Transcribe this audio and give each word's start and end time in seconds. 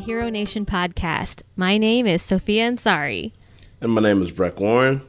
the 0.00 0.06
Hero 0.06 0.30
Nation 0.30 0.64
podcast. 0.64 1.42
My 1.56 1.76
name 1.76 2.06
is 2.06 2.22
Sophia 2.22 2.70
Ansari. 2.70 3.32
And 3.82 3.92
my 3.92 4.00
name 4.00 4.22
is 4.22 4.32
Breck 4.32 4.58
Warren. 4.58 5.02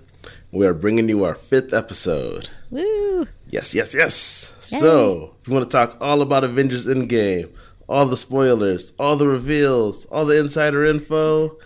We 0.51 0.67
are 0.67 0.73
bringing 0.73 1.07
you 1.07 1.23
our 1.23 1.33
fifth 1.33 1.73
episode. 1.73 2.49
Woo! 2.71 3.27
Yes, 3.49 3.73
yes, 3.73 3.93
yes. 3.93 4.53
Yay. 4.69 4.79
So, 4.79 5.35
if 5.41 5.47
you 5.47 5.53
want 5.53 5.69
to 5.69 5.69
talk 5.69 5.97
all 6.01 6.21
about 6.21 6.43
Avengers 6.43 6.87
Endgame, 6.87 7.49
all 7.87 8.05
the 8.05 8.17
spoilers, 8.17 8.91
all 8.99 9.15
the 9.15 9.27
reveals, 9.27 10.05
all 10.07 10.25
the 10.25 10.37
insider 10.37 10.85
info, 10.85 11.57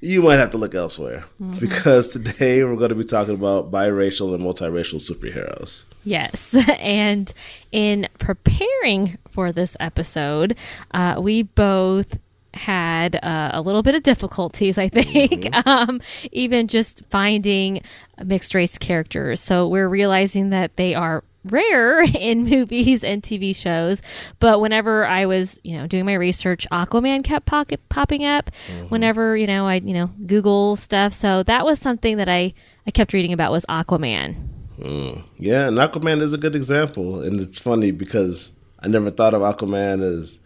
you 0.00 0.22
might 0.22 0.36
have 0.36 0.50
to 0.50 0.58
look 0.58 0.74
elsewhere 0.74 1.24
mm-hmm. 1.42 1.58
because 1.58 2.08
today 2.08 2.64
we're 2.64 2.76
going 2.76 2.88
to 2.88 2.94
be 2.94 3.04
talking 3.04 3.34
about 3.34 3.70
biracial 3.70 4.34
and 4.34 4.42
multiracial 4.42 5.00
superheroes. 5.00 5.84
Yes. 6.04 6.54
And 6.78 7.32
in 7.72 8.08
preparing 8.18 9.18
for 9.28 9.52
this 9.52 9.76
episode, 9.80 10.56
uh, 10.92 11.16
we 11.20 11.42
both 11.42 12.20
had 12.56 13.16
uh, 13.22 13.50
a 13.52 13.60
little 13.60 13.82
bit 13.82 13.94
of 13.94 14.02
difficulties, 14.02 14.78
I 14.78 14.88
think, 14.88 15.42
mm-hmm. 15.42 15.68
um, 15.68 16.00
even 16.32 16.68
just 16.68 17.02
finding 17.10 17.82
mixed 18.24 18.54
race 18.54 18.78
characters. 18.78 19.40
So 19.40 19.68
we're 19.68 19.88
realizing 19.88 20.50
that 20.50 20.76
they 20.76 20.94
are 20.94 21.24
rare 21.44 22.02
in 22.18 22.44
movies 22.44 23.04
and 23.04 23.22
TV 23.22 23.54
shows. 23.54 24.02
But 24.40 24.60
whenever 24.60 25.06
I 25.06 25.26
was, 25.26 25.60
you 25.62 25.76
know, 25.76 25.86
doing 25.86 26.06
my 26.06 26.14
research, 26.14 26.66
Aquaman 26.72 27.24
kept 27.24 27.46
pocket, 27.46 27.80
popping 27.88 28.24
up. 28.24 28.50
Mm-hmm. 28.68 28.86
Whenever 28.86 29.36
you 29.36 29.46
know, 29.46 29.66
I 29.66 29.76
you 29.76 29.94
know 29.94 30.10
Google 30.26 30.76
stuff. 30.76 31.12
So 31.12 31.42
that 31.44 31.64
was 31.64 31.78
something 31.78 32.16
that 32.16 32.28
I 32.28 32.54
I 32.86 32.90
kept 32.90 33.12
reading 33.12 33.32
about 33.32 33.52
was 33.52 33.64
Aquaman. 33.66 34.48
Mm. 34.78 35.22
Yeah, 35.38 35.68
and 35.68 35.78
Aquaman 35.78 36.20
is 36.20 36.32
a 36.32 36.38
good 36.38 36.56
example, 36.56 37.22
and 37.22 37.40
it's 37.40 37.58
funny 37.58 37.92
because 37.92 38.52
I 38.80 38.88
never 38.88 39.10
thought 39.10 39.34
of 39.34 39.42
Aquaman 39.42 40.02
as 40.02 40.40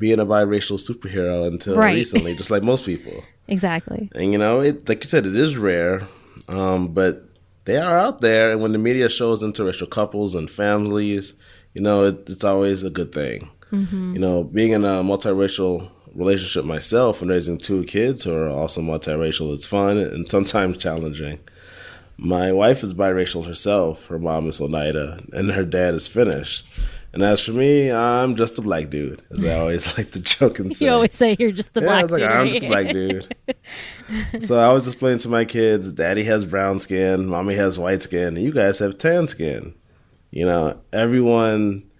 being 0.00 0.18
a 0.18 0.26
biracial 0.26 0.80
superhero 0.80 1.46
until 1.46 1.76
right. 1.76 1.94
recently, 1.94 2.34
just 2.34 2.50
like 2.50 2.64
most 2.64 2.84
people. 2.84 3.22
Exactly. 3.50 4.08
And 4.14 4.30
you 4.30 4.38
know, 4.38 4.60
it 4.60 4.88
like 4.88 5.02
you 5.02 5.08
said, 5.08 5.26
it 5.26 5.34
is 5.34 5.56
rare, 5.56 6.02
um, 6.48 6.86
but 6.94 7.24
they 7.64 7.78
are 7.78 7.98
out 7.98 8.20
there. 8.20 8.52
And 8.52 8.60
when 8.60 8.70
the 8.70 8.78
media 8.78 9.08
shows 9.08 9.42
interracial 9.42 9.90
couples 9.90 10.36
and 10.36 10.48
families, 10.48 11.34
you 11.74 11.82
know, 11.82 12.04
it, 12.04 12.30
it's 12.30 12.44
always 12.44 12.84
a 12.84 12.90
good 12.90 13.10
thing. 13.10 13.50
Mm-hmm. 13.72 14.14
You 14.14 14.20
know, 14.20 14.44
being 14.44 14.70
in 14.70 14.84
a 14.84 15.02
multiracial 15.02 15.90
relationship 16.14 16.64
myself 16.64 17.22
and 17.22 17.30
raising 17.30 17.58
two 17.58 17.82
kids 17.82 18.22
who 18.22 18.34
are 18.34 18.48
also 18.48 18.82
multiracial, 18.82 19.52
it's 19.52 19.66
fun 19.66 19.98
and 19.98 20.28
sometimes 20.28 20.76
challenging. 20.76 21.40
My 22.16 22.52
wife 22.52 22.84
is 22.84 22.94
biracial 22.94 23.46
herself. 23.46 24.06
Her 24.06 24.18
mom 24.20 24.48
is 24.48 24.60
Oneida, 24.60 25.22
and 25.32 25.50
her 25.50 25.64
dad 25.64 25.94
is 25.94 26.06
Finnish. 26.06 26.62
And 27.12 27.22
as 27.22 27.44
for 27.44 27.52
me, 27.52 27.90
I'm 27.90 28.36
just 28.36 28.58
a 28.58 28.62
black 28.62 28.88
dude, 28.88 29.20
as 29.30 29.44
I 29.44 29.58
always 29.58 29.96
like 29.98 30.12
to 30.12 30.20
joke 30.20 30.60
and 30.60 30.74
say. 30.74 30.86
You 30.86 30.92
always 30.92 31.14
say 31.14 31.36
you're 31.38 31.50
just 31.50 31.74
the 31.74 31.80
yeah, 31.80 31.86
black 31.86 32.10
like, 32.10 32.20
dude. 32.20 32.30
I'm 32.30 32.50
just 32.50 32.62
a 32.62 32.68
black 32.68 32.92
dude. 32.92 33.36
so 34.44 34.58
I 34.58 34.72
was 34.72 34.86
explaining 34.86 35.18
to 35.20 35.28
my 35.28 35.44
kids, 35.44 35.92
Daddy 35.92 36.22
has 36.24 36.44
brown 36.44 36.78
skin, 36.78 37.26
Mommy 37.26 37.56
has 37.56 37.78
white 37.78 38.02
skin, 38.02 38.36
and 38.36 38.42
you 38.42 38.52
guys 38.52 38.78
have 38.78 38.96
tan 38.96 39.26
skin. 39.26 39.74
You 40.30 40.46
know, 40.46 40.80
everyone, 40.92 41.90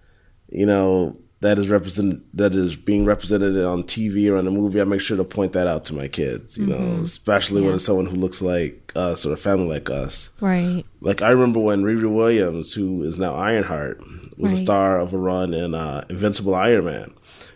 you 0.49 0.65
know, 0.65 1.13
that 1.41 1.57
is 1.57 1.69
represent 1.69 2.23
that 2.37 2.53
is 2.53 2.75
being 2.75 3.03
represented 3.03 3.57
on 3.63 3.83
TV 3.83 4.31
or 4.31 4.37
in 4.37 4.47
a 4.47 4.51
movie, 4.51 4.79
I 4.79 4.83
make 4.83 5.01
sure 5.01 5.17
to 5.17 5.23
point 5.23 5.53
that 5.53 5.67
out 5.67 5.85
to 5.85 5.95
my 5.95 6.07
kids. 6.07 6.57
You 6.57 6.67
mm-hmm. 6.67 6.97
know, 6.97 7.01
especially 7.01 7.61
yeah. 7.61 7.67
when 7.67 7.75
it's 7.75 7.85
someone 7.85 8.05
who 8.05 8.15
looks 8.15 8.41
like 8.41 8.91
us 8.95 9.25
or 9.25 9.33
a 9.33 9.37
family 9.37 9.67
like 9.67 9.89
us. 9.89 10.29
Right. 10.39 10.85
Like 11.01 11.23
I 11.23 11.29
remember 11.29 11.59
when 11.59 11.83
Riri 11.83 12.11
Williams, 12.11 12.73
who 12.73 13.01
is 13.03 13.17
now 13.17 13.33
Ironheart, 13.33 13.99
was 14.37 14.53
right. 14.53 14.61
a 14.61 14.63
star 14.63 14.99
of 14.99 15.13
a 15.13 15.17
run 15.17 15.55
in 15.55 15.73
uh, 15.73 16.05
Invincible 16.09 16.53
Iron 16.53 16.85
Man. 16.85 17.13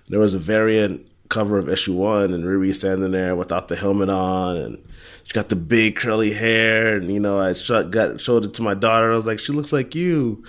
There 0.10 0.20
was 0.20 0.34
a 0.34 0.40
variant 0.40 1.08
cover 1.30 1.60
of 1.60 1.70
issue 1.70 1.94
one, 1.94 2.34
and 2.34 2.44
Riri 2.44 2.74
standing 2.74 3.12
there 3.12 3.36
without 3.36 3.68
the 3.68 3.76
helmet 3.76 4.10
on, 4.10 4.58
and 4.58 4.88
she 5.26 5.34
got 5.34 5.50
the 5.50 5.56
big 5.56 5.96
curly 5.96 6.34
hair, 6.34 6.98
and 6.98 7.12
you 7.12 7.20
know, 7.20 7.40
I 7.40 7.54
shot, 7.54 7.92
got 7.92 8.20
showed 8.20 8.46
it 8.46 8.56
to 8.56 8.64
my 8.64 8.74
daughter. 8.74 9.12
I 9.12 9.16
was 9.16 9.28
like, 9.28 9.40
she 9.40 9.54
looks 9.54 9.72
like 9.72 9.94
you. 9.94 10.44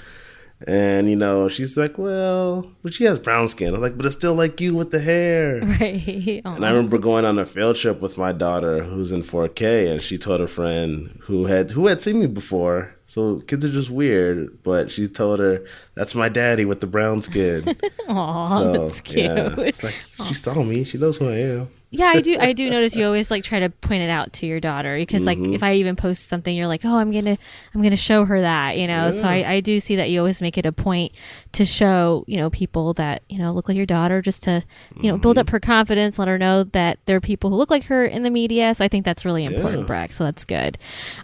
And 0.66 1.08
you 1.08 1.16
know, 1.16 1.48
she's 1.48 1.76
like, 1.76 1.98
"Well, 1.98 2.70
but 2.82 2.94
she 2.94 3.04
has 3.04 3.18
brown 3.18 3.46
skin." 3.48 3.74
I'm 3.74 3.80
like, 3.82 3.96
"But 3.96 4.06
it's 4.06 4.14
still 4.14 4.34
like 4.34 4.58
you 4.60 4.74
with 4.74 4.90
the 4.90 5.00
hair." 5.00 5.60
Right. 5.76 6.40
And 6.44 6.64
I 6.64 6.70
remember 6.70 6.96
going 6.96 7.26
on 7.26 7.38
a 7.38 7.44
field 7.44 7.76
trip 7.76 8.00
with 8.00 8.16
my 8.16 8.32
daughter, 8.32 8.82
who's 8.82 9.12
in 9.12 9.22
4K, 9.22 9.90
and 9.92 10.02
she 10.02 10.16
told 10.16 10.40
a 10.40 10.46
friend 10.46 11.20
who 11.24 11.44
had 11.44 11.72
who 11.72 11.86
had 11.88 12.00
seen 12.00 12.20
me 12.20 12.26
before. 12.26 12.94
So 13.06 13.40
kids 13.40 13.64
are 13.64 13.68
just 13.68 13.90
weird, 13.90 14.62
but 14.62 14.90
she 14.90 15.06
told 15.08 15.40
her 15.40 15.64
that's 15.94 16.14
my 16.14 16.28
daddy 16.30 16.64
with 16.64 16.80
the 16.80 16.86
brown 16.86 17.20
skin. 17.20 17.76
Aw, 18.08 18.48
so, 18.48 18.72
that's 18.72 19.00
cute. 19.02 19.26
Yeah, 19.26 19.54
it's 19.58 19.82
like 19.84 19.94
she 20.26 20.32
saw 20.32 20.54
me; 20.62 20.84
she 20.84 20.96
knows 20.96 21.18
who 21.18 21.28
I 21.28 21.38
am 21.38 21.68
yeah, 21.98 22.12
I 22.14 22.20
do. 22.20 22.36
I 22.38 22.52
do 22.52 22.68
notice 22.70 22.94
you 22.94 23.04
always 23.04 23.30
like 23.30 23.44
try 23.44 23.60
to 23.60 23.70
point 23.70 24.02
it 24.02 24.10
out 24.10 24.32
to 24.34 24.46
your 24.46 24.60
daughter 24.60 24.96
because, 24.96 25.24
mm-hmm. 25.24 25.44
like, 25.44 25.54
if 25.54 25.62
I 25.62 25.74
even 25.74 25.96
post 25.96 26.28
something, 26.28 26.54
you're 26.54 26.66
like, 26.66 26.84
"Oh, 26.84 26.96
I'm 26.96 27.10
gonna, 27.10 27.38
I'm 27.74 27.82
gonna 27.82 27.96
show 27.96 28.24
her 28.24 28.40
that," 28.40 28.76
you 28.78 28.86
know. 28.86 29.06
Yeah. 29.06 29.10
So 29.10 29.24
I, 29.24 29.52
I 29.54 29.60
do 29.60 29.80
see 29.80 29.96
that 29.96 30.10
you 30.10 30.20
always 30.20 30.42
make 30.42 30.58
it 30.58 30.66
a 30.66 30.72
point 30.72 31.12
to 31.52 31.64
show, 31.64 32.24
you 32.26 32.36
know, 32.36 32.50
people 32.50 32.94
that 32.94 33.22
you 33.28 33.38
know 33.38 33.52
look 33.52 33.68
like 33.68 33.76
your 33.76 33.86
daughter, 33.86 34.20
just 34.22 34.42
to, 34.44 34.62
you 34.96 35.04
know, 35.04 35.14
mm-hmm. 35.14 35.22
build 35.22 35.38
up 35.38 35.50
her 35.50 35.60
confidence, 35.60 36.18
let 36.18 36.28
her 36.28 36.38
know 36.38 36.64
that 36.64 36.98
there 37.06 37.16
are 37.16 37.20
people 37.20 37.50
who 37.50 37.56
look 37.56 37.70
like 37.70 37.84
her 37.84 38.04
in 38.04 38.22
the 38.22 38.30
media. 38.30 38.74
So 38.74 38.84
I 38.84 38.88
think 38.88 39.04
that's 39.04 39.24
really 39.24 39.44
important, 39.44 39.80
yeah. 39.80 39.86
Breck. 39.86 40.12
So 40.12 40.24
that's 40.24 40.44
good. 40.44 40.78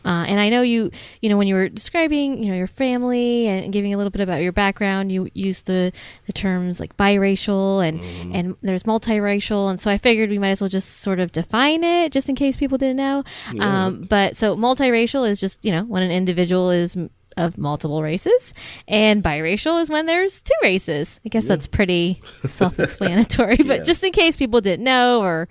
Uh, 0.05 0.25
and 0.27 0.41
I 0.41 0.49
know 0.49 0.63
you, 0.63 0.91
you 1.21 1.29
know, 1.29 1.37
when 1.37 1.47
you 1.47 1.55
were 1.55 1.69
describing, 1.69 2.43
you 2.43 2.51
know, 2.51 2.57
your 2.57 2.67
family 2.67 3.47
and 3.47 3.73
giving 3.73 3.95
a 3.95 3.97
little 3.97 4.11
bit 4.11 4.21
about 4.21 4.43
your 4.43 4.53
background, 4.53 5.13
you 5.13 5.29
used 5.35 5.67
the 5.67 5.93
the 6.27 6.33
terms 6.33 6.81
like 6.81 6.97
biracial 6.97 7.87
and 7.87 8.01
mm-hmm. 8.01 8.35
and 8.35 8.57
there's 8.63 8.85
multiracial, 8.85 9.71
and 9.71 9.81
so 9.81 9.91
I 9.91 9.99
figured 9.99 10.31
we 10.31 10.39
might 10.39 10.51
as 10.51 10.61
well 10.61 10.62
just 10.69 10.99
sort 10.99 11.21
of 11.21 11.33
define 11.33 11.85
it, 11.85 12.13
just 12.13 12.29
in 12.29 12.35
case 12.35 12.57
people 12.57 12.79
didn't 12.79 12.97
know. 12.97 13.25
Yeah. 13.53 13.87
Um, 13.87 14.03
but 14.03 14.37
so 14.37 14.57
multiracial 14.57 15.29
is 15.29 15.41
just 15.41 15.65
you 15.65 15.73
know 15.73 15.85
when 15.85 16.03
an 16.03 16.11
individual 16.11 16.71
is 16.71 16.97
of 17.37 17.59
multiple 17.59 18.03
races, 18.03 18.55
and 18.89 19.23
biracial 19.23 19.81
is 19.81 19.91
when 19.91 20.07
there's 20.07 20.43
two 20.43 20.55
races. 20.63 21.21
I 21.25 21.29
guess 21.29 21.45
yeah. 21.45 21.49
that's 21.49 21.67
pretty 21.67 22.21
self-explanatory, 22.45 23.57
but 23.59 23.79
yeah. 23.79 23.83
just 23.83 24.05
in 24.05 24.13
case 24.13 24.37
people 24.37 24.61
didn't 24.61 24.85
know 24.85 25.23
or 25.23 25.49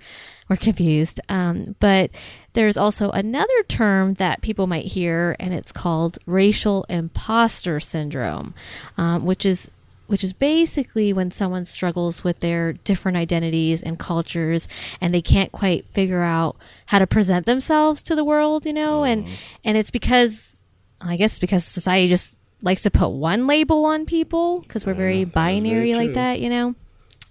were 0.48 0.56
confused. 0.56 1.20
Um, 1.28 1.76
but 1.80 2.10
there's 2.54 2.76
also 2.76 3.10
another 3.10 3.62
term 3.68 4.14
that 4.14 4.42
people 4.42 4.66
might 4.66 4.86
hear, 4.86 5.36
and 5.40 5.54
it's 5.54 5.72
called 5.72 6.18
racial 6.26 6.84
imposter 6.88 7.80
syndrome, 7.80 8.54
um, 8.96 9.24
which 9.24 9.46
is 9.46 9.70
which 10.12 10.22
is 10.22 10.34
basically 10.34 11.10
when 11.10 11.30
someone 11.30 11.64
struggles 11.64 12.22
with 12.22 12.40
their 12.40 12.74
different 12.74 13.16
identities 13.16 13.80
and 13.80 13.98
cultures 13.98 14.68
and 15.00 15.14
they 15.14 15.22
can't 15.22 15.50
quite 15.52 15.86
figure 15.94 16.22
out 16.22 16.54
how 16.84 16.98
to 16.98 17.06
present 17.06 17.46
themselves 17.46 18.02
to 18.02 18.14
the 18.14 18.22
world, 18.22 18.66
you 18.66 18.74
know, 18.74 19.04
and 19.04 19.24
mm-hmm. 19.24 19.34
and 19.64 19.78
it's 19.78 19.90
because 19.90 20.60
I 21.00 21.16
guess 21.16 21.38
because 21.38 21.64
society 21.64 22.08
just 22.08 22.38
likes 22.60 22.82
to 22.82 22.90
put 22.90 23.08
one 23.08 23.46
label 23.46 23.86
on 23.86 24.04
people 24.04 24.60
because 24.60 24.84
we're 24.84 24.92
very 24.92 25.24
binary 25.24 25.94
very 25.94 26.06
like 26.06 26.14
that, 26.14 26.40
you 26.40 26.50
know. 26.50 26.74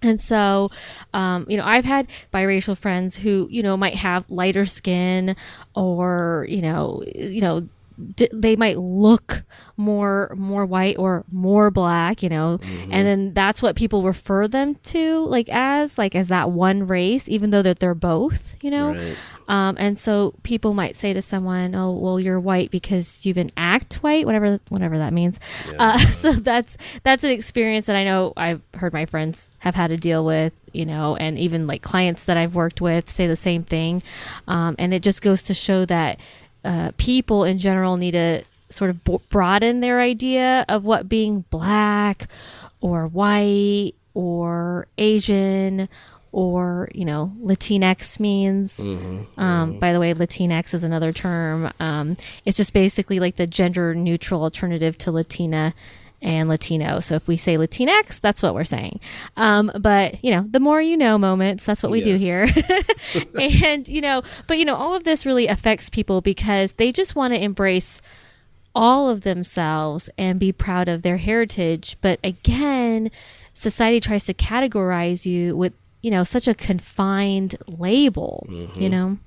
And 0.02 0.20
so, 0.20 0.72
um, 1.14 1.46
you 1.48 1.56
know, 1.56 1.64
I've 1.64 1.84
had 1.84 2.08
biracial 2.34 2.76
friends 2.76 3.14
who, 3.14 3.46
you 3.48 3.62
know, 3.62 3.76
might 3.76 3.94
have 3.94 4.24
lighter 4.28 4.66
skin 4.66 5.36
or, 5.76 6.46
you 6.48 6.60
know, 6.60 7.04
you 7.14 7.40
know, 7.40 7.68
d- 8.14 8.28
they 8.32 8.56
might 8.56 8.78
look 8.78 9.44
more 9.76 10.32
more 10.36 10.66
white 10.66 10.98
or 10.98 11.24
more 11.30 11.70
black 11.70 12.22
you 12.22 12.28
know 12.28 12.58
mm-hmm. 12.58 12.92
and 12.92 13.06
then 13.06 13.34
that's 13.34 13.62
what 13.62 13.76
people 13.76 14.02
refer 14.02 14.46
them 14.46 14.74
to 14.76 15.24
like 15.26 15.48
as 15.50 15.98
like 15.98 16.14
as 16.14 16.28
that 16.28 16.50
one 16.50 16.86
race 16.86 17.28
even 17.28 17.50
though 17.50 17.62
that 17.62 17.78
they're 17.78 17.94
both 17.94 18.56
you 18.62 18.70
know 18.70 18.94
right. 18.94 19.16
um, 19.48 19.76
and 19.78 19.98
so 19.98 20.34
people 20.42 20.74
might 20.74 20.96
say 20.96 21.12
to 21.12 21.22
someone 21.22 21.74
oh 21.74 21.92
well 21.92 22.20
you're 22.20 22.40
white 22.40 22.70
because 22.70 23.24
you 23.24 23.30
even 23.30 23.50
act 23.56 23.94
white 24.02 24.26
whatever 24.26 24.60
whatever 24.68 24.98
that 24.98 25.12
means 25.12 25.40
yeah. 25.70 25.76
uh, 25.78 25.98
so 26.10 26.32
that's 26.32 26.76
that's 27.02 27.24
an 27.24 27.30
experience 27.30 27.86
that 27.86 27.96
i 27.96 28.04
know 28.04 28.32
i've 28.36 28.60
heard 28.74 28.92
my 28.92 29.06
friends 29.06 29.50
have 29.58 29.74
had 29.74 29.88
to 29.88 29.96
deal 29.96 30.24
with 30.24 30.52
you 30.72 30.86
know 30.86 31.16
and 31.16 31.38
even 31.38 31.66
like 31.66 31.82
clients 31.82 32.24
that 32.24 32.36
i've 32.36 32.54
worked 32.54 32.80
with 32.80 33.08
say 33.08 33.26
the 33.26 33.36
same 33.36 33.62
thing 33.62 34.02
um, 34.48 34.74
and 34.78 34.92
it 34.92 35.02
just 35.02 35.22
goes 35.22 35.42
to 35.42 35.54
show 35.54 35.84
that 35.86 36.18
uh, 36.64 36.92
people 36.96 37.44
in 37.44 37.58
general 37.58 37.96
need 37.96 38.12
to 38.12 38.44
sort 38.70 38.90
of 38.90 39.04
b- 39.04 39.20
broaden 39.28 39.80
their 39.80 40.00
idea 40.00 40.64
of 40.68 40.84
what 40.84 41.08
being 41.08 41.44
black 41.50 42.28
or 42.80 43.06
white 43.06 43.92
or 44.14 44.86
Asian 44.98 45.88
or 46.32 46.88
you 46.94 47.04
know 47.04 47.32
Latinx 47.40 48.18
means. 48.18 48.76
Mm-hmm, 48.78 49.40
um, 49.40 49.70
mm-hmm. 49.72 49.78
By 49.78 49.92
the 49.92 50.00
way, 50.00 50.14
Latinx 50.14 50.74
is 50.74 50.84
another 50.84 51.12
term. 51.12 51.70
Um, 51.78 52.16
it's 52.44 52.56
just 52.56 52.72
basically 52.72 53.20
like 53.20 53.36
the 53.36 53.46
gender 53.46 53.94
neutral 53.94 54.42
alternative 54.42 54.96
to 54.98 55.12
Latina 55.12 55.74
and 56.22 56.48
Latino. 56.48 57.00
So 57.00 57.16
if 57.16 57.28
we 57.28 57.36
say 57.36 57.56
Latinx, 57.56 58.20
that's 58.20 58.42
what 58.42 58.54
we're 58.54 58.64
saying. 58.64 59.00
Um, 59.36 59.70
but 59.78 60.24
you 60.24 60.30
know, 60.30 60.46
the 60.48 60.60
more 60.60 60.80
you 60.80 60.96
know 60.96 61.18
moments, 61.18 61.66
that's 61.66 61.82
what 61.82 61.92
we 61.92 62.02
yes. 62.02 62.06
do 62.06 62.16
here. 62.16 62.48
and 63.40 63.88
you 63.88 64.00
know, 64.00 64.22
but 64.46 64.58
you 64.58 64.64
know, 64.64 64.76
all 64.76 64.94
of 64.94 65.04
this 65.04 65.26
really 65.26 65.48
affects 65.48 65.90
people 65.90 66.20
because 66.20 66.72
they 66.72 66.92
just 66.92 67.16
want 67.16 67.34
to 67.34 67.42
embrace 67.42 68.00
all 68.74 69.10
of 69.10 69.22
themselves 69.22 70.08
and 70.16 70.40
be 70.40 70.52
proud 70.52 70.88
of 70.88 71.02
their 71.02 71.18
heritage. 71.18 71.96
But 72.00 72.18
again, 72.24 73.10
society 73.52 74.00
tries 74.00 74.24
to 74.26 74.34
categorize 74.34 75.26
you 75.26 75.56
with 75.56 75.74
you 76.00 76.10
know 76.10 76.24
such 76.24 76.48
a 76.48 76.54
confined 76.54 77.56
label. 77.66 78.46
Mm-hmm. 78.48 78.80
You 78.80 78.88
know. 78.88 79.18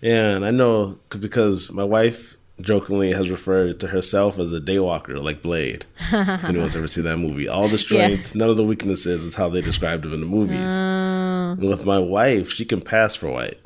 Yeah, 0.00 0.30
and 0.30 0.44
I 0.44 0.50
know 0.50 0.98
because 1.10 1.70
my 1.70 1.84
wife 1.84 2.36
jokingly 2.62 3.12
has 3.12 3.30
referred 3.30 3.78
to 3.80 3.88
herself 3.88 4.38
as 4.38 4.52
a 4.52 4.60
daywalker, 4.60 5.22
like 5.22 5.42
Blade. 5.42 5.84
if 6.12 6.44
anyone's 6.44 6.76
ever 6.76 6.86
seen 6.86 7.04
that 7.04 7.18
movie, 7.18 7.48
all 7.48 7.68
the 7.68 7.78
strengths, 7.86 8.34
none 8.34 8.48
of 8.48 8.56
the 8.56 8.64
weaknesses 8.64 9.24
is 9.24 9.34
how 9.34 9.48
they 9.48 9.60
described 9.60 10.04
him 10.04 10.14
in 10.14 10.20
the 10.20 10.26
movies. 10.26 10.58
Uh, 10.58 11.56
with 11.58 11.84
my 11.84 11.98
wife, 11.98 12.50
she 12.50 12.64
can 12.64 12.80
pass 12.80 13.16
for 13.16 13.30
white. 13.30 13.58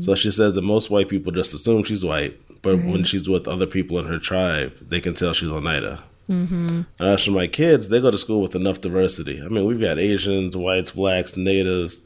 So 0.00 0.16
she 0.16 0.32
says 0.32 0.54
that 0.54 0.62
most 0.62 0.90
white 0.90 1.08
people 1.08 1.30
just 1.30 1.54
assume 1.54 1.84
she's 1.84 2.04
white, 2.04 2.40
but 2.60 2.76
when 2.78 3.04
she's 3.04 3.28
with 3.28 3.46
other 3.46 3.66
people 3.66 4.00
in 4.00 4.06
her 4.06 4.18
tribe, 4.18 4.72
they 4.80 5.00
can 5.00 5.14
tell 5.14 5.32
she's 5.32 5.48
Oneida. 5.48 6.02
Mm-hmm. 6.28 6.82
And 6.98 7.08
as 7.08 7.24
for 7.24 7.30
my 7.30 7.46
kids, 7.46 7.88
they 7.88 8.00
go 8.00 8.10
to 8.10 8.18
school 8.18 8.42
with 8.42 8.56
enough 8.56 8.80
diversity. 8.80 9.40
I 9.40 9.46
mean, 9.46 9.66
we've 9.66 9.80
got 9.80 10.00
Asians, 10.00 10.56
whites, 10.56 10.90
blacks, 10.90 11.36
natives, 11.36 12.00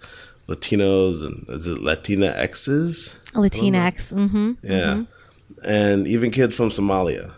Latinos, 0.46 1.24
and 1.24 1.46
is 1.48 1.66
it 1.66 1.80
Latina 1.80 2.34
X's? 2.36 3.18
Latinx. 3.32 4.12
Mm-hmm. 4.12 4.52
Yeah. 4.62 5.04
And 5.64 6.06
even 6.06 6.30
kids 6.30 6.56
from 6.56 6.68
Somalia. 6.70 7.34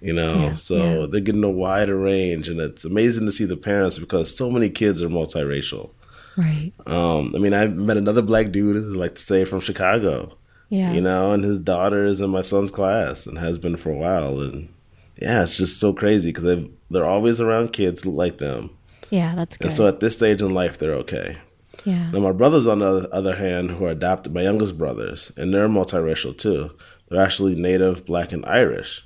You 0.00 0.12
know, 0.12 0.34
Yeah, 0.34 0.54
so 0.54 0.76
yeah. 0.76 1.06
they're 1.10 1.20
getting 1.22 1.42
a 1.42 1.50
wider 1.50 1.96
range, 1.96 2.48
and 2.48 2.60
it's 2.60 2.84
amazing 2.84 3.24
to 3.26 3.32
see 3.32 3.46
the 3.46 3.56
parents 3.56 3.98
because 3.98 4.34
so 4.36 4.50
many 4.50 4.68
kids 4.68 5.02
are 5.02 5.08
multiracial. 5.08 5.90
Right. 6.36 6.72
Um, 6.86 7.32
I 7.34 7.38
mean, 7.38 7.54
I 7.54 7.66
met 7.66 7.96
another 7.96 8.20
black 8.22 8.52
dude, 8.52 8.76
I 8.76 8.98
like 8.98 9.14
to 9.14 9.22
say, 9.22 9.44
from 9.46 9.60
Chicago. 9.60 10.36
Yeah. 10.68 10.92
You 10.92 11.00
know, 11.00 11.32
and 11.32 11.42
his 11.42 11.58
daughter 11.58 12.04
is 12.04 12.20
in 12.20 12.28
my 12.28 12.42
son's 12.42 12.70
class 12.70 13.26
and 13.26 13.38
has 13.38 13.56
been 13.56 13.76
for 13.76 13.90
a 13.90 13.96
while. 13.96 14.40
And 14.40 14.68
yeah, 15.16 15.42
it's 15.42 15.56
just 15.56 15.80
so 15.80 15.94
crazy 15.94 16.28
because 16.30 16.68
they're 16.90 17.04
always 17.04 17.40
around 17.40 17.72
kids 17.72 18.04
like 18.04 18.36
them. 18.38 18.76
Yeah, 19.10 19.34
that's 19.34 19.56
good. 19.56 19.68
And 19.68 19.74
so 19.74 19.88
at 19.88 20.00
this 20.00 20.14
stage 20.14 20.42
in 20.42 20.52
life, 20.52 20.76
they're 20.76 20.94
okay. 20.96 21.38
yeah. 21.84 22.10
Now, 22.10 22.18
my 22.18 22.32
brothers, 22.32 22.66
on 22.66 22.80
the 22.80 23.08
other 23.12 23.36
hand, 23.36 23.70
who 23.70 23.86
are 23.86 23.90
adopted, 23.90 24.34
my 24.34 24.42
youngest 24.42 24.76
brothers, 24.76 25.32
and 25.38 25.54
they're 25.54 25.68
multiracial 25.68 26.36
too. 26.36 26.70
They're 27.08 27.22
actually 27.22 27.54
native 27.54 28.04
black 28.04 28.32
and 28.32 28.44
Irish. 28.46 29.04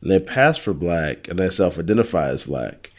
And 0.00 0.10
they 0.10 0.18
pass 0.18 0.58
for 0.58 0.72
black 0.72 1.28
and 1.28 1.38
they 1.38 1.50
self 1.50 1.78
identify 1.78 2.28
as 2.28 2.44
black. 2.44 2.90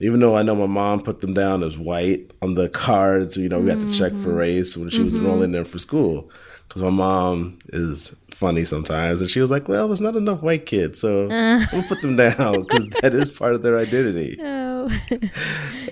Even 0.00 0.20
though 0.20 0.36
I 0.36 0.42
know 0.42 0.54
my 0.54 0.66
mom 0.66 1.00
put 1.02 1.20
them 1.20 1.34
down 1.34 1.62
as 1.62 1.78
white 1.78 2.32
on 2.42 2.54
the 2.54 2.68
cards, 2.68 3.36
you 3.36 3.48
know, 3.48 3.60
we 3.60 3.70
had 3.70 3.80
to 3.80 3.94
check 3.94 4.12
for 4.12 4.28
mm-hmm. 4.28 4.34
race 4.34 4.76
when 4.76 4.90
she 4.90 5.02
was 5.02 5.14
mm-hmm. 5.14 5.24
enrolling 5.24 5.52
them 5.52 5.64
for 5.64 5.78
school. 5.78 6.30
Because 6.68 6.82
my 6.82 6.90
mom 6.90 7.58
is 7.68 8.14
funny 8.30 8.64
sometimes. 8.64 9.20
And 9.20 9.30
she 9.30 9.40
was 9.40 9.50
like, 9.50 9.68
well, 9.68 9.88
there's 9.88 10.00
not 10.00 10.16
enough 10.16 10.42
white 10.42 10.66
kids. 10.66 10.98
So 10.98 11.28
we'll 11.72 11.82
put 11.84 12.02
them 12.02 12.16
down 12.16 12.62
because 12.62 12.86
that 13.00 13.14
is 13.14 13.30
part 13.30 13.54
of 13.54 13.62
their 13.62 13.78
identity. 13.78 14.38
Oh. 14.86 14.90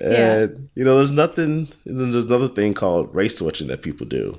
And 0.01 0.69
you 0.75 0.85
know, 0.85 0.97
there's 0.97 1.13
nothing. 1.13 1.69
There's 1.87 2.25
another 2.25 2.49
thing 2.49 2.75
called 2.75 3.15
race 3.15 3.39
switching 3.39 3.69
that 3.69 3.83
people 3.83 4.07
do, 4.07 4.39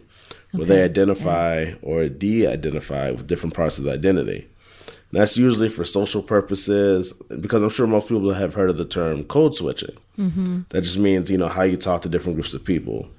where 0.54 0.68
they 0.68 0.84
identify 0.84 1.74
or 1.82 2.08
de-identify 2.08 3.12
with 3.12 3.28
different 3.28 3.56
parts 3.56 3.78
of 3.78 3.84
the 3.84 3.92
identity. 3.92 4.48
And 4.88 5.22
that's 5.22 5.38
usually 5.38 5.70
for 5.70 5.84
social 5.84 6.24
purposes, 6.24 7.14
because 7.40 7.62
I'm 7.62 7.70
sure 7.70 7.86
most 7.86 8.08
people 8.08 8.34
have 8.34 8.54
heard 8.54 8.70
of 8.70 8.78
the 8.78 8.86
term 8.86 9.24
code 9.26 9.56
switching. 9.56 9.96
Mm-hmm. 10.18 10.62
That 10.70 10.82
just 10.82 10.98
means 10.98 11.30
you 11.30 11.38
know 11.38 11.50
how 11.50 11.64
you 11.64 11.78
talk 11.78 12.02
to 12.04 12.10
different 12.10 12.36
groups 12.36 12.54
of 12.54 12.64
people. 12.64 13.10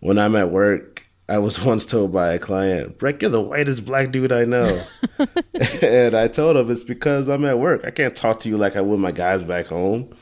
When 0.00 0.18
I'm 0.18 0.36
at 0.36 0.50
work, 0.50 1.04
I 1.28 1.38
was 1.38 1.60
once 1.64 1.84
told 1.84 2.12
by 2.12 2.32
a 2.32 2.38
client, 2.38 2.98
"Breck, 2.98 3.22
you're 3.22 3.30
the 3.30 3.40
whitest 3.40 3.84
black 3.84 4.12
dude 4.12 4.32
I 4.32 4.44
know," 4.44 4.84
and 5.82 6.14
I 6.14 6.28
told 6.28 6.56
him 6.56 6.70
it's 6.70 6.82
because 6.82 7.28
I'm 7.28 7.44
at 7.44 7.58
work. 7.58 7.84
I 7.84 7.90
can't 7.90 8.14
talk 8.14 8.38
to 8.40 8.48
you 8.48 8.56
like 8.56 8.76
I 8.76 8.80
would 8.80 9.00
my 9.00 9.12
guys 9.12 9.42
back 9.42 9.66
home. 9.66 10.14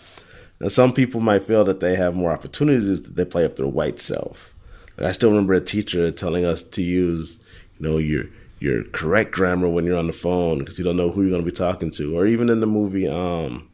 And 0.60 0.70
some 0.70 0.92
people 0.92 1.20
might 1.20 1.42
feel 1.42 1.64
that 1.64 1.80
they 1.80 1.96
have 1.96 2.14
more 2.14 2.32
opportunities 2.32 2.88
if 2.88 3.06
they 3.06 3.24
play 3.24 3.44
up 3.44 3.56
their 3.56 3.66
white 3.66 3.98
self. 3.98 4.54
Like 5.00 5.08
I 5.08 5.12
still 5.12 5.30
remember 5.30 5.54
a 5.54 5.60
teacher 5.60 6.10
telling 6.10 6.44
us 6.44 6.62
to 6.62 6.82
use, 6.82 7.38
you 7.78 7.88
know, 7.88 7.98
your 7.98 8.24
your 8.58 8.84
correct 8.84 9.32
grammar 9.32 9.68
when 9.68 9.86
you're 9.86 9.98
on 9.98 10.06
the 10.06 10.12
phone 10.12 10.58
because 10.58 10.78
you 10.78 10.84
don't 10.84 10.96
know 10.96 11.10
who 11.10 11.22
you're 11.22 11.30
going 11.30 11.44
to 11.44 11.50
be 11.50 11.56
talking 11.56 11.90
to. 11.92 12.16
Or 12.16 12.26
even 12.26 12.50
in 12.50 12.60
the 12.60 12.66
movie, 12.66 13.08
um, 13.08 13.70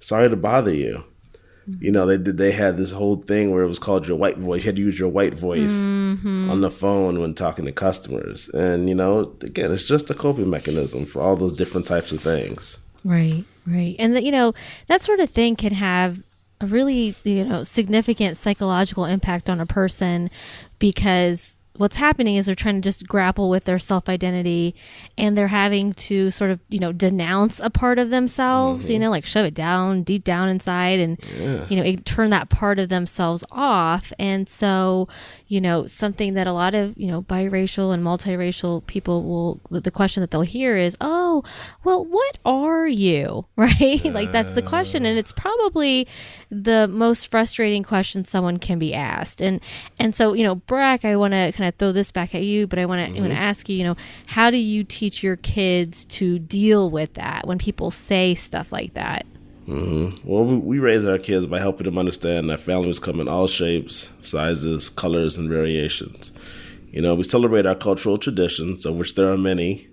Sorry 0.00 0.28
to 0.28 0.36
Bother 0.36 0.72
You. 0.72 1.04
You 1.80 1.92
know, 1.92 2.06
they 2.06 2.16
did. 2.16 2.38
They 2.38 2.52
had 2.52 2.78
this 2.78 2.92
whole 2.92 3.16
thing 3.16 3.50
where 3.50 3.62
it 3.62 3.68
was 3.68 3.78
called 3.78 4.08
your 4.08 4.16
white 4.16 4.38
voice. 4.38 4.62
You 4.62 4.68
had 4.68 4.76
to 4.76 4.82
use 4.82 4.98
your 4.98 5.10
white 5.10 5.34
voice 5.34 5.70
on 5.70 6.62
the 6.62 6.70
phone 6.70 7.20
when 7.20 7.34
talking 7.34 7.66
to 7.66 7.72
customers. 7.72 8.48
And 8.50 8.88
you 8.88 8.94
know, 8.94 9.36
again, 9.42 9.70
it's 9.70 9.84
just 9.84 10.08
a 10.08 10.14
coping 10.14 10.48
mechanism 10.48 11.04
for 11.04 11.20
all 11.20 11.36
those 11.36 11.52
different 11.52 11.86
types 11.86 12.10
of 12.10 12.22
things. 12.22 12.78
Right, 13.04 13.44
right. 13.66 13.96
And 13.98 14.16
that 14.16 14.22
you 14.22 14.32
know, 14.32 14.54
that 14.86 15.02
sort 15.02 15.20
of 15.20 15.28
thing 15.28 15.56
can 15.56 15.74
have 15.74 16.22
a 16.62 16.66
really, 16.66 17.14
you 17.24 17.44
know, 17.44 17.64
significant 17.64 18.38
psychological 18.38 19.04
impact 19.04 19.50
on 19.50 19.60
a 19.60 19.66
person 19.66 20.30
because 20.78 21.58
what's 21.78 21.96
happening 21.96 22.34
is 22.36 22.46
they're 22.46 22.54
trying 22.54 22.74
to 22.74 22.86
just 22.86 23.06
grapple 23.06 23.48
with 23.48 23.64
their 23.64 23.78
self-identity 23.78 24.74
and 25.16 25.38
they're 25.38 25.46
having 25.46 25.92
to 25.94 26.28
sort 26.30 26.50
of, 26.50 26.60
you 26.68 26.80
know, 26.80 26.92
denounce 26.92 27.60
a 27.60 27.70
part 27.70 27.98
of 27.98 28.10
themselves, 28.10 28.90
you 28.90 28.96
mm-hmm. 28.96 29.04
know, 29.04 29.10
like 29.10 29.24
shove 29.24 29.46
it 29.46 29.54
down 29.54 30.02
deep 30.02 30.24
down 30.24 30.48
inside 30.48 30.98
and 30.98 31.18
you 31.70 31.76
know, 31.76 31.96
turn 32.04 32.30
that 32.30 32.50
part 32.50 32.78
of 32.78 32.88
themselves 32.88 33.44
off. 33.52 34.12
And 34.18 34.48
so, 34.48 35.08
you 35.46 35.60
know, 35.60 35.86
something 35.86 36.34
that 36.34 36.46
a 36.46 36.52
lot 36.52 36.74
of, 36.74 36.98
you 36.98 37.06
know, 37.06 37.22
biracial 37.22 37.94
and 37.94 38.02
multiracial 38.02 38.84
people 38.86 39.22
will 39.22 39.60
the- 39.70 39.80
the 39.80 39.90
question 39.92 40.20
that 40.20 40.32
they'll 40.32 40.42
hear 40.42 40.76
is, 40.76 40.96
"Oh, 41.00 41.27
well, 41.84 42.04
what 42.04 42.38
are 42.44 42.86
you?" 42.86 43.46
Right? 43.58 44.04
like 44.04 44.32
that's 44.32 44.54
the 44.54 44.62
question 44.62 45.04
and 45.04 45.18
it's 45.18 45.32
uh. 45.32 45.40
probably 45.40 46.06
the 46.50 46.88
most 46.88 47.28
frustrating 47.28 47.82
question 47.82 48.24
someone 48.24 48.58
can 48.58 48.78
be 48.78 48.94
asked. 48.94 49.40
And 49.40 49.60
and 49.98 50.16
so, 50.16 50.32
you 50.32 50.44
know, 50.44 50.54
Breck, 50.54 51.04
I 51.04 51.16
want 51.16 51.32
to 51.32 51.52
kind 51.52 51.68
of 51.68 51.74
throw 51.76 51.92
this 51.92 52.10
back 52.10 52.34
at 52.34 52.42
you, 52.42 52.66
but 52.66 52.78
I 52.78 52.86
want 52.86 53.14
to 53.14 53.20
want 53.20 53.32
to 53.32 53.38
ask 53.38 53.68
you, 53.68 53.76
you 53.76 53.84
know, 53.84 53.96
how 54.26 54.50
do 54.50 54.56
you 54.56 54.84
teach 54.84 55.22
your 55.22 55.36
kids 55.36 56.04
to 56.06 56.38
deal 56.38 56.90
with 56.90 57.14
that 57.14 57.46
when 57.46 57.58
people 57.58 57.90
say 57.90 58.34
stuff 58.34 58.72
like 58.72 58.94
that? 58.94 59.26
Mm-hmm. 59.68 60.26
Well, 60.28 60.44
we, 60.44 60.56
we 60.56 60.78
raise 60.78 61.04
our 61.04 61.18
kids 61.18 61.46
by 61.46 61.58
helping 61.58 61.84
them 61.84 61.98
understand 61.98 62.48
that 62.48 62.60
families 62.60 62.98
come 62.98 63.20
in 63.20 63.28
all 63.28 63.46
shapes, 63.46 64.10
sizes, 64.20 64.88
colors, 64.88 65.36
and 65.36 65.48
variations. 65.50 66.32
You 66.90 67.02
know, 67.02 67.14
we 67.14 67.24
celebrate 67.24 67.66
our 67.66 67.74
cultural 67.74 68.16
traditions, 68.16 68.86
of 68.86 68.94
which 68.94 69.14
there 69.14 69.30
are 69.30 69.36
many. 69.36 69.88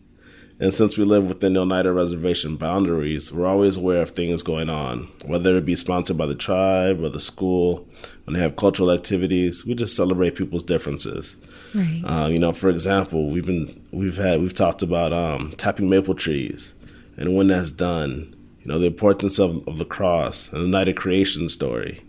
And 0.57 0.73
since 0.73 0.97
we 0.97 1.03
live 1.03 1.27
within 1.27 1.53
the 1.53 1.61
Oneida 1.61 1.91
Reservation 1.91 2.55
boundaries, 2.55 3.29
we're 3.31 3.45
always 3.45 3.75
aware 3.75 4.01
of 4.01 4.11
things 4.11 4.41
going 4.41 4.69
on, 4.69 5.09
whether 5.25 5.57
it 5.57 5.65
be 5.65 5.75
sponsored 5.75 6.17
by 6.17 6.27
the 6.27 6.35
tribe 6.35 7.03
or 7.03 7.09
the 7.09 7.19
school. 7.19 7.85
When 8.23 8.35
they 8.35 8.39
have 8.39 8.55
cultural 8.55 8.91
activities, 8.91 9.65
we 9.65 9.75
just 9.75 9.97
celebrate 9.97 10.35
people's 10.35 10.63
differences. 10.63 11.35
Right. 11.73 12.01
Uh, 12.05 12.27
you 12.27 12.39
know, 12.39 12.53
for 12.53 12.69
example, 12.69 13.29
we've 13.29 13.45
been 13.45 13.81
we've 13.91 14.15
had 14.15 14.39
we've 14.39 14.53
talked 14.53 14.81
about 14.81 15.11
um, 15.11 15.53
tapping 15.57 15.89
maple 15.89 16.15
trees, 16.15 16.73
and 17.17 17.35
when 17.35 17.47
that's 17.47 17.71
done, 17.71 18.33
you 18.61 18.71
know, 18.71 18.79
the 18.79 18.87
importance 18.87 19.39
of, 19.39 19.67
of 19.67 19.77
the 19.77 19.85
cross 19.85 20.51
and 20.53 20.63
the 20.63 20.69
night 20.69 20.87
of 20.87 20.95
creation 20.95 21.49
story, 21.49 22.01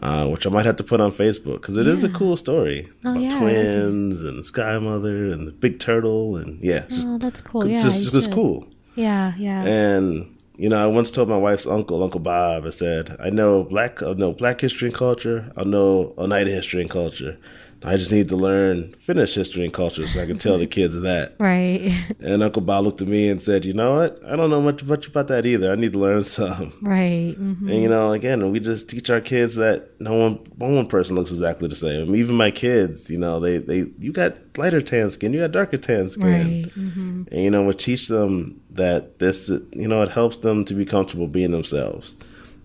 uh, 0.00 0.26
which 0.28 0.46
I 0.46 0.50
might 0.50 0.66
have 0.66 0.76
to 0.76 0.84
put 0.84 1.00
on 1.00 1.12
Facebook 1.12 1.60
because 1.60 1.76
it 1.76 1.86
is 1.86 2.02
a 2.04 2.08
cool 2.08 2.36
story 2.36 2.88
Oh, 3.04 3.10
about 3.12 3.20
yeah, 3.22 3.38
twins 3.38 4.24
and 4.24 4.44
Sky 4.44 4.78
Mother 4.78 5.30
and 5.32 5.46
the 5.46 5.52
big 5.52 5.78
turtle 5.78 6.36
and 6.36 6.58
yeah, 6.62 6.86
just 6.88 7.06
oh, 7.08 7.18
that's 7.18 7.40
cool. 7.42 7.62
it's 7.62 7.76
yeah, 7.78 7.82
just 7.82 8.14
it's 8.14 8.26
cool. 8.26 8.66
Yeah, 8.96 9.34
yeah. 9.38 9.62
And 9.64 10.36
you 10.56 10.68
know, 10.68 10.82
I 10.82 10.86
once 10.88 11.10
told 11.10 11.28
my 11.28 11.38
wife's 11.38 11.66
uncle, 11.66 12.02
Uncle 12.02 12.20
Bob, 12.20 12.66
I 12.66 12.70
said, 12.70 13.16
I 13.18 13.30
know 13.30 13.64
black, 13.64 14.02
I 14.02 14.12
know 14.12 14.32
black 14.32 14.60
history 14.60 14.88
and 14.88 14.94
culture. 14.96 15.50
I 15.56 15.64
know 15.64 16.12
Oneida 16.18 16.50
history 16.50 16.80
and 16.82 16.90
culture. 16.90 17.38
I 17.82 17.96
just 17.96 18.12
need 18.12 18.28
to 18.28 18.36
learn 18.36 18.92
Finnish 19.00 19.34
history 19.34 19.64
and 19.64 19.72
culture 19.72 20.06
so 20.06 20.20
I 20.22 20.26
can 20.26 20.36
tell 20.36 20.58
the 20.58 20.66
kids 20.78 21.00
that. 21.00 21.34
right. 21.40 21.92
And 22.20 22.42
Uncle 22.42 22.60
Bob 22.62 22.84
looked 22.84 23.00
at 23.00 23.08
me 23.08 23.28
and 23.28 23.40
said, 23.40 23.64
"You 23.64 23.72
know 23.72 23.94
what? 23.96 24.20
I 24.26 24.36
don't 24.36 24.50
know 24.50 24.60
much 24.60 24.84
much 24.84 25.08
about 25.08 25.28
that 25.28 25.46
either. 25.46 25.72
I 25.72 25.76
need 25.76 25.92
to 25.92 25.98
learn 25.98 26.22
some." 26.24 26.72
right. 26.82 27.34
hmm 27.36 27.68
And 27.70 27.82
you 27.82 27.88
know, 27.88 28.12
again, 28.12 28.50
we 28.52 28.60
just 28.60 28.90
teach 28.90 29.08
our 29.08 29.20
kids 29.22 29.54
that 29.54 29.98
no 30.00 30.14
one 30.14 30.40
no 30.58 30.68
one 30.68 30.86
person 30.88 31.16
looks 31.16 31.30
exactly 31.32 31.68
the 31.68 31.76
same. 31.76 32.14
Even 32.14 32.34
my 32.36 32.50
kids, 32.50 33.08
you 33.10 33.18
know, 33.18 33.40
they 33.40 33.56
they 33.58 33.86
you 33.98 34.12
got 34.12 34.36
lighter 34.58 34.82
tan 34.82 35.10
skin, 35.10 35.32
you 35.32 35.40
got 35.40 35.52
darker 35.52 35.78
tan 35.78 36.10
skin. 36.10 36.62
Right. 36.64 36.72
hmm 36.72 37.22
And 37.32 37.42
you 37.44 37.50
know, 37.50 37.62
we 37.64 37.72
teach 37.72 38.08
them 38.08 38.60
that 38.72 39.18
this, 39.20 39.48
you 39.48 39.88
know, 39.88 40.02
it 40.02 40.10
helps 40.10 40.36
them 40.38 40.64
to 40.66 40.74
be 40.74 40.84
comfortable 40.84 41.28
being 41.28 41.50
themselves. 41.52 42.14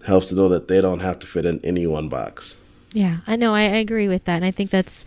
Helps 0.05 0.27
to 0.29 0.35
know 0.35 0.49
that 0.49 0.67
they 0.67 0.81
don't 0.81 0.99
have 0.99 1.19
to 1.19 1.27
fit 1.27 1.45
in 1.45 1.59
any 1.63 1.87
one 1.87 2.09
box. 2.09 2.57
Yeah, 2.95 3.17
I 3.27 3.35
know. 3.35 3.53
I, 3.53 3.63
I 3.63 3.77
agree 3.77 4.07
with 4.07 4.23
that, 4.25 4.37
and 4.37 4.45
I 4.45 4.51
think 4.51 4.71
that's, 4.71 5.03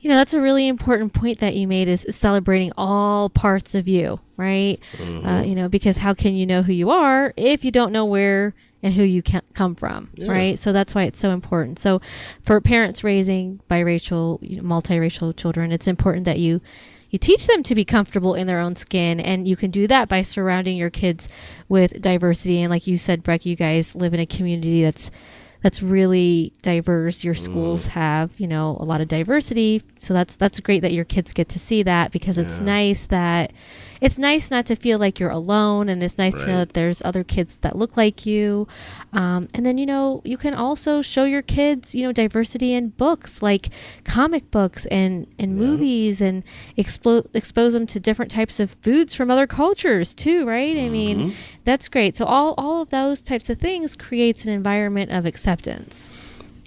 you 0.00 0.08
know, 0.08 0.16
that's 0.16 0.32
a 0.32 0.40
really 0.40 0.66
important 0.66 1.12
point 1.12 1.38
that 1.40 1.54
you 1.54 1.68
made 1.68 1.86
is, 1.86 2.04
is 2.06 2.16
celebrating 2.16 2.72
all 2.78 3.28
parts 3.28 3.74
of 3.74 3.86
you, 3.86 4.20
right? 4.38 4.80
Uh, 4.98 5.42
you 5.44 5.54
know, 5.54 5.68
because 5.68 5.98
how 5.98 6.14
can 6.14 6.34
you 6.34 6.46
know 6.46 6.62
who 6.62 6.72
you 6.72 6.90
are 6.90 7.34
if 7.36 7.62
you 7.62 7.70
don't 7.70 7.92
know 7.92 8.06
where 8.06 8.54
and 8.82 8.94
who 8.94 9.02
you 9.02 9.22
come 9.22 9.74
from, 9.74 10.08
Yeah. 10.14 10.30
right? 10.32 10.58
So 10.58 10.72
that's 10.72 10.94
why 10.94 11.02
it's 11.04 11.20
so 11.20 11.30
important. 11.30 11.78
So 11.78 12.00
for 12.42 12.58
parents 12.60 13.04
raising 13.04 13.60
biracial, 13.70 14.38
you 14.40 14.56
know, 14.56 14.62
multiracial 14.62 15.36
children, 15.36 15.72
it's 15.72 15.88
important 15.88 16.24
that 16.24 16.38
you 16.38 16.62
you 17.10 17.18
teach 17.18 17.46
them 17.46 17.62
to 17.62 17.74
be 17.74 17.84
comfortable 17.84 18.34
in 18.34 18.46
their 18.46 18.58
own 18.60 18.76
skin 18.76 19.20
and 19.20 19.46
you 19.46 19.56
can 19.56 19.70
do 19.70 19.86
that 19.86 20.08
by 20.08 20.22
surrounding 20.22 20.76
your 20.76 20.90
kids 20.90 21.28
with 21.68 22.00
diversity 22.02 22.60
and 22.60 22.70
like 22.70 22.86
you 22.88 22.98
said 22.98 23.22
breck 23.22 23.46
you 23.46 23.54
guys 23.54 23.94
live 23.94 24.12
in 24.12 24.18
a 24.20 24.26
community 24.26 24.82
that's 24.82 25.10
that's 25.66 25.82
really 25.82 26.52
diverse. 26.62 27.24
Your 27.24 27.34
schools 27.34 27.86
have, 27.86 28.30
you 28.38 28.46
know, 28.46 28.76
a 28.78 28.84
lot 28.84 29.00
of 29.00 29.08
diversity. 29.08 29.82
So 29.98 30.14
that's 30.14 30.36
that's 30.36 30.60
great 30.60 30.82
that 30.82 30.92
your 30.92 31.04
kids 31.04 31.32
get 31.32 31.48
to 31.48 31.58
see 31.58 31.82
that 31.82 32.12
because 32.12 32.38
it's 32.38 32.60
nice 32.60 33.06
that 33.06 33.52
it's 34.00 34.16
nice 34.16 34.48
not 34.48 34.66
to 34.66 34.76
feel 34.76 35.00
like 35.00 35.18
you're 35.18 35.30
alone 35.30 35.88
and 35.88 36.04
it's 36.04 36.18
nice 36.18 36.34
to 36.34 36.46
know 36.46 36.58
that 36.58 36.74
there's 36.74 37.02
other 37.04 37.24
kids 37.24 37.56
that 37.58 37.76
look 37.76 37.96
like 37.96 38.26
you. 38.26 38.68
Um, 39.12 39.48
and 39.54 39.66
then, 39.66 39.76
you 39.78 39.86
know, 39.86 40.22
you 40.24 40.36
can 40.36 40.54
also 40.54 41.02
show 41.02 41.24
your 41.24 41.42
kids, 41.42 41.96
you 41.96 42.04
know, 42.04 42.12
diversity 42.12 42.72
in 42.74 42.90
books 42.90 43.42
like 43.42 43.70
comic 44.04 44.50
books 44.52 44.86
and, 44.86 45.26
and 45.38 45.56
movies 45.56 46.20
and 46.20 46.44
explo- 46.78 47.26
expose 47.34 47.72
them 47.72 47.86
to 47.86 47.98
different 47.98 48.30
types 48.30 48.60
of 48.60 48.70
foods 48.70 49.14
from 49.14 49.30
other 49.30 49.46
cultures 49.46 50.14
too, 50.14 50.46
right? 50.46 50.76
I 50.76 50.88
mean, 50.88 51.34
that's 51.66 51.88
great. 51.88 52.16
So 52.16 52.24
all, 52.24 52.54
all 52.56 52.80
of 52.80 52.90
those 52.90 53.20
types 53.20 53.50
of 53.50 53.58
things 53.58 53.94
creates 53.94 54.46
an 54.46 54.52
environment 54.52 55.10
of 55.10 55.26
acceptance. 55.26 56.10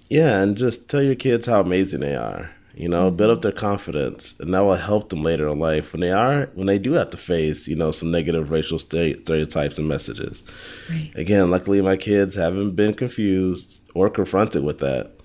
Yeah, 0.10 0.42
and 0.42 0.58
just 0.58 0.90
tell 0.90 1.02
your 1.02 1.16
kids 1.16 1.46
how 1.46 1.62
amazing 1.62 2.02
they 2.02 2.16
are. 2.16 2.52
You 2.76 2.88
know, 2.88 3.08
mm-hmm. 3.08 3.16
build 3.16 3.32
up 3.32 3.42
their 3.42 3.52
confidence, 3.52 4.36
and 4.40 4.54
that 4.54 4.62
will 4.62 4.76
help 4.76 5.10
them 5.10 5.24
later 5.24 5.48
in 5.48 5.60
life 5.60 5.94
when 5.94 6.02
they 6.02 6.12
are 6.12 6.50
when 6.54 6.68
they 6.68 6.80
do 6.80 6.94
have 6.94 7.10
to 7.10 7.18
face 7.18 7.68
you 7.68 7.76
know 7.76 7.92
some 7.92 8.10
negative 8.12 8.52
racial 8.52 8.80
stereotypes 8.80 9.78
and 9.78 9.88
messages. 9.88 10.44
Right. 10.90 11.12
Again, 11.16 11.50
luckily 11.50 11.82
my 11.82 11.98
kids 11.98 12.36
haven't 12.36 12.76
been 12.76 12.94
confused 12.94 13.82
or 13.94 14.10
confronted 14.10 14.64
with 14.64 14.80
that. 14.80 15.19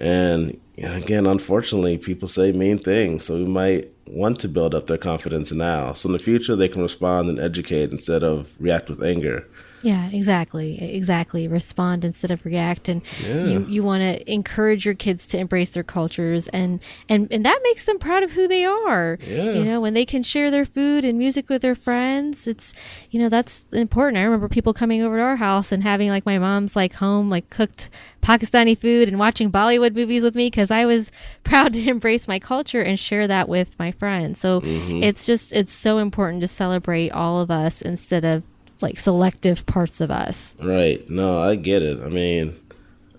And 0.00 0.58
again, 0.82 1.26
unfortunately, 1.26 1.98
people 1.98 2.26
say 2.26 2.52
mean 2.52 2.78
things, 2.78 3.26
so 3.26 3.36
we 3.36 3.44
might 3.44 3.90
want 4.08 4.40
to 4.40 4.48
build 4.48 4.74
up 4.74 4.86
their 4.86 4.98
confidence 4.98 5.52
now, 5.52 5.92
so 5.92 6.08
in 6.08 6.14
the 6.14 6.18
future 6.18 6.56
they 6.56 6.68
can 6.68 6.82
respond 6.82 7.28
and 7.28 7.38
educate 7.38 7.92
instead 7.92 8.24
of 8.24 8.56
react 8.58 8.88
with 8.88 9.02
anger. 9.04 9.46
Yeah, 9.82 10.08
exactly. 10.08 10.80
Exactly. 10.94 11.48
Respond 11.48 12.04
instead 12.04 12.30
of 12.30 12.44
react 12.44 12.88
and 12.88 13.02
Yeah. 13.26 13.46
you 13.46 13.66
you 13.68 13.82
want 13.82 14.02
to 14.02 14.32
encourage 14.32 14.84
your 14.84 14.94
kids 14.94 15.26
to 15.28 15.38
embrace 15.38 15.70
their 15.70 15.82
cultures 15.82 16.48
and 16.48 16.80
and 17.08 17.28
and 17.30 17.44
that 17.44 17.60
makes 17.62 17.84
them 17.84 17.98
proud 17.98 18.22
of 18.22 18.32
who 18.32 18.46
they 18.46 18.64
are. 18.64 19.18
Yeah. 19.26 19.52
You 19.52 19.64
know, 19.64 19.80
when 19.80 19.94
they 19.94 20.04
can 20.04 20.22
share 20.22 20.50
their 20.50 20.64
food 20.64 21.04
and 21.04 21.18
music 21.18 21.48
with 21.48 21.62
their 21.62 21.74
friends, 21.74 22.46
it's 22.46 22.74
you 23.10 23.20
know, 23.20 23.28
that's 23.28 23.64
important. 23.72 24.18
I 24.18 24.22
remember 24.24 24.48
people 24.48 24.74
coming 24.74 25.02
over 25.02 25.16
to 25.16 25.22
our 25.22 25.36
house 25.36 25.72
and 25.72 25.82
having 25.82 26.10
like 26.10 26.26
my 26.26 26.38
mom's 26.38 26.76
like 26.76 26.94
home 26.94 27.30
like 27.30 27.48
cooked 27.50 27.88
Pakistani 28.22 28.76
food 28.78 29.08
and 29.08 29.18
watching 29.18 29.50
Bollywood 29.50 29.94
movies 29.94 30.22
with 30.22 30.34
me 30.34 30.50
cuz 30.50 30.70
I 30.70 30.84
was 30.84 31.10
proud 31.44 31.72
to 31.72 31.88
embrace 31.88 32.28
my 32.28 32.38
culture 32.38 32.82
and 32.82 32.98
share 32.98 33.26
that 33.26 33.48
with 33.48 33.78
my 33.78 33.92
friends. 33.92 34.40
So 34.40 34.60
mm-hmm. 34.60 35.02
it's 35.02 35.24
just 35.24 35.52
it's 35.52 35.72
so 35.72 35.98
important 35.98 36.40
to 36.42 36.48
celebrate 36.48 37.10
all 37.10 37.40
of 37.40 37.50
us 37.50 37.80
instead 37.80 38.24
of 38.24 38.42
like 38.82 38.98
selective 38.98 39.66
parts 39.66 40.00
of 40.00 40.10
us. 40.10 40.54
Right. 40.62 41.08
No, 41.08 41.40
I 41.40 41.56
get 41.56 41.82
it. 41.82 42.00
I 42.00 42.08
mean, 42.08 42.58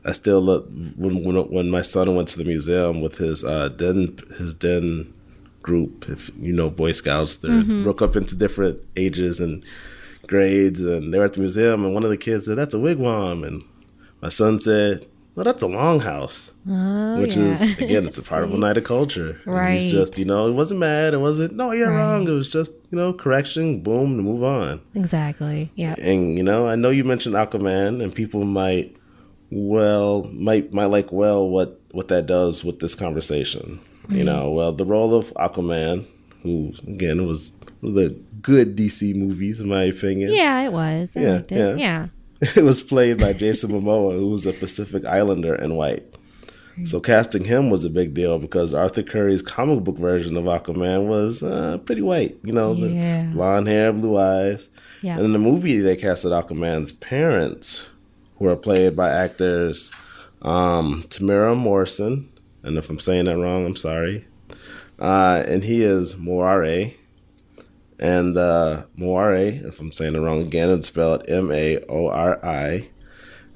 I 0.05 0.11
still 0.11 0.41
look 0.41 0.67
when 0.95 1.23
when, 1.23 1.35
when 1.49 1.69
my 1.69 1.81
son 1.81 2.15
went 2.15 2.27
to 2.29 2.37
the 2.37 2.45
museum 2.45 3.01
with 3.01 3.17
his 3.17 3.43
uh, 3.43 3.69
den 3.69 4.17
his 4.37 4.53
den 4.53 5.13
group. 5.61 6.09
If 6.09 6.31
you 6.37 6.53
know 6.53 6.69
Boy 6.69 6.91
Scouts, 6.91 7.37
they 7.37 7.49
are 7.49 7.63
broke 7.83 8.01
up 8.01 8.15
into 8.15 8.35
different 8.35 8.79
ages 8.95 9.39
and 9.39 9.63
grades, 10.27 10.81
and 10.81 11.13
they 11.13 11.17
were 11.17 11.25
at 11.25 11.33
the 11.33 11.39
museum. 11.39 11.85
And 11.85 11.93
one 11.93 12.03
of 12.03 12.09
the 12.09 12.17
kids 12.17 12.45
said, 12.45 12.57
"That's 12.57 12.73
a 12.73 12.79
wigwam," 12.79 13.45
and 13.45 13.63
my 14.21 14.29
son 14.29 14.59
said, 14.59 15.05
"Well, 15.35 15.43
that's 15.45 15.63
a 15.63 15.67
longhouse." 15.67 16.51
Oh, 16.69 17.21
Which 17.21 17.35
yeah. 17.37 17.53
is 17.53 17.61
again, 17.79 18.05
it's 18.05 18.17
a 18.17 18.21
part 18.23 18.43
of 18.43 18.51
Oneida 18.53 18.81
culture. 18.81 19.39
And 19.45 19.53
Right. 19.53 19.81
He's 19.81 19.91
just 19.91 20.17
you 20.17 20.25
know, 20.25 20.47
it 20.47 20.53
wasn't 20.53 20.79
mad. 20.79 21.13
It 21.13 21.19
wasn't 21.19 21.55
no, 21.55 21.71
you're 21.71 21.89
Right. 21.89 21.97
wrong. 21.97 22.27
It 22.27 22.31
was 22.31 22.49
just 22.49 22.71
you 22.91 22.97
know, 22.97 23.13
correction, 23.13 23.81
boom, 23.81 24.15
and 24.17 24.23
move 24.23 24.43
on. 24.43 24.81
exactly. 24.95 25.71
Yeah. 25.75 25.95
And 25.97 26.37
you 26.37 26.43
know, 26.43 26.67
I 26.67 26.75
know 26.75 26.89
you 26.89 27.03
mentioned 27.03 27.35
Aquaman, 27.35 28.03
and 28.03 28.13
people 28.13 28.43
might 28.45 28.95
well 29.49 30.23
might 30.33 30.73
might 30.73 30.85
like 30.85 31.11
well 31.11 31.47
what 31.49 31.79
what 31.91 32.07
that 32.09 32.25
does 32.25 32.63
with 32.63 32.79
this 32.79 32.95
conversation. 32.95 33.79
You 34.09 34.23
know, 34.25 34.49
well 34.51 34.73
the 34.73 34.85
role 34.85 35.13
of 35.15 35.33
Aquaman, 35.35 36.05
who 36.43 36.73
again 36.87 37.25
was 37.27 37.53
the 37.81 38.15
good 38.41 38.75
DC 38.75 39.15
movies 39.15 39.59
in 39.61 39.69
my 39.69 39.83
opinion. 39.83 40.33
Yeah, 40.33 40.61
it 40.63 40.73
was. 40.73 41.15
I 41.15 41.21
Yeah, 41.21 41.41
it. 41.49 41.77
yeah. 41.79 42.07
It 42.55 42.63
was 42.63 42.81
played 42.81 43.19
by 43.19 43.33
Jason 43.33 43.71
Momoa, 43.71 44.13
who 44.13 44.29
was 44.31 44.45
a 44.47 44.53
Pacific 44.53 45.05
Islander 45.05 45.53
and 45.53 45.77
white. 45.77 46.03
So 46.85 46.99
casting 46.99 47.43
him 47.43 47.69
was 47.69 47.83
a 47.85 47.89
big 47.89 48.13
deal 48.15 48.39
because 48.39 48.73
Arthur 48.73 49.03
Curry's 49.03 49.41
comic 49.43 49.83
book 49.83 49.97
version 49.97 50.35
of 50.37 50.45
Aquaman 50.45 51.07
was 51.07 51.43
uh, 51.43 51.77
pretty 51.85 52.01
white. 52.01 52.39
You 52.43 52.53
know, 52.53 52.73
Yeah. 52.73 53.25
the 53.27 53.31
blonde 53.33 53.67
hair, 53.67 53.93
blue 53.93 54.17
eyes. 54.17 54.69
Yeah. 55.03 55.17
And 55.17 55.25
in 55.25 55.33
the 55.33 55.37
movie, 55.39 55.79
they 55.79 55.95
casted 55.95 56.31
Aquaman's 56.31 56.91
parents, 56.93 57.87
who 58.37 58.47
are 58.47 58.55
played 58.55 58.95
by 58.95 59.11
actors 59.11 59.91
um, 60.41 61.03
Temuera 61.09 61.55
Morrison, 61.55 62.29
and 62.63 62.77
if 62.77 62.89
I'm 62.89 62.99
saying 62.99 63.25
that 63.25 63.37
wrong, 63.37 63.65
I'm 63.65 63.75
sorry. 63.75 64.25
Uh, 64.97 65.43
and 65.45 65.63
he 65.63 65.83
is 65.83 66.15
Moare. 66.15 66.95
And 68.01 68.35
uh, 68.35 68.83
Moare, 68.97 69.63
if 69.63 69.79
I'm 69.79 69.91
saying 69.91 70.15
it 70.15 70.19
wrong 70.19 70.41
again, 70.41 70.71
it's 70.71 70.87
spelled 70.87 71.29
M 71.29 71.51
A 71.51 71.79
O 71.87 72.09
R 72.09 72.43
I. 72.43 72.89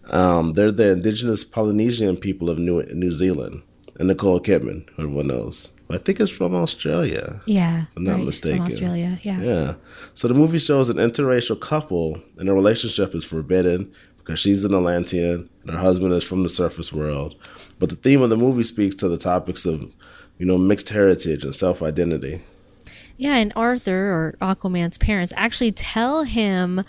Um, 0.05 0.53
they're 0.53 0.71
the 0.71 0.91
indigenous 0.91 1.43
Polynesian 1.43 2.15
people 2.15 2.49
of 2.49 2.59
New 2.59 2.83
New 2.93 3.11
Zealand. 3.11 3.63
And 3.97 4.09
Nicole 4.09 4.41
Kidman, 4.41 4.89
who 4.91 5.03
everyone 5.03 5.27
knows. 5.27 5.69
I 5.89 5.97
think 5.97 6.19
it's 6.19 6.31
from 6.31 6.53
Australia. 6.53 7.41
Yeah. 7.45 7.85
I'm 7.95 8.03
not 8.03 8.15
right, 8.15 8.25
mistaken. 8.25 8.57
From 8.57 8.67
Australia. 8.67 9.19
Yeah. 9.23 9.41
Yeah. 9.41 9.73
So 10.13 10.27
the 10.27 10.33
movie 10.33 10.57
shows 10.59 10.89
an 10.89 10.97
interracial 10.97 11.59
couple, 11.59 12.21
and 12.37 12.47
their 12.47 12.55
relationship 12.55 13.15
is 13.15 13.23
forbidden 13.23 13.93
because 14.17 14.39
she's 14.39 14.65
an 14.65 14.73
Atlantean 14.73 15.49
and 15.63 15.71
her 15.71 15.77
husband 15.77 16.13
is 16.13 16.23
from 16.23 16.43
the 16.43 16.49
surface 16.49 16.91
world. 16.91 17.35
But 17.79 17.89
the 17.89 17.95
theme 17.95 18.21
of 18.21 18.29
the 18.29 18.37
movie 18.37 18.63
speaks 18.63 18.95
to 18.95 19.07
the 19.07 19.17
topics 19.17 19.65
of, 19.65 19.83
you 20.37 20.45
know, 20.45 20.57
mixed 20.57 20.89
heritage 20.89 21.43
and 21.43 21.55
self 21.55 21.81
identity. 21.81 22.41
Yeah, 23.17 23.35
and 23.35 23.53
Arthur 23.55 24.11
or 24.11 24.35
Aquaman's 24.41 24.97
parents 24.97 25.33
actually 25.35 25.71
tell 25.71 26.23
him, 26.23 26.83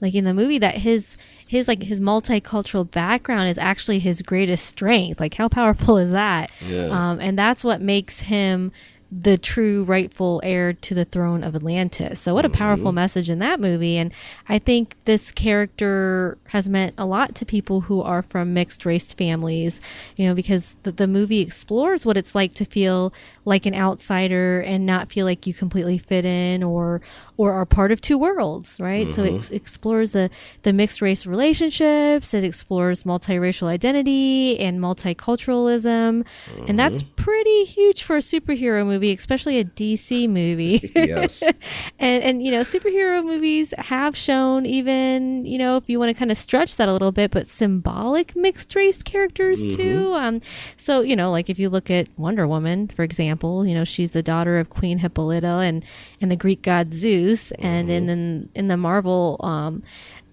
like 0.00 0.14
in 0.14 0.24
the 0.24 0.34
movie, 0.34 0.58
that 0.58 0.78
his 0.78 1.16
his 1.46 1.68
like 1.68 1.82
his 1.82 2.00
multicultural 2.00 2.90
background 2.90 3.48
is 3.48 3.58
actually 3.58 3.98
his 4.00 4.22
greatest 4.22 4.66
strength. 4.66 5.20
Like, 5.20 5.34
how 5.34 5.48
powerful 5.48 5.96
is 5.98 6.10
that? 6.10 6.50
Yeah. 6.60 6.86
Um, 6.86 7.20
and 7.20 7.38
that's 7.38 7.64
what 7.64 7.80
makes 7.80 8.20
him 8.20 8.72
the 9.10 9.38
true 9.38 9.84
rightful 9.84 10.40
heir 10.44 10.74
to 10.74 10.94
the 10.94 11.04
throne 11.06 11.42
of 11.42 11.56
Atlantis. 11.56 12.20
So 12.20 12.34
what 12.34 12.44
a 12.44 12.50
powerful 12.50 12.88
mm-hmm. 12.88 12.96
message 12.96 13.30
in 13.30 13.38
that 13.38 13.58
movie. 13.58 13.96
And 13.96 14.12
I 14.48 14.58
think 14.58 14.96
this 15.06 15.32
character 15.32 16.36
has 16.48 16.68
meant 16.68 16.94
a 16.98 17.06
lot 17.06 17.34
to 17.36 17.46
people 17.46 17.82
who 17.82 18.02
are 18.02 18.20
from 18.20 18.52
mixed 18.52 18.84
race 18.84 19.14
families, 19.14 19.80
you 20.16 20.26
know, 20.26 20.34
because 20.34 20.76
the, 20.82 20.92
the 20.92 21.06
movie 21.06 21.40
explores 21.40 22.04
what 22.04 22.18
it's 22.18 22.34
like 22.34 22.52
to 22.54 22.66
feel 22.66 23.12
like 23.46 23.64
an 23.64 23.74
outsider 23.74 24.60
and 24.60 24.84
not 24.84 25.10
feel 25.10 25.24
like 25.24 25.46
you 25.46 25.54
completely 25.54 25.96
fit 25.96 26.26
in 26.26 26.62
or 26.62 27.00
or 27.38 27.52
are 27.52 27.64
part 27.64 27.92
of 27.92 28.00
two 28.00 28.18
worlds, 28.18 28.80
right? 28.80 29.14
So 29.14 29.22
it 29.22 29.28
mm-hmm. 29.28 29.36
ex- 29.36 29.50
explores 29.50 30.10
the 30.10 30.28
the 30.64 30.72
mixed 30.72 31.00
race 31.00 31.24
relationships, 31.24 32.34
it 32.34 32.44
explores 32.44 33.04
multiracial 33.04 33.68
identity 33.68 34.58
and 34.58 34.80
multiculturalism, 34.80 36.24
and 36.66 36.78
that's 36.78 37.02
mm-hmm. 37.02 37.14
pretty 37.14 37.64
huge 37.64 38.02
for 38.02 38.16
a 38.16 38.20
superhero 38.20 38.84
movie, 38.84 38.97
especially 39.06 39.58
a 39.58 39.64
DC 39.64 40.28
movie. 40.28 40.92
Yes. 40.98 41.42
and 41.98 42.22
and 42.22 42.42
you 42.42 42.50
know 42.50 42.62
superhero 42.62 43.24
movies 43.24 43.72
have 43.78 44.16
shown 44.16 44.66
even 44.66 45.44
you 45.46 45.56
know 45.56 45.76
if 45.76 45.88
you 45.88 45.98
want 45.98 46.10
to 46.10 46.14
kind 46.14 46.30
of 46.30 46.36
stretch 46.36 46.76
that 46.76 46.88
a 46.88 46.92
little 46.92 47.12
bit 47.12 47.30
but 47.30 47.46
symbolic 47.46 48.34
mixed 48.34 48.74
race 48.74 49.02
characters 49.02 49.76
too 49.76 50.12
um 50.14 50.40
so 50.76 51.00
you 51.02 51.14
know 51.14 51.30
like 51.30 51.48
if 51.48 51.58
you 51.58 51.68
look 51.68 51.90
at 51.90 52.08
wonder 52.18 52.46
woman 52.46 52.88
for 52.88 53.04
example 53.04 53.64
you 53.64 53.74
know 53.74 53.84
she's 53.84 54.10
the 54.10 54.22
daughter 54.22 54.58
of 54.58 54.70
queen 54.70 54.98
hippolyta 54.98 55.58
and 55.58 55.84
and 56.20 56.30
the 56.30 56.36
greek 56.36 56.62
god 56.62 56.92
zeus 56.92 57.52
and 57.52 57.90
in, 57.90 58.08
in 58.08 58.48
in 58.54 58.68
the 58.68 58.76
marvel 58.76 59.36
um 59.40 59.82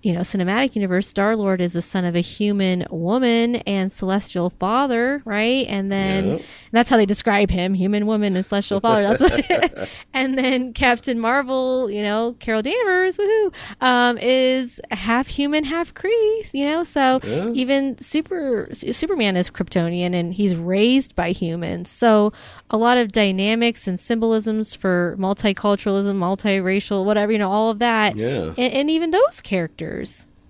you 0.05 0.13
know, 0.13 0.19
cinematic 0.21 0.75
universe, 0.75 1.07
Star 1.07 1.35
Lord 1.35 1.59
is 1.61 1.73
the 1.73 1.81
son 1.81 2.05
of 2.05 2.15
a 2.15 2.21
human 2.21 2.85
woman 2.91 3.55
and 3.67 3.91
celestial 3.91 4.51
father, 4.51 5.21
right? 5.25 5.65
And 5.67 5.91
then 5.91 6.25
Yep. 6.27 6.41
that's 6.71 6.89
how 6.91 6.97
they 6.97 7.05
describe 7.07 7.49
him, 7.49 7.73
human 7.73 8.05
woman 8.05 8.35
and 8.35 8.45
celestial 8.45 8.79
father. 8.79 9.01
That's 9.01 9.21
what. 9.23 9.89
and 10.13 10.37
then 10.37 10.73
Captain 10.73 11.19
Marvel, 11.19 11.89
you 11.89 12.03
know, 12.03 12.35
Carol 12.39 12.61
Danvers, 12.61 13.17
woohoo, 13.17 13.53
um, 13.81 14.17
is 14.19 14.79
half 14.91 15.27
human, 15.27 15.63
half 15.63 15.93
Kree. 15.93 16.53
You 16.53 16.65
know, 16.65 16.83
so 16.83 17.19
Yeah. 17.23 17.49
even 17.53 17.97
super 17.97 18.69
Superman 18.73 19.35
is 19.35 19.49
Kryptonian 19.49 20.13
and 20.13 20.33
he's 20.35 20.55
raised 20.55 21.15
by 21.15 21.31
humans. 21.31 21.89
So 21.89 22.31
a 22.69 22.77
lot 22.77 22.97
of 22.99 23.11
dynamics 23.11 23.87
and 23.87 23.99
symbolisms 23.99 24.75
for 24.75 25.15
multiculturalism, 25.19 26.15
multiracial, 26.17 27.05
whatever 27.05 27.31
you 27.31 27.37
know, 27.39 27.51
all 27.51 27.71
of 27.71 27.79
that, 27.79 28.15
Yeah. 28.15 28.53
and, 28.57 28.73
and 28.73 28.89
even 28.91 29.09
those 29.11 29.41
characters. 29.41 29.94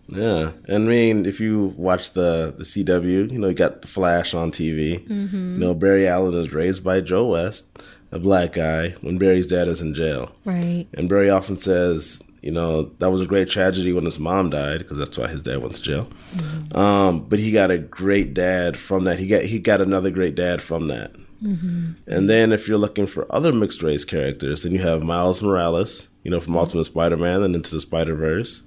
Yeah, 0.08 0.52
and 0.68 0.86
I 0.86 0.88
mean, 0.88 1.25
if 1.25 1.40
you 1.40 1.74
watch 1.78 2.12
the 2.12 2.54
the 2.56 2.64
CW, 2.64 3.32
you 3.32 3.40
know, 3.40 3.48
you 3.48 3.56
got 3.56 3.82
the 3.82 3.88
Flash 3.88 4.34
on 4.34 4.52
TV. 4.52 5.06
Mm-hmm. 5.08 5.54
You 5.54 5.60
know, 5.60 5.74
Barry 5.74 6.08
Allen 6.08 6.36
is 6.36 6.54
raised 6.54 6.84
by 6.84 7.02
Joe 7.02 7.28
West, 7.28 7.66
a 8.12 8.20
black 8.20 8.54
guy, 8.54 8.92
when 9.02 9.18
Barry's 9.18 9.48
dad 9.48 9.68
is 9.68 9.82
in 9.82 9.96
jail. 9.96 10.32
Right. 10.46 10.86
And 10.94 11.10
Barry 11.10 11.30
often 11.30 11.58
says, 11.58 12.22
you 12.44 12.52
know, 12.52 12.84
that 13.00 13.10
was 13.10 13.22
a 13.22 13.25
great 13.25 13.50
tragedy 13.50 13.92
when 13.94 14.06
his 14.06 14.20
mom 14.20 14.52
died 14.52 14.80
because 14.80 15.00
that's 15.00 15.18
why 15.18 15.28
his 15.28 15.42
dad 15.42 15.58
went 15.58 15.74
to 15.75 15.82
jail. 15.82 16.08
Mm-hmm. 16.34 16.78
Um, 16.78 17.22
but 17.22 17.40
he 17.40 17.52
got 17.52 17.72
a 17.72 17.80
great 17.80 18.36
dad 18.36 18.78
from 18.78 19.06
that. 19.06 19.18
He 19.18 19.25
got 19.25 19.42
he 19.42 19.58
got 19.58 19.82
another 19.82 20.12
great 20.12 20.36
dad 20.36 20.62
from 20.62 20.88
that. 20.90 21.14
Mm-hmm. 21.42 21.94
And 22.06 22.30
then 22.30 22.52
if 22.52 22.68
you're 22.68 22.78
looking 22.78 23.08
for 23.08 23.25
other 23.34 23.52
mixed 23.52 23.82
race 23.82 24.06
characters, 24.06 24.62
then 24.62 24.74
you 24.74 24.80
have 24.80 25.02
Miles 25.02 25.42
Morales, 25.42 26.08
you 26.24 26.30
know, 26.30 26.40
from 26.40 26.56
Ultimate 26.56 26.86
Spider-Man 26.86 27.42
and 27.44 27.56
Into 27.56 27.72
the 27.72 27.82
Spider-Verse. 27.82 28.62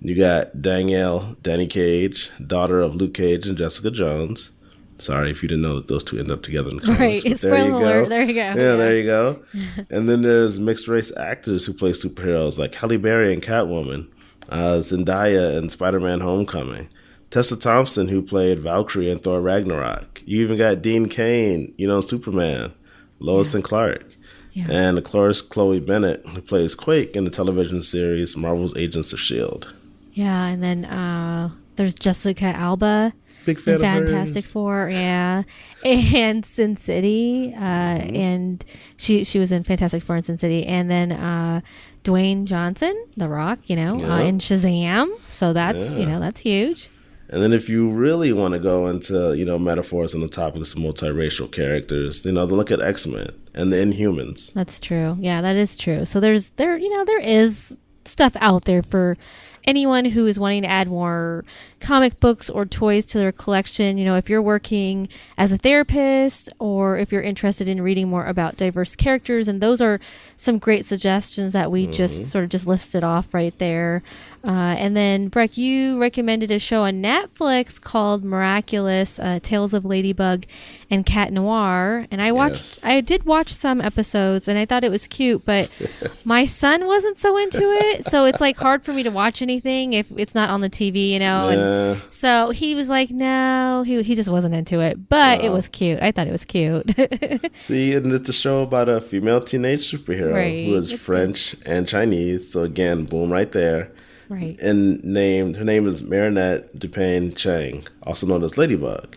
You 0.00 0.16
got 0.16 0.62
Danielle, 0.62 1.36
Danny 1.42 1.66
Cage, 1.66 2.30
daughter 2.44 2.80
of 2.80 2.94
Luke 2.94 3.14
Cage 3.14 3.46
and 3.46 3.58
Jessica 3.58 3.90
Jones. 3.90 4.52
Sorry 4.98 5.30
if 5.30 5.42
you 5.42 5.48
didn't 5.48 5.62
know 5.62 5.76
that 5.76 5.88
those 5.88 6.02
two 6.02 6.18
end 6.18 6.30
up 6.30 6.42
together 6.42 6.70
in 6.70 6.80
comics. 6.80 7.00
Right. 7.00 7.22
But 7.24 7.40
there 7.40 7.58
you 7.58 7.70
go. 7.70 7.78
Alert. 7.78 8.08
There 8.08 8.22
you 8.22 8.34
go. 8.34 8.40
Yeah, 8.40 8.54
yeah, 8.54 8.76
there 8.76 8.96
you 8.96 9.04
go. 9.04 9.42
and 9.90 10.08
then 10.08 10.22
there's 10.22 10.58
mixed 10.58 10.88
race 10.88 11.12
actors 11.16 11.66
who 11.66 11.72
play 11.72 11.92
superheroes 11.92 12.58
like 12.58 12.74
Halle 12.74 12.96
Berry 12.96 13.32
and 13.32 13.42
Catwoman, 13.42 14.08
uh, 14.48 14.78
Zendaya 14.78 15.56
in 15.56 15.68
Spider 15.68 16.00
Man 16.00 16.20
Homecoming, 16.20 16.88
Tessa 17.30 17.56
Thompson 17.56 18.08
who 18.08 18.22
played 18.22 18.58
Valkyrie 18.58 19.10
in 19.10 19.20
Thor 19.20 19.40
Ragnarok. 19.40 20.22
You 20.26 20.42
even 20.42 20.58
got 20.58 20.82
Dean 20.82 21.08
Cain, 21.08 21.72
you 21.76 21.86
know, 21.86 22.00
Superman, 22.00 22.72
Lois 23.20 23.52
yeah. 23.52 23.56
and 23.56 23.64
Clark. 23.64 24.04
Yeah. 24.52 24.66
And 24.68 24.98
of 24.98 25.04
course, 25.04 25.42
Chloe 25.42 25.78
Bennet, 25.78 26.26
who 26.26 26.40
plays 26.40 26.74
Quake 26.74 27.14
in 27.14 27.24
the 27.24 27.30
television 27.30 27.82
series 27.82 28.36
Marvel's 28.36 28.76
Agents 28.76 29.12
of 29.12 29.20
S.H.I.E.L.D. 29.20 29.68
Yeah, 30.18 30.46
and 30.46 30.60
then 30.60 30.84
uh, 30.84 31.50
there's 31.76 31.94
Jessica 31.94 32.46
Alba 32.46 33.12
Big 33.46 33.60
fan 33.60 33.78
Fantastic 33.78 34.44
Four, 34.44 34.90
yeah, 34.92 35.44
and 35.84 36.44
Sin 36.44 36.76
City, 36.76 37.54
uh, 37.54 37.60
mm-hmm. 37.60 38.16
and 38.16 38.64
she 38.96 39.22
she 39.22 39.38
was 39.38 39.52
in 39.52 39.62
Fantastic 39.62 40.02
Four 40.02 40.16
and 40.16 40.26
Sin 40.26 40.36
City, 40.36 40.66
and 40.66 40.90
then 40.90 41.12
uh, 41.12 41.60
Dwayne 42.02 42.46
Johnson, 42.46 43.06
The 43.16 43.28
Rock, 43.28 43.60
you 43.66 43.76
know, 43.76 43.94
uh, 44.00 44.22
in 44.22 44.38
Shazam. 44.38 45.08
So 45.28 45.52
that's 45.52 45.94
yeah. 45.94 46.00
you 46.00 46.06
know 46.06 46.18
that's 46.18 46.40
huge. 46.40 46.90
And 47.30 47.40
then 47.40 47.52
if 47.52 47.68
you 47.68 47.88
really 47.88 48.32
want 48.32 48.54
to 48.54 48.58
go 48.58 48.88
into, 48.88 49.36
you 49.36 49.44
know, 49.44 49.58
metaphors 49.58 50.14
on 50.14 50.20
the 50.20 50.28
topic 50.28 50.62
of 50.62 50.68
multiracial 50.68 51.52
characters, 51.52 52.24
you 52.24 52.32
know, 52.32 52.44
look 52.44 52.72
at 52.72 52.80
X 52.80 53.06
Men 53.06 53.30
and 53.54 53.72
the 53.72 53.76
Inhumans. 53.76 54.52
That's 54.52 54.80
true. 54.80 55.16
Yeah, 55.20 55.42
that 55.42 55.54
is 55.54 55.76
true. 55.76 56.04
So 56.04 56.18
there's 56.18 56.50
there, 56.56 56.76
you 56.76 56.90
know, 56.90 57.04
there 57.04 57.20
is 57.20 57.78
stuff 58.04 58.34
out 58.40 58.64
there 58.64 58.82
for 58.82 59.16
anyone 59.68 60.06
who 60.06 60.26
is 60.26 60.40
wanting 60.40 60.62
to 60.62 60.68
add 60.68 60.88
more 60.88 61.44
comic 61.78 62.18
books 62.20 62.48
or 62.48 62.64
toys 62.64 63.04
to 63.04 63.18
their 63.18 63.30
collection. 63.30 63.98
You 63.98 64.06
know, 64.06 64.16
if 64.16 64.30
you're 64.30 64.42
working 64.42 65.08
as 65.36 65.52
a 65.52 65.58
therapist 65.58 66.48
or 66.58 66.96
if 66.96 67.12
you're 67.12 67.22
interested 67.22 67.68
in 67.68 67.82
reading 67.82 68.08
more 68.08 68.24
about 68.24 68.56
diverse 68.56 68.96
characters, 68.96 69.46
and 69.46 69.60
those 69.60 69.82
are 69.82 70.00
some 70.38 70.58
great 70.58 70.86
suggestions 70.86 71.52
that 71.52 71.70
we 71.70 71.82
mm-hmm. 71.82 71.92
just 71.92 72.30
sort 72.30 72.44
of 72.44 72.50
just 72.50 72.66
listed 72.66 73.04
off 73.04 73.34
right 73.34 73.56
there. 73.58 74.02
Uh, 74.44 74.50
and 74.78 74.96
then, 74.96 75.28
Breck, 75.28 75.56
you 75.56 75.98
recommended 76.00 76.50
a 76.50 76.58
show 76.58 76.82
on 76.82 77.02
Netflix 77.02 77.80
called 77.80 78.24
Miraculous 78.24 79.18
uh, 79.18 79.40
Tales 79.42 79.74
of 79.74 79.84
Ladybug 79.84 80.44
and 80.90 81.04
Cat 81.04 81.32
Noir. 81.32 82.06
And 82.10 82.22
I 82.22 82.32
watched, 82.32 82.78
yes. 82.78 82.84
I 82.84 83.00
did 83.00 83.24
watch 83.24 83.52
some 83.52 83.80
episodes 83.80 84.48
and 84.48 84.58
I 84.58 84.64
thought 84.64 84.84
it 84.84 84.90
was 84.90 85.06
cute, 85.06 85.44
but 85.44 85.68
my 86.24 86.44
son 86.44 86.86
wasn't 86.86 87.18
so 87.18 87.36
into 87.36 87.60
it. 87.60 88.08
So 88.08 88.24
it's 88.24 88.40
like 88.40 88.56
hard 88.56 88.84
for 88.84 88.92
me 88.92 89.02
to 89.02 89.10
watch 89.10 89.42
anything 89.42 89.92
if 89.92 90.10
it's 90.16 90.34
not 90.34 90.50
on 90.50 90.60
the 90.60 90.70
TV, 90.70 91.10
you 91.10 91.18
know? 91.18 91.48
Yeah. 91.48 91.92
And 91.92 92.02
so 92.10 92.50
he 92.50 92.74
was 92.74 92.88
like, 92.88 93.10
no, 93.10 93.82
he, 93.84 94.02
he 94.02 94.14
just 94.14 94.30
wasn't 94.30 94.54
into 94.54 94.80
it, 94.80 95.08
but 95.08 95.42
it 95.42 95.50
was 95.50 95.68
cute. 95.68 96.00
I 96.00 96.12
thought 96.12 96.26
it 96.26 96.32
was 96.32 96.44
cute. 96.44 96.94
See, 97.58 97.94
and 97.94 98.12
it's 98.12 98.28
a 98.28 98.32
show 98.32 98.62
about 98.62 98.88
a 98.88 99.00
female 99.00 99.40
teenage 99.40 99.90
superhero 99.90 100.32
right. 100.32 100.66
who 100.66 100.74
is 100.76 100.92
it's 100.92 101.02
French 101.02 101.58
good. 101.58 101.66
and 101.66 101.88
Chinese. 101.88 102.50
So 102.50 102.62
again, 102.62 103.04
boom, 103.04 103.32
right 103.32 103.50
there. 103.50 103.90
Right. 104.28 104.58
And 104.60 105.02
named 105.02 105.56
her 105.56 105.64
name 105.64 105.86
is 105.86 106.02
Marinette 106.02 106.76
Dupain 106.76 107.34
Cheng, 107.34 107.86
also 108.02 108.26
known 108.26 108.44
as 108.44 108.58
Ladybug. 108.58 109.16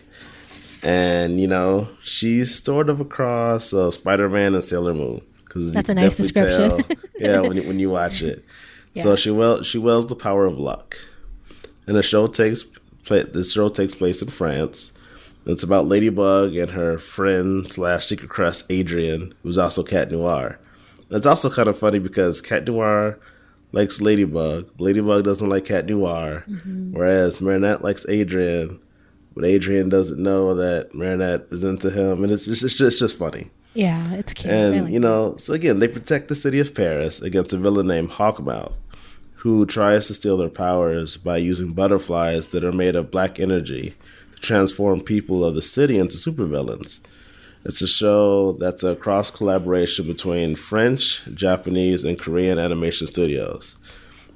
And 0.82 1.40
you 1.40 1.46
know 1.46 1.88
she's 2.02 2.62
sort 2.62 2.88
of 2.88 3.00
a 3.00 3.04
cross 3.04 3.72
of 3.72 3.94
Spider 3.94 4.28
Man 4.28 4.54
and 4.54 4.64
Sailor 4.64 4.94
Moon 4.94 5.24
because 5.44 5.72
that's 5.72 5.90
a 5.90 5.94
nice 5.94 6.16
description. 6.16 6.82
Tell, 6.82 6.96
yeah, 7.18 7.40
when 7.40 7.56
you, 7.56 7.62
when 7.64 7.78
you 7.78 7.90
watch 7.90 8.22
it, 8.22 8.44
yeah. 8.94 9.02
so 9.02 9.16
she 9.16 9.30
well 9.30 9.62
she 9.62 9.78
wields 9.78 10.06
the 10.06 10.16
power 10.16 10.46
of 10.46 10.58
luck, 10.58 10.96
and 11.86 11.96
the 11.96 12.02
show 12.02 12.26
takes 12.26 12.64
play, 13.04 13.22
the 13.22 13.44
show 13.44 13.68
takes 13.68 13.94
place 13.94 14.22
in 14.22 14.28
France. 14.28 14.92
It's 15.44 15.64
about 15.64 15.88
Ladybug 15.88 16.54
and 16.54 16.70
her 16.70 16.98
friend 16.98 17.68
slash 17.68 18.06
secret 18.06 18.30
crush 18.30 18.62
Adrien, 18.70 19.34
who's 19.42 19.58
also 19.58 19.82
Cat 19.82 20.10
Noir. 20.10 20.58
And 21.08 21.16
it's 21.16 21.26
also 21.26 21.50
kind 21.50 21.68
of 21.68 21.76
funny 21.76 21.98
because 21.98 22.40
Cat 22.40 22.66
Noir 22.66 23.18
likes 23.72 24.00
Ladybug. 24.00 24.70
Ladybug 24.78 25.24
doesn't 25.24 25.48
like 25.48 25.64
Cat 25.64 25.86
Noir, 25.86 26.44
mm-hmm. 26.48 26.92
whereas 26.92 27.40
Marinette 27.40 27.82
likes 27.82 28.06
Adrien, 28.08 28.80
but 29.34 29.44
Adrien 29.44 29.88
doesn't 29.88 30.22
know 30.22 30.54
that 30.54 30.94
Marinette 30.94 31.46
is 31.50 31.64
into 31.64 31.90
him, 31.90 32.22
and 32.22 32.32
it's 32.32 32.44
just 32.44 32.62
it's 32.62 32.74
just, 32.74 32.92
it's 32.92 33.00
just 33.00 33.18
funny. 33.18 33.50
Yeah, 33.74 34.12
it's 34.12 34.34
cute. 34.34 34.52
And 34.52 34.84
like 34.84 34.92
you 34.92 35.00
know, 35.00 35.36
so 35.38 35.54
again, 35.54 35.78
they 35.78 35.88
protect 35.88 36.28
the 36.28 36.34
city 36.34 36.60
of 36.60 36.74
Paris 36.74 37.20
against 37.20 37.52
a 37.52 37.56
villain 37.56 37.86
named 37.86 38.10
Hawk 38.10 38.40
Moth, 38.40 38.76
who 39.36 39.64
tries 39.64 40.06
to 40.06 40.14
steal 40.14 40.36
their 40.36 40.50
powers 40.50 41.16
by 41.16 41.38
using 41.38 41.72
butterflies 41.72 42.48
that 42.48 42.64
are 42.64 42.72
made 42.72 42.94
of 42.94 43.10
black 43.10 43.40
energy 43.40 43.94
to 44.34 44.40
transform 44.40 45.00
people 45.00 45.44
of 45.44 45.54
the 45.54 45.62
city 45.62 45.98
into 45.98 46.16
supervillains. 46.16 47.00
It's 47.64 47.80
a 47.80 47.86
show 47.86 48.52
that's 48.52 48.82
a 48.82 48.96
cross 48.96 49.30
collaboration 49.30 50.06
between 50.06 50.56
French, 50.56 51.22
Japanese, 51.32 52.02
and 52.02 52.18
Korean 52.18 52.58
animation 52.58 53.06
studios. 53.06 53.76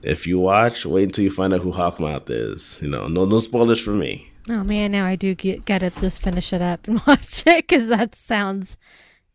If 0.02 0.26
you 0.26 0.38
watch, 0.38 0.86
wait 0.86 1.04
until 1.04 1.24
you 1.24 1.30
find 1.30 1.52
out 1.52 1.60
who 1.60 1.72
Hawk 1.72 1.98
Moth 1.98 2.30
is. 2.30 2.78
You 2.80 2.88
know, 2.88 3.08
no 3.08 3.24
no 3.24 3.40
spoilers 3.40 3.80
for 3.80 3.90
me. 3.90 4.30
Oh 4.48 4.62
man, 4.62 4.92
now 4.92 5.06
I 5.06 5.16
do 5.16 5.34
get 5.34 5.64
get 5.64 5.78
to 5.80 5.90
just 5.90 6.22
finish 6.22 6.52
it 6.52 6.62
up 6.62 6.86
and 6.86 7.00
watch 7.06 7.44
it 7.46 7.66
because 7.66 7.88
that 7.88 8.14
sounds 8.14 8.76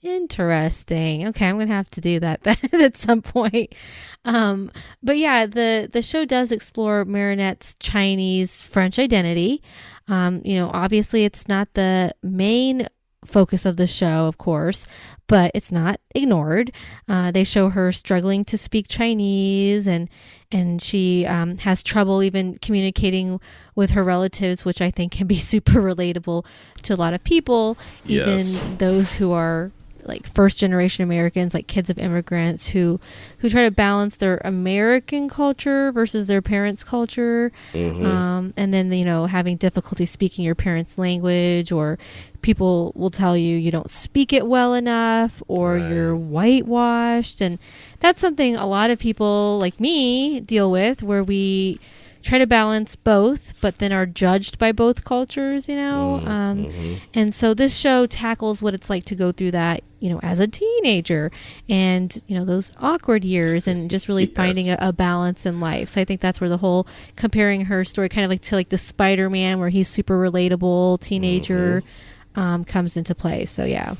interesting. 0.02 1.28
Okay, 1.28 1.48
I'm 1.48 1.58
gonna 1.58 1.74
have 1.74 1.92
to 1.92 2.02
do 2.02 2.20
that 2.22 2.44
then 2.44 2.58
at 2.74 2.98
some 2.98 3.22
point. 3.22 3.76
Um, 4.24 4.72
but 5.04 5.18
yeah, 5.18 5.46
the 5.46 5.90
the 5.92 6.02
show 6.02 6.24
does 6.24 6.52
explore 6.52 7.04
Marinette's 7.04 7.76
Chinese 7.76 8.64
French 8.64 9.00
identity. 9.00 9.62
Um, 10.08 10.42
you 10.46 10.56
know, 10.56 10.72
obviously 10.74 11.26
it's 11.26 11.48
not 11.48 11.74
the 11.74 12.14
main 12.24 12.88
focus 13.26 13.66
of 13.66 13.78
the 13.78 13.88
show, 13.88 14.26
of 14.26 14.38
course, 14.38 14.88
but 15.28 15.52
it's 15.54 15.72
not 15.72 16.00
ignored. 16.16 16.72
Uh, 17.08 17.32
they 17.32 17.44
show 17.44 17.70
her 17.70 17.92
struggling 17.92 18.44
to 18.46 18.58
speak 18.58 18.88
Chinese, 18.88 19.88
and 19.88 20.10
and 20.52 20.82
she 20.82 21.26
um, 21.26 21.58
has 21.60 21.84
trouble 21.84 22.24
even 22.24 22.56
communicating 22.56 23.40
with 23.76 23.92
her 23.92 24.04
relatives, 24.04 24.66
which 24.66 24.82
I 24.82 24.92
think 24.92 25.12
can 25.14 25.28
be 25.28 25.38
super 25.54 25.82
relatable 25.82 26.46
to 26.84 26.94
a 26.94 26.98
lot 26.98 27.14
of 27.14 27.24
people, 27.24 27.78
even 28.06 28.40
yes. 28.40 28.60
those 28.78 29.14
who 29.14 29.32
are 29.32 29.72
like 30.12 30.28
first 30.28 30.58
generation 30.58 31.04
Americans, 31.04 31.54
like 31.54 31.68
kids 31.68 31.90
of 31.90 31.98
immigrants 31.98 32.70
who 32.70 33.00
who 33.40 33.50
try 33.50 33.62
to 33.62 33.72
balance 33.72 34.18
their 34.18 34.42
American 34.44 35.30
culture 35.30 35.92
versus 35.92 36.28
their 36.28 36.42
parents' 36.42 36.84
culture, 36.84 37.52
mm-hmm. 37.72 38.06
um, 38.06 38.54
and 38.58 38.74
then 38.74 38.92
you 38.92 39.06
know 39.06 39.26
having 39.26 39.56
difficulty 39.56 40.06
speaking 40.06 40.44
your 40.44 40.56
parents' 40.56 40.98
language, 40.98 41.72
or 41.72 41.98
people 42.42 42.92
will 42.96 43.12
tell 43.12 43.38
you 43.38 43.56
you 43.56 43.72
don't 43.72 43.90
speak 43.90 44.34
it 44.34 44.46
well 44.46 44.74
enough, 44.74 45.42
or 45.48 45.76
right. 45.76 45.90
you're 45.90 46.16
whitewashed, 46.16 47.42
and 47.42 47.58
that's 48.02 48.20
something 48.20 48.56
a 48.56 48.68
lot 48.68 48.90
of 48.90 49.00
people 49.00 49.58
like 49.60 49.80
me 49.80 50.42
deal 50.42 50.70
with, 50.70 51.02
where 51.02 51.24
we 51.24 51.80
try 52.22 52.38
to 52.38 52.48
balance 52.48 52.96
both, 52.96 53.60
but 53.62 53.78
then 53.78 53.92
are 53.92 54.06
judged 54.06 54.60
by 54.60 54.72
both 54.72 55.04
cultures, 55.04 55.68
you 55.68 55.76
know? 55.76 56.22
Mm, 56.24 56.28
um, 56.28 56.66
mm-hmm. 56.66 56.96
And 57.14 57.34
so 57.34 57.54
this 57.54 57.76
show 57.76 58.06
tackles 58.06 58.62
what 58.62 58.74
it's 58.74 58.90
like 58.90 59.06
to 59.06 59.16
go 59.16 59.32
through 59.32 59.52
that, 59.52 59.84
you 60.00 60.10
know, 60.10 60.20
as 60.22 60.40
a 60.40 60.48
teenager 60.48 61.32
and, 61.68 62.22
you 62.28 62.38
know, 62.38 62.46
those 62.46 62.72
awkward 62.80 63.24
years 63.24 63.68
and 63.68 63.90
just 63.90 64.08
really 64.08 64.24
yes. 64.26 64.36
finding 64.36 64.70
a, 64.70 64.78
a, 64.80 64.94
balance 64.94 65.46
in 65.46 65.60
life. 65.60 65.90
So 65.90 66.02
I 66.02 66.06
think 66.06 66.22
that's 66.22 66.40
where 66.40 66.50
the 66.50 66.58
whole 66.58 66.88
comparing 67.16 67.66
her 67.66 67.84
story 67.84 68.10
kind 68.10 68.24
of 68.24 68.30
like 68.30 68.42
to 68.42 68.56
like 68.56 68.70
the 68.70 68.78
Spider 68.78 69.30
Man 69.30 69.60
where 69.60 69.70
he's 69.70 69.88
super 69.88 70.20
relatable 70.20 71.00
teenager 71.02 71.82
mm-hmm. 71.82 72.40
um, 72.40 72.66
comes 72.66 72.98
into 72.98 73.16
play. 73.16 73.46
So 73.46 73.64
yeah. 73.64 73.96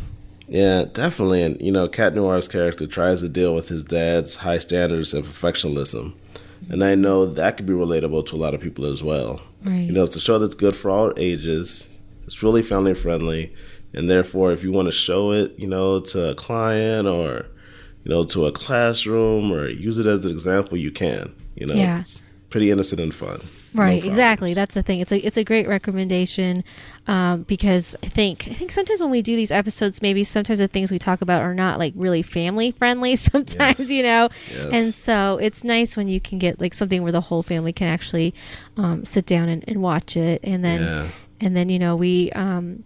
Yeah, 0.48 0.84
definitely. 0.92 1.44
And, 1.44 1.62
you 1.62 1.72
know, 1.72 1.88
Cat 1.88 2.14
Noir's 2.14 2.50
character 2.50 2.86
tries 2.86 3.22
to 3.22 3.30
deal 3.30 3.56
with 3.56 3.70
his 3.70 3.86
dad's 3.86 4.36
high 4.36 4.58
standards 4.58 5.14
and 5.14 5.24
perfectionism 5.24 6.14
and 6.70 6.84
I 6.84 6.96
know 6.96 7.26
that 7.26 7.58
could 7.58 7.66
be 7.66 7.74
relatable 7.74 8.28
to 8.28 8.36
a 8.36 8.38
lot 8.38 8.54
of 8.54 8.62
people 8.62 8.86
as 8.86 9.04
well. 9.04 9.42
Right. 9.64 9.82
You 9.82 9.92
know, 9.92 10.04
it's 10.04 10.16
a 10.16 10.20
show 10.20 10.40
that's 10.40 10.56
good 10.56 10.76
for 10.76 10.92
all 10.92 11.14
ages. 11.18 11.90
It's 12.24 12.44
really 12.44 12.62
family 12.62 12.94
friendly, 12.94 13.54
and 13.94 14.10
therefore, 14.10 14.52
if 14.52 14.64
you 14.64 14.72
want 14.72 14.88
to 14.88 14.92
show 14.92 15.32
it, 15.32 15.54
you 15.58 15.68
know, 15.68 16.00
to 16.00 16.30
a 16.30 16.36
client 16.36 17.08
or 17.08 17.48
you 18.04 18.12
know 18.12 18.24
to 18.26 18.46
a 18.46 18.52
classroom 18.52 19.52
or 19.52 19.68
use 19.68 19.98
it 19.98 20.06
as 20.06 20.26
an 20.26 20.32
example, 20.32 20.78
you 20.78 20.92
can. 20.92 21.34
You 21.56 21.68
know, 21.68 21.74
yeah. 21.74 22.04
pretty 22.50 22.72
innocent 22.72 23.02
and 23.02 23.14
fun. 23.14 23.42
Right, 23.74 24.04
no 24.04 24.10
exactly. 24.10 24.54
That's 24.54 24.76
the 24.76 24.84
thing. 24.84 25.00
It's 25.00 25.12
a 25.12 25.26
it's 25.26 25.38
a 25.38 25.44
great 25.44 25.68
recommendation 25.68 26.64
um, 27.08 27.44
because 27.44 27.96
I 28.04 28.08
think 28.08 28.48
I 28.50 28.54
think 28.54 28.72
sometimes 28.72 29.02
when 29.02 29.12
we 29.12 29.22
do 29.22 29.36
these 29.36 29.52
episodes, 29.52 30.02
maybe 30.02 30.24
sometimes 30.24 30.60
the 30.60 30.68
things 30.68 30.92
we 30.92 31.00
talk 31.00 31.22
about 31.22 31.42
are 31.42 31.54
not 31.54 31.80
like 31.80 31.94
really 31.96 32.22
family 32.22 32.72
friendly. 32.72 33.16
Sometimes 33.22 33.80
yes. 33.80 33.90
you 33.90 34.04
know, 34.04 34.30
yes. 34.50 34.70
and 34.74 34.94
so 34.94 35.38
it's 35.42 35.64
nice 35.64 35.96
when 35.96 36.08
you 36.08 36.20
can 36.20 36.38
get 36.38 36.60
like 36.60 36.74
something 36.74 37.02
where 37.02 37.12
the 37.12 37.22
whole 37.22 37.44
family 37.44 37.72
can 37.72 37.88
actually 37.88 38.34
um, 38.78 39.06
sit 39.06 39.26
down 39.26 39.48
and, 39.48 39.64
and, 39.68 39.82
watch 39.82 40.18
it, 40.18 40.42
and 40.44 40.64
then 40.64 40.82
yeah. 40.82 41.10
and 41.40 41.56
then 41.56 41.70
you 41.70 41.80
know 41.80 41.96
we. 41.96 42.32
Um, 42.32 42.84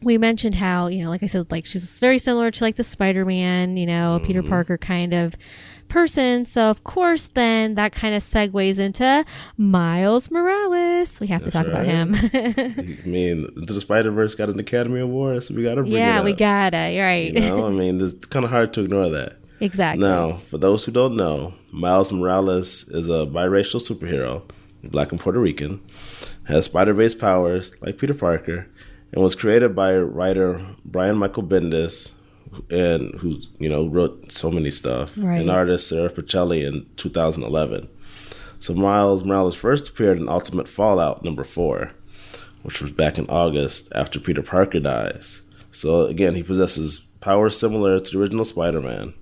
we 0.00 0.16
mentioned 0.16 0.54
how 0.54 0.86
you 0.86 1.02
know 1.02 1.10
like 1.10 1.24
i 1.24 1.26
said 1.26 1.50
like 1.50 1.66
she's 1.66 1.98
very 1.98 2.18
similar 2.18 2.52
to 2.52 2.62
like 2.62 2.76
the 2.76 2.84
spider-man 2.84 3.76
you 3.76 3.84
know 3.84 4.16
mm-hmm. 4.16 4.26
peter 4.26 4.44
parker 4.44 4.78
kind 4.78 5.12
of 5.12 5.34
person. 5.88 6.46
So, 6.46 6.64
of 6.70 6.84
course, 6.84 7.28
then 7.28 7.74
that 7.74 7.92
kind 7.92 8.14
of 8.14 8.22
segues 8.22 8.78
into 8.78 9.24
Miles 9.56 10.30
Morales. 10.30 11.20
We 11.20 11.26
have 11.28 11.42
That's 11.42 11.54
to 11.54 11.64
talk 11.64 11.72
right. 11.72 11.82
about 11.82 11.86
him. 11.86 12.14
I 13.04 13.08
mean, 13.08 13.48
the 13.56 13.80
Spider 13.80 14.10
Verse 14.10 14.34
got 14.34 14.48
an 14.48 14.58
Academy 14.58 15.00
Award, 15.00 15.44
so 15.44 15.54
we 15.54 15.62
got 15.62 15.76
to 15.76 15.82
bring 15.82 15.92
yeah, 15.92 16.16
it 16.16 16.18
up. 16.20 16.24
we 16.24 16.32
gotta. 16.34 16.92
You're 16.92 17.06
right. 17.06 17.32
You 17.32 17.40
know, 17.40 17.66
I 17.66 17.70
mean, 17.70 18.00
it's 18.00 18.26
kind 18.26 18.44
of 18.44 18.50
hard 18.50 18.72
to 18.74 18.82
ignore 18.82 19.08
that. 19.10 19.38
Exactly. 19.60 20.04
Now, 20.04 20.38
for 20.48 20.58
those 20.58 20.84
who 20.84 20.92
don't 20.92 21.16
know, 21.16 21.54
Miles 21.72 22.12
Morales 22.12 22.84
is 22.88 23.08
a 23.08 23.26
biracial 23.26 23.80
superhero, 23.80 24.42
black 24.84 25.10
and 25.10 25.20
Puerto 25.20 25.40
Rican, 25.40 25.80
has 26.44 26.66
spider-based 26.66 27.18
powers 27.18 27.72
like 27.80 27.98
Peter 27.98 28.14
Parker, 28.14 28.68
and 29.12 29.22
was 29.22 29.34
created 29.34 29.74
by 29.74 29.96
writer 29.96 30.64
Brian 30.84 31.16
Michael 31.16 31.42
Bendis, 31.42 32.12
and 32.70 33.14
who 33.20 33.40
you 33.58 33.68
know 33.68 33.86
wrote 33.86 34.32
so 34.32 34.50
many 34.50 34.70
stuff, 34.70 35.14
right. 35.16 35.40
and 35.40 35.50
artist 35.50 35.88
Sara 35.88 36.10
Pichelli 36.10 36.66
in 36.66 36.86
2011. 36.96 37.88
So 38.60 38.74
Miles 38.74 39.24
Morales 39.24 39.54
first 39.54 39.88
appeared 39.88 40.18
in 40.18 40.28
Ultimate 40.28 40.68
Fallout 40.68 41.24
number 41.24 41.44
four, 41.44 41.92
which 42.62 42.80
was 42.80 42.92
back 42.92 43.18
in 43.18 43.26
August 43.28 43.88
after 43.94 44.18
Peter 44.18 44.42
Parker 44.42 44.80
dies. 44.80 45.42
So 45.70 46.06
again, 46.06 46.34
he 46.34 46.42
possesses 46.42 47.00
powers 47.20 47.58
similar 47.58 48.00
to 48.00 48.10
the 48.10 48.18
original 48.18 48.44
Spider-Man. 48.44 49.14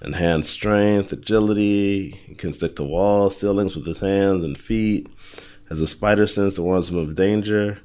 Enhanced 0.00 0.50
strength, 0.50 1.12
agility, 1.12 2.10
he 2.26 2.34
can 2.34 2.52
stick 2.52 2.74
to 2.76 2.82
walls, 2.82 3.38
ceilings 3.38 3.76
with 3.76 3.86
his 3.86 4.00
hands 4.00 4.42
and 4.42 4.58
feet, 4.58 5.08
has 5.68 5.80
a 5.80 5.86
spider 5.86 6.26
sense 6.26 6.56
that 6.56 6.62
warns 6.62 6.88
him 6.88 6.98
of 6.98 7.14
danger, 7.14 7.78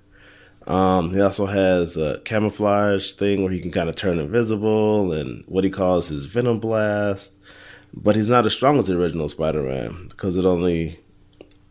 um, 0.68 1.14
he 1.14 1.22
also 1.22 1.46
has 1.46 1.96
a 1.96 2.20
camouflage 2.26 3.14
thing 3.14 3.42
where 3.42 3.52
he 3.52 3.62
can 3.62 3.72
kind 3.72 3.88
of 3.88 3.96
turn 3.96 4.20
invisible 4.20 5.14
and 5.14 5.46
what 5.48 5.64
he 5.64 5.70
calls 5.70 6.10
his 6.10 6.26
venom 6.26 6.60
blast. 6.60 7.32
But 7.94 8.18
he's 8.18 8.28
not 8.28 8.46
as 8.46 8.52
strong 8.52 8.78
as 8.78 8.88
the 8.88 9.00
original 9.00 9.30
Spider 9.30 9.64
Man 9.64 10.08
because 10.10 10.36
it 10.36 10.44
only, 10.44 11.00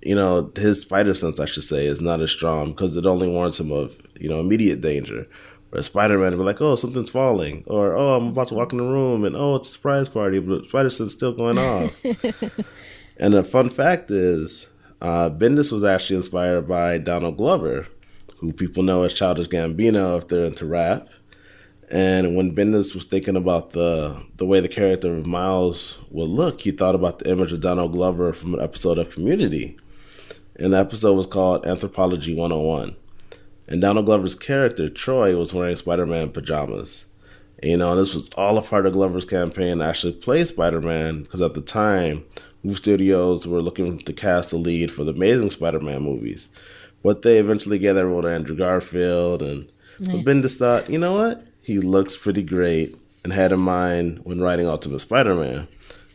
you 0.00 0.14
know, 0.14 0.50
his 0.56 0.80
spider 0.80 1.12
sense, 1.12 1.38
I 1.38 1.44
should 1.44 1.62
say, 1.62 1.84
is 1.84 2.00
not 2.00 2.22
as 2.22 2.30
strong 2.30 2.70
because 2.70 2.96
it 2.96 3.04
only 3.04 3.28
warns 3.28 3.60
him 3.60 3.70
of, 3.70 3.94
you 4.18 4.30
know, 4.30 4.40
immediate 4.40 4.80
danger. 4.80 5.28
Where 5.70 5.82
Spider 5.82 6.18
Man 6.18 6.32
would 6.32 6.38
be 6.38 6.44
like, 6.44 6.62
oh, 6.62 6.74
something's 6.74 7.10
falling, 7.10 7.64
or 7.66 7.94
oh, 7.94 8.14
I'm 8.14 8.28
about 8.28 8.48
to 8.48 8.54
walk 8.54 8.72
in 8.72 8.78
the 8.78 8.84
room 8.84 9.24
and 9.24 9.36
oh, 9.36 9.56
it's 9.56 9.68
a 9.68 9.72
surprise 9.72 10.08
party, 10.08 10.38
but 10.38 10.64
spider 10.64 10.90
sense 10.90 11.12
still 11.12 11.32
going 11.32 11.58
off. 11.58 12.00
and 13.18 13.34
the 13.34 13.44
fun 13.44 13.68
fact 13.68 14.10
is, 14.10 14.68
uh, 15.02 15.28
Bendis 15.28 15.70
was 15.70 15.84
actually 15.84 16.16
inspired 16.16 16.66
by 16.66 16.98
Donald 16.98 17.36
Glover 17.36 17.88
who 18.38 18.52
people 18.52 18.82
know 18.82 19.02
as 19.02 19.14
Childish 19.14 19.48
Gambino 19.48 20.18
if 20.18 20.28
they're 20.28 20.44
into 20.44 20.66
rap. 20.66 21.08
And 21.88 22.36
when 22.36 22.54
Bendis 22.54 22.94
was 22.94 23.04
thinking 23.04 23.36
about 23.36 23.70
the 23.70 24.20
the 24.36 24.46
way 24.46 24.60
the 24.60 24.68
character 24.68 25.16
of 25.16 25.26
Miles 25.26 25.98
would 26.10 26.28
look, 26.28 26.60
he 26.62 26.72
thought 26.72 26.96
about 26.96 27.20
the 27.20 27.30
image 27.30 27.52
of 27.52 27.60
Donald 27.60 27.92
Glover 27.92 28.32
from 28.32 28.54
an 28.54 28.60
episode 28.60 28.98
of 28.98 29.10
Community. 29.10 29.76
And 30.56 30.72
the 30.72 30.78
episode 30.78 31.14
was 31.14 31.26
called 31.26 31.66
Anthropology 31.66 32.34
101. 32.34 32.96
And 33.68 33.80
Donald 33.80 34.06
Glover's 34.06 34.34
character, 34.34 34.88
Troy, 34.88 35.36
was 35.36 35.52
wearing 35.52 35.76
Spider 35.76 36.06
Man 36.06 36.30
pajamas. 36.30 37.04
And, 37.60 37.70
you 37.70 37.76
know, 37.76 37.96
this 37.96 38.14
was 38.14 38.30
all 38.36 38.58
a 38.58 38.62
part 38.62 38.86
of 38.86 38.92
Glover's 38.92 39.24
campaign 39.24 39.78
to 39.78 39.84
actually 39.84 40.12
play 40.14 40.44
Spider 40.44 40.80
Man 40.80 41.22
because 41.22 41.42
at 41.42 41.54
the 41.54 41.60
time, 41.60 42.24
Move 42.62 42.78
Studios 42.78 43.46
were 43.46 43.62
looking 43.62 43.98
to 43.98 44.12
cast 44.12 44.50
the 44.50 44.56
lead 44.56 44.90
for 44.90 45.04
the 45.04 45.12
Amazing 45.12 45.50
Spider 45.50 45.80
Man 45.80 46.02
movies. 46.02 46.48
But 47.06 47.22
they 47.22 47.38
eventually 47.38 47.78
get 47.78 47.96
everyone 47.96 48.26
Andrew 48.26 48.56
Garfield, 48.56 49.40
and 49.40 49.70
right. 50.00 50.24
Bendis 50.24 50.56
thought, 50.56 50.90
you 50.90 50.98
know 50.98 51.12
what? 51.12 51.46
He 51.62 51.78
looks 51.78 52.16
pretty 52.16 52.42
great, 52.42 52.96
and 53.22 53.32
had 53.32 53.52
in 53.52 53.60
mind 53.60 54.22
when 54.24 54.40
writing 54.40 54.66
Ultimate 54.66 54.98
Spider-Man, 54.98 55.68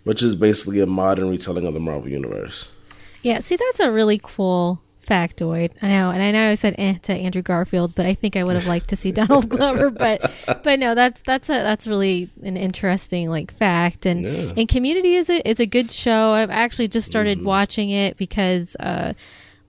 which 0.04 0.22
is 0.22 0.36
basically 0.36 0.82
a 0.82 0.86
modern 0.86 1.30
retelling 1.30 1.66
of 1.66 1.74
the 1.74 1.80
Marvel 1.80 2.10
Universe. 2.10 2.74
Yeah, 3.22 3.40
see, 3.40 3.56
that's 3.56 3.80
a 3.80 3.90
really 3.90 4.20
cool 4.22 4.82
factoid. 5.08 5.72
I 5.82 5.88
know, 5.88 6.10
and 6.12 6.22
I 6.22 6.30
know 6.32 6.52
I 6.52 6.56
said 6.56 6.76
eh 6.78 6.96
to 7.04 7.14
Andrew 7.14 7.42
Garfield, 7.42 7.96
but 7.96 8.06
I 8.06 8.14
think 8.14 8.36
I 8.36 8.44
would 8.44 8.58
have 8.58 8.68
liked 8.68 8.90
to 8.90 8.98
see 8.98 9.12
Donald 9.14 9.48
Glover. 9.56 9.92
But 9.92 10.30
but 10.62 10.78
no, 10.78 10.94
that's 10.94 11.22
that's 11.22 11.50
a 11.50 11.54
that's 11.54 11.88
really 11.88 12.30
an 12.44 12.58
interesting 12.58 13.30
like 13.30 13.54
fact. 13.58 14.06
And 14.06 14.24
yeah. 14.24 14.54
and 14.58 14.68
Community 14.68 15.16
is 15.16 15.30
a 15.30 15.50
it's 15.50 15.62
a 15.62 15.66
good 15.66 15.90
show. 15.90 16.34
I've 16.34 16.50
actually 16.50 16.90
just 16.90 17.08
started 17.08 17.38
mm-hmm. 17.38 17.48
watching 17.48 17.92
it 17.92 18.18
because 18.18 18.76
uh, 18.82 19.14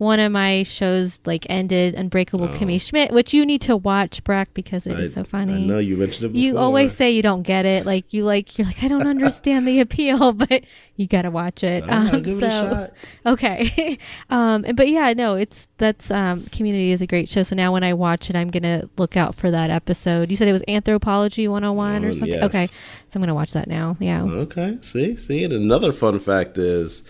one 0.03 0.19
of 0.19 0.33
my 0.33 0.65
shows 0.65 1.21
like 1.25 1.47
ended 1.49 1.95
Unbreakable 1.95 2.47
oh. 2.47 2.49
Kimmy 2.49 2.81
Schmidt, 2.81 3.13
which 3.13 3.33
you 3.33 3.47
need 3.47 3.61
to 3.63 3.77
watch, 3.77 4.25
Breck, 4.25 4.53
because 4.53 4.85
it 4.85 4.97
I, 4.97 5.03
is 5.03 5.15
so 5.15 5.23
funny. 5.23 5.55
I 5.55 5.59
know 5.59 5.79
you 5.79 5.97
mentioned 5.97 6.25
it. 6.25 6.29
Before. 6.33 6.41
You 6.41 6.59
always 6.59 6.95
say 6.95 7.13
you 7.13 7.23
don't 7.23 7.43
get 7.43 7.65
it, 7.65 7.87
like 7.87 8.13
you 8.13 8.25
like 8.25 8.59
you're 8.59 8.67
like 8.67 8.83
I 8.83 8.89
don't 8.89 9.07
understand 9.07 9.67
the 9.67 9.79
appeal, 9.79 10.33
but 10.33 10.65
you 10.97 11.07
got 11.07 11.23
to 11.23 11.31
watch 11.31 11.63
it. 11.63 11.89
Um, 11.89 12.25
so 12.25 12.91
it 12.91 12.95
okay, 13.29 13.97
um, 14.31 14.63
but 14.75 14.89
yeah, 14.89 15.13
no, 15.13 15.37
it's 15.37 15.69
that's 15.79 16.11
um, 16.11 16.43
Community 16.47 16.91
is 16.91 17.01
a 17.01 17.07
great 17.07 17.29
show. 17.29 17.45
So 17.45 17.55
now 17.55 17.73
when 17.73 17.85
I 17.85 17.95
watch 17.95 18.29
it, 18.29 18.35
I'm 18.35 18.51
gonna 18.51 18.89
look 18.97 19.17
out 19.17 19.37
for 19.37 19.53
that 19.53 19.71
episode. 19.71 20.31
You 20.31 20.37
said 20.37 20.49
it 20.49 20.53
was 20.53 20.65
Anthropology 20.67 21.47
101 21.47 22.05
oh, 22.05 22.09
or 22.09 22.13
something. 22.13 22.29
Yes. 22.29 22.43
Okay, 22.45 22.67
so 22.67 23.19
I'm 23.19 23.23
gonna 23.23 23.35
watch 23.35 23.53
that 23.53 23.69
now. 23.69 23.97
Yeah. 24.01 24.23
Okay. 24.25 24.79
See, 24.83 25.17
see, 25.17 25.45
and 25.45 25.53
another 25.53 25.93
fun 25.93 26.19
fact 26.19 26.59
is 26.59 27.05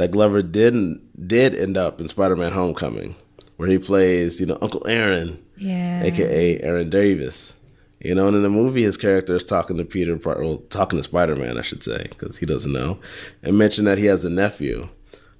that 0.00 0.10
Glover 0.10 0.42
didn't 0.42 1.28
did 1.28 1.54
end 1.54 1.76
up 1.76 2.00
in 2.00 2.08
Spider-Man: 2.08 2.52
Homecoming, 2.52 3.14
where 3.56 3.68
he 3.68 3.78
plays 3.78 4.40
you 4.40 4.46
know 4.46 4.58
Uncle 4.60 4.86
Aaron, 4.86 5.42
yeah, 5.56 6.02
aka 6.02 6.60
Aaron 6.60 6.90
Davis. 6.90 7.54
You 8.02 8.14
know, 8.14 8.28
and 8.28 8.36
in 8.36 8.42
the 8.42 8.48
movie, 8.48 8.82
his 8.82 8.96
character 8.96 9.36
is 9.36 9.44
talking 9.44 9.76
to 9.76 9.84
Peter, 9.84 10.16
well, 10.16 10.62
talking 10.70 10.98
to 10.98 11.02
Spider 11.02 11.36
Man, 11.36 11.58
I 11.58 11.62
should 11.62 11.82
say, 11.82 12.06
because 12.08 12.38
he 12.38 12.46
doesn't 12.46 12.72
know, 12.72 12.98
and 13.42 13.58
mentioned 13.58 13.86
that 13.86 13.98
he 13.98 14.06
has 14.06 14.24
a 14.24 14.30
nephew. 14.30 14.88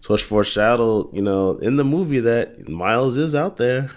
So 0.01 0.14
it's 0.14 0.23
foreshadowed, 0.23 1.12
you 1.14 1.23
know, 1.23 1.53
in 1.53 1.77
the 1.77 1.85
movie 1.85 2.20
that 2.20 2.68
Miles 2.68 3.16
is 3.16 3.35
out 3.35 3.57
there. 3.57 3.90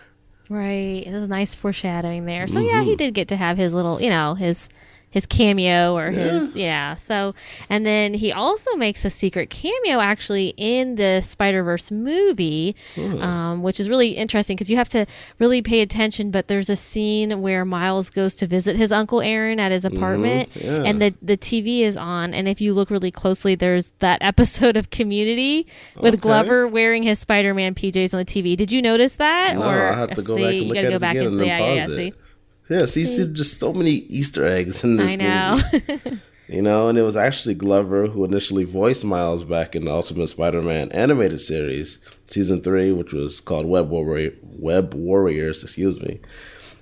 Right. 0.49 1.03
There's 1.05 1.23
a 1.23 1.27
nice 1.27 1.55
foreshadowing 1.55 2.25
there. 2.25 2.47
So 2.47 2.55
mm-hmm. 2.55 2.67
yeah, 2.67 2.83
he 2.83 2.91
mm-hmm. 2.91 2.97
did 2.97 3.13
get 3.13 3.27
to 3.29 3.37
have 3.37 3.57
his 3.57 3.73
little, 3.73 4.01
you 4.01 4.09
know, 4.09 4.35
his 4.35 4.69
his 5.13 5.27
cameo 5.27 5.95
or 5.95 6.09
yeah. 6.09 6.19
his 6.19 6.55
yeah. 6.55 6.95
So 6.95 7.35
and 7.69 7.85
then 7.85 8.15
he 8.15 8.31
also 8.31 8.75
makes 8.75 9.05
a 9.05 9.11
secret 9.11 9.51
cameo 9.51 9.99
actually 9.99 10.55
in 10.57 10.95
the 10.95 11.21
Spider 11.21 11.61
Verse 11.61 11.91
movie, 11.91 12.75
hmm. 12.95 13.21
um, 13.21 13.61
which 13.61 13.79
is 13.79 13.87
really 13.89 14.17
interesting 14.17 14.55
because 14.55 14.71
you 14.71 14.77
have 14.77 14.89
to 14.89 15.05
really 15.37 15.61
pay 15.61 15.81
attention. 15.81 16.31
But 16.31 16.47
there's 16.47 16.69
a 16.69 16.75
scene 16.75 17.43
where 17.43 17.63
Miles 17.63 18.09
goes 18.09 18.33
to 18.35 18.47
visit 18.47 18.75
his 18.75 18.91
uncle 18.91 19.21
Aaron 19.21 19.59
at 19.59 19.71
his 19.71 19.85
mm-hmm. 19.85 19.97
apartment, 19.97 20.49
mm-hmm. 20.53 20.65
yeah. 20.65 20.89
and 20.89 20.99
the 20.99 21.13
the 21.21 21.37
TV 21.37 21.81
is 21.81 21.95
on. 21.95 22.33
And 22.33 22.47
if 22.47 22.59
you 22.59 22.73
look 22.73 22.89
really 22.89 23.11
closely, 23.11 23.53
there's 23.53 23.91
that 23.99 24.17
episode 24.21 24.75
of 24.75 24.89
Community 24.89 25.67
with 25.95 26.15
okay. 26.15 26.21
Glover 26.21 26.67
wearing 26.67 27.03
his 27.03 27.19
Spider 27.19 27.53
Man 27.53 27.75
PJs 27.75 28.15
on 28.15 28.19
the 28.19 28.25
TV. 28.25 28.57
Did 28.57 28.71
you 28.71 28.81
notice 28.81 29.13
that? 29.15 29.57
No, 29.57 29.63
or 29.63 29.89
I 29.89 29.95
have 29.95 30.11
to 30.15 30.23
go 30.23 30.35
see, 30.35 30.41
back 30.41 30.53
and 30.53 30.67
look 30.67 30.75
you 30.75 30.81
gotta 30.81 30.93
go 30.93 30.99
back 30.99 31.15
and, 31.17 31.27
and 31.27 31.45
yeah, 31.45 31.73
yeah, 31.75 31.87
see. 31.87 32.13
Yeah, 32.69 32.85
see, 32.85 33.05
see, 33.05 33.25
just 33.25 33.59
so 33.59 33.73
many 33.73 33.91
Easter 33.91 34.47
eggs 34.47 34.83
in 34.83 34.97
this 34.97 35.13
I 35.13 35.15
know. 35.15 35.61
movie. 35.71 36.19
you 36.47 36.61
know, 36.61 36.89
and 36.89 36.97
it 36.97 37.03
was 37.03 37.15
actually 37.15 37.55
Glover 37.55 38.07
who 38.07 38.23
initially 38.23 38.63
voiced 38.63 39.05
Miles 39.05 39.43
back 39.43 39.75
in 39.75 39.85
the 39.85 39.91
Ultimate 39.91 40.27
Spider-Man 40.29 40.91
animated 40.91 41.41
series, 41.41 41.99
season 42.27 42.61
three, 42.61 42.91
which 42.91 43.13
was 43.13 43.41
called 43.41 43.65
Web 43.65 43.89
Warrior, 43.89 44.33
Web 44.41 44.93
Warriors. 44.93 45.63
Excuse 45.63 45.99
me. 46.01 46.19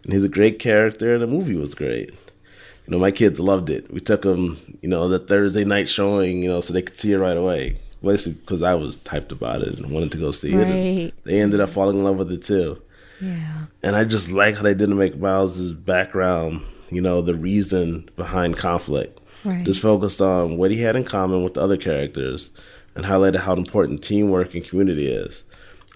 And 0.04 0.14
he's 0.14 0.26
a 0.26 0.30
great 0.30 0.60
character, 0.60 1.14
and 1.14 1.22
the 1.22 1.28
movie 1.28 1.56
was 1.56 1.76
great. 1.76 2.12
You 2.12 2.92
know, 2.92 3.00
my 3.00 3.12
kids 3.12 3.40
loved 3.40 3.70
it. 3.70 3.92
We 3.92 4.00
took 4.00 4.24
them, 4.24 4.58
you 4.82 4.90
know, 4.90 5.08
the 5.08 5.20
Thursday 5.20 5.64
night 5.64 5.88
showing, 5.88 6.42
you 6.42 6.50
know, 6.50 6.62
so 6.62 6.74
they 6.74 6.82
could 6.82 6.98
see 6.98 7.14
it 7.14 7.20
right 7.20 7.38
away. 7.38 7.78
Basically, 8.04 8.34
because 8.34 8.64
I 8.64 8.74
was 8.74 8.98
typed 8.98 9.32
about 9.32 9.62
it 9.62 9.78
and 9.78 9.92
wanted 9.92 10.12
to 10.14 10.18
go 10.18 10.32
see 10.32 10.56
right. 10.56 10.68
it. 10.68 10.74
And 10.74 11.12
they 11.24 11.40
ended 11.40 11.60
up 11.60 11.70
falling 11.70 11.98
in 11.98 12.04
love 12.04 12.18
with 12.18 12.32
it 12.32 12.42
too. 12.42 12.82
Yeah. 13.22 13.66
And 13.84 13.96
I 13.96 14.04
just 14.04 14.32
like 14.32 14.56
how 14.56 14.64
they 14.64 14.74
didn't 14.74 14.98
make 14.98 15.18
Miles's 15.18 15.74
background, 15.74 16.64
you 16.90 17.02
know, 17.02 17.22
the 17.22 17.36
reason 17.36 18.10
behind 18.16 18.58
conflict. 18.58 19.22
Right. 19.46 19.64
Just 19.64 19.82
focused 19.82 20.22
on 20.22 20.58
what 20.58 20.72
he 20.72 20.82
had 20.82 20.96
in 20.96 21.04
common 21.04 21.44
with 21.44 21.54
the 21.54 21.62
other 21.62 21.78
characters 21.78 22.52
and 22.96 23.06
highlighted 23.06 23.40
how 23.40 23.54
important 23.54 24.04
teamwork 24.04 24.54
and 24.54 24.66
community 24.66 25.08
is. 25.08 25.44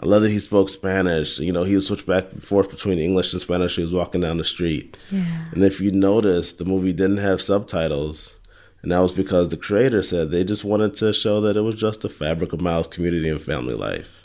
I 0.01 0.07
love 0.07 0.23
that 0.23 0.31
he 0.31 0.39
spoke 0.39 0.69
Spanish. 0.69 1.39
You 1.39 1.53
know, 1.53 1.63
he 1.63 1.75
would 1.75 1.83
switch 1.83 2.05
back 2.05 2.25
and 2.31 2.43
forth 2.43 2.69
between 2.69 2.99
English 2.99 3.31
and 3.31 3.41
Spanish. 3.41 3.75
He 3.77 3.81
was 3.81 3.93
walking 3.93 4.21
down 4.21 4.37
the 4.37 4.43
street. 4.43 4.97
Yeah. 5.09 5.45
And 5.51 5.63
if 5.63 5.79
you 5.79 5.91
notice, 5.91 6.53
the 6.53 6.65
movie 6.65 6.93
didn't 6.93 7.17
have 7.17 7.41
subtitles. 7.41 8.35
And 8.81 8.91
that 8.91 8.99
was 8.99 9.13
because 9.13 9.49
the 9.49 9.57
creator 9.57 10.03
said 10.03 10.29
they 10.29 10.43
just 10.43 10.63
wanted 10.63 10.95
to 10.95 11.13
show 11.13 11.39
that 11.41 11.57
it 11.57 11.61
was 11.61 11.75
just 11.75 12.01
the 12.01 12.09
fabric 12.09 12.51
of 12.53 12.61
Miles' 12.61 12.87
community 12.87 13.29
and 13.29 13.41
family 13.41 13.73
life. 13.73 14.24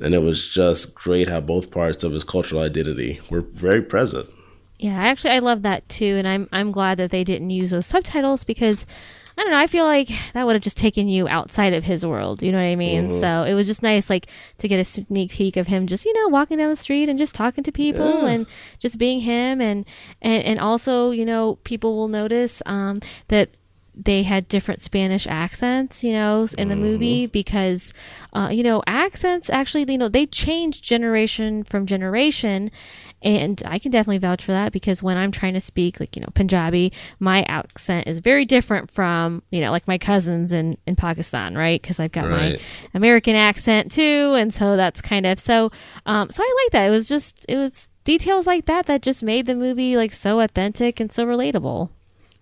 And 0.00 0.14
it 0.14 0.22
was 0.22 0.48
just 0.48 0.94
great 0.94 1.28
how 1.28 1.40
both 1.40 1.70
parts 1.70 2.04
of 2.04 2.12
his 2.12 2.24
cultural 2.24 2.62
identity 2.62 3.20
were 3.30 3.42
very 3.42 3.82
present. 3.82 4.28
Yeah, 4.78 4.96
actually, 4.96 5.32
I 5.32 5.40
love 5.40 5.62
that 5.62 5.86
too, 5.90 6.16
and 6.16 6.26
I'm 6.26 6.48
I'm 6.52 6.72
glad 6.72 6.96
that 6.98 7.10
they 7.10 7.22
didn't 7.22 7.50
use 7.50 7.70
those 7.70 7.84
subtitles 7.84 8.44
because 8.44 8.86
I 9.36 9.42
don't 9.42 9.52
know. 9.52 9.58
I 9.58 9.66
feel 9.66 9.84
like 9.84 10.10
that 10.32 10.46
would 10.46 10.54
have 10.54 10.62
just 10.62 10.78
taken 10.78 11.06
you 11.06 11.28
outside 11.28 11.74
of 11.74 11.84
his 11.84 12.04
world. 12.04 12.42
You 12.42 12.50
know 12.50 12.58
what 12.58 12.64
I 12.64 12.76
mean? 12.76 13.10
Mm-hmm. 13.10 13.20
So 13.20 13.44
it 13.44 13.52
was 13.52 13.66
just 13.66 13.82
nice, 13.82 14.08
like 14.08 14.26
to 14.58 14.68
get 14.68 14.80
a 14.80 14.84
sneak 14.84 15.32
peek 15.32 15.58
of 15.58 15.66
him, 15.66 15.86
just 15.86 16.06
you 16.06 16.14
know, 16.14 16.28
walking 16.28 16.56
down 16.56 16.70
the 16.70 16.76
street 16.76 17.10
and 17.10 17.18
just 17.18 17.34
talking 17.34 17.62
to 17.64 17.72
people 17.72 18.22
yeah. 18.22 18.28
and 18.28 18.46
just 18.78 18.96
being 18.96 19.20
him, 19.20 19.60
and 19.60 19.84
and 20.22 20.42
and 20.44 20.58
also, 20.58 21.10
you 21.10 21.26
know, 21.26 21.56
people 21.64 21.96
will 21.96 22.08
notice 22.08 22.62
um, 22.64 23.00
that 23.28 23.50
they 24.04 24.22
had 24.22 24.48
different 24.48 24.80
Spanish 24.80 25.26
accents, 25.26 26.02
you 26.02 26.12
know, 26.12 26.46
in 26.56 26.68
the 26.68 26.74
mm-hmm. 26.74 26.82
movie 26.82 27.26
because, 27.26 27.92
uh, 28.32 28.48
you 28.50 28.62
know, 28.62 28.82
accents 28.86 29.50
actually, 29.50 29.90
you 29.90 29.98
know, 29.98 30.08
they 30.08 30.26
change 30.26 30.80
generation 30.80 31.64
from 31.64 31.86
generation. 31.86 32.70
And 33.22 33.62
I 33.66 33.78
can 33.78 33.90
definitely 33.90 34.18
vouch 34.18 34.42
for 34.42 34.52
that 34.52 34.72
because 34.72 35.02
when 35.02 35.18
I'm 35.18 35.30
trying 35.30 35.52
to 35.52 35.60
speak, 35.60 36.00
like, 36.00 36.16
you 36.16 36.22
know, 36.22 36.30
Punjabi, 36.34 36.92
my 37.18 37.42
accent 37.42 38.08
is 38.08 38.20
very 38.20 38.46
different 38.46 38.90
from, 38.90 39.42
you 39.50 39.60
know, 39.60 39.70
like 39.70 39.86
my 39.86 39.98
cousins 39.98 40.54
in, 40.54 40.78
in 40.86 40.96
Pakistan, 40.96 41.54
right? 41.54 41.80
Because 41.80 42.00
I've 42.00 42.12
got 42.12 42.30
right. 42.30 42.54
my 42.54 42.60
American 42.94 43.36
accent 43.36 43.92
too. 43.92 44.34
And 44.38 44.54
so 44.54 44.76
that's 44.76 45.02
kind 45.02 45.26
of 45.26 45.38
so, 45.38 45.70
um, 46.06 46.30
so 46.30 46.42
I 46.42 46.64
like 46.64 46.72
that. 46.72 46.86
It 46.86 46.90
was 46.90 47.06
just, 47.06 47.44
it 47.46 47.56
was 47.56 47.90
details 48.04 48.46
like 48.46 48.64
that 48.64 48.86
that 48.86 49.02
just 49.02 49.22
made 49.22 49.44
the 49.44 49.54
movie 49.54 49.98
like 49.98 50.12
so 50.12 50.40
authentic 50.40 50.98
and 50.98 51.12
so 51.12 51.26
relatable. 51.26 51.90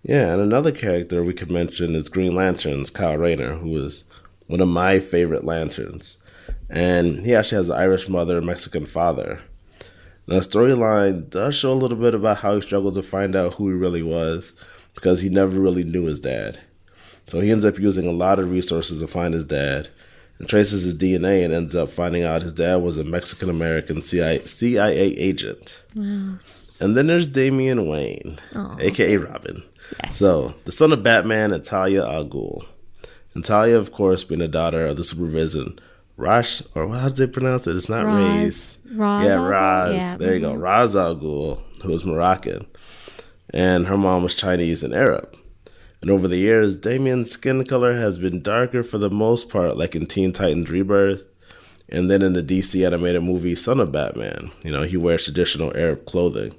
Yeah. 0.03 0.33
And 0.33 0.41
another 0.41 0.71
character 0.71 1.23
we 1.23 1.33
could 1.33 1.51
mention 1.51 1.95
is 1.95 2.09
Green 2.09 2.35
Lantern's 2.35 2.89
Kyle 2.89 3.17
Rayner, 3.17 3.55
who 3.55 3.75
is 3.77 4.03
one 4.47 4.61
of 4.61 4.67
my 4.67 4.99
favorite 4.99 5.45
lanterns. 5.45 6.17
And 6.69 7.25
he 7.25 7.35
actually 7.35 7.57
has 7.57 7.69
an 7.69 7.77
Irish 7.77 8.07
mother 8.07 8.37
and 8.37 8.45
Mexican 8.45 8.85
father. 8.85 9.41
Now, 10.27 10.35
the 10.35 10.41
storyline 10.41 11.29
does 11.29 11.55
show 11.55 11.73
a 11.73 11.73
little 11.73 11.97
bit 11.97 12.13
about 12.13 12.37
how 12.37 12.55
he 12.55 12.61
struggled 12.61 12.95
to 12.95 13.03
find 13.03 13.35
out 13.35 13.55
who 13.55 13.69
he 13.69 13.73
really 13.73 14.03
was 14.03 14.53
because 14.93 15.21
he 15.21 15.29
never 15.29 15.59
really 15.59 15.83
knew 15.83 16.05
his 16.05 16.19
dad. 16.19 16.59
So 17.25 17.39
he 17.39 17.51
ends 17.51 17.65
up 17.65 17.79
using 17.79 18.07
a 18.07 18.11
lot 18.11 18.39
of 18.39 18.51
resources 18.51 18.99
to 18.99 19.07
find 19.07 19.33
his 19.33 19.45
dad 19.45 19.89
and 20.37 20.47
traces 20.47 20.83
his 20.83 20.95
DNA 20.95 21.43
and 21.43 21.53
ends 21.53 21.75
up 21.75 21.89
finding 21.89 22.23
out 22.23 22.41
his 22.41 22.53
dad 22.53 22.77
was 22.77 22.97
a 22.97 23.03
Mexican 23.03 23.49
American 23.49 24.01
CIA, 24.01 24.45
CIA, 24.45 25.15
agent. 25.15 25.83
Wow. 25.95 26.39
And 26.79 26.95
then 26.95 27.07
there's 27.07 27.27
Damian 27.27 27.87
Wayne, 27.89 28.39
Aww. 28.53 28.81
aka 28.81 29.17
Robin. 29.17 29.63
Yes. 30.03 30.17
So, 30.17 30.53
the 30.65 30.71
son 30.71 30.93
of 30.93 31.03
Batman 31.03 31.51
and 31.51 31.63
Talia 31.63 32.05
al 32.05 32.25
Ghul. 32.25 32.65
And 33.33 33.43
Talia, 33.43 33.77
of 33.77 33.91
course, 33.91 34.23
being 34.23 34.39
the 34.39 34.47
daughter 34.47 34.85
of 34.85 34.97
the 34.97 35.03
supervillain 35.03 35.79
Rash, 36.19 36.61
or 36.75 36.89
how 36.89 37.07
do 37.07 37.25
they 37.25 37.31
pronounce 37.31 37.65
it? 37.65 37.77
It's 37.77 37.87
not 37.87 38.05
Ra's. 38.05 38.77
Raz. 38.91 39.25
Yeah, 39.25 39.41
Raz. 39.41 39.95
Yeah, 39.95 40.17
there 40.17 40.35
you 40.35 40.41
go. 40.41 40.51
Mm-hmm. 40.51 40.61
Ra's 40.61 40.95
al 40.95 41.15
Ghul, 41.15 41.61
who 41.81 41.89
was 41.89 42.05
Moroccan. 42.05 42.67
And 43.51 43.87
her 43.87 43.97
mom 43.97 44.23
was 44.23 44.35
Chinese 44.35 44.83
and 44.83 44.93
Arab. 44.93 45.33
And 46.01 46.11
over 46.11 46.27
the 46.27 46.37
years, 46.37 46.75
Damian's 46.75 47.31
skin 47.31 47.65
color 47.65 47.95
has 47.95 48.17
been 48.17 48.41
darker 48.41 48.83
for 48.83 48.97
the 48.97 49.09
most 49.09 49.49
part, 49.49 49.77
like 49.77 49.95
in 49.95 50.05
Teen 50.07 50.33
Titans 50.33 50.69
Rebirth. 50.69 51.25
And 51.87 52.11
then 52.11 52.21
in 52.21 52.33
the 52.33 52.43
DC 52.43 52.85
animated 52.85 53.23
movie 53.23 53.55
Son 53.55 53.79
of 53.79 53.91
Batman, 53.91 54.51
you 54.63 54.71
know, 54.71 54.83
he 54.83 54.97
wears 54.97 55.23
traditional 55.23 55.75
Arab 55.75 56.05
clothing. 56.05 56.53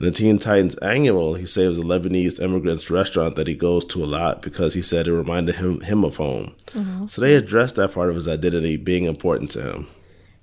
In 0.00 0.06
the 0.06 0.12
Teen 0.12 0.38
Titans 0.38 0.76
annual, 0.76 1.34
he 1.34 1.44
saves 1.44 1.76
a 1.76 1.82
Lebanese 1.82 2.40
immigrant's 2.40 2.90
restaurant 2.90 3.36
that 3.36 3.46
he 3.46 3.54
goes 3.54 3.84
to 3.84 4.02
a 4.02 4.06
lot 4.06 4.40
because 4.40 4.72
he 4.72 4.80
said 4.80 5.06
it 5.06 5.12
reminded 5.12 5.56
him 5.56 5.82
him 5.82 6.04
of 6.04 6.16
home. 6.16 6.56
Mm-hmm. 6.68 7.06
So 7.06 7.20
they 7.20 7.34
addressed 7.34 7.76
that 7.76 7.92
part 7.92 8.08
of 8.08 8.14
his 8.14 8.26
identity 8.26 8.78
being 8.78 9.04
important 9.04 9.50
to 9.52 9.62
him. 9.62 9.88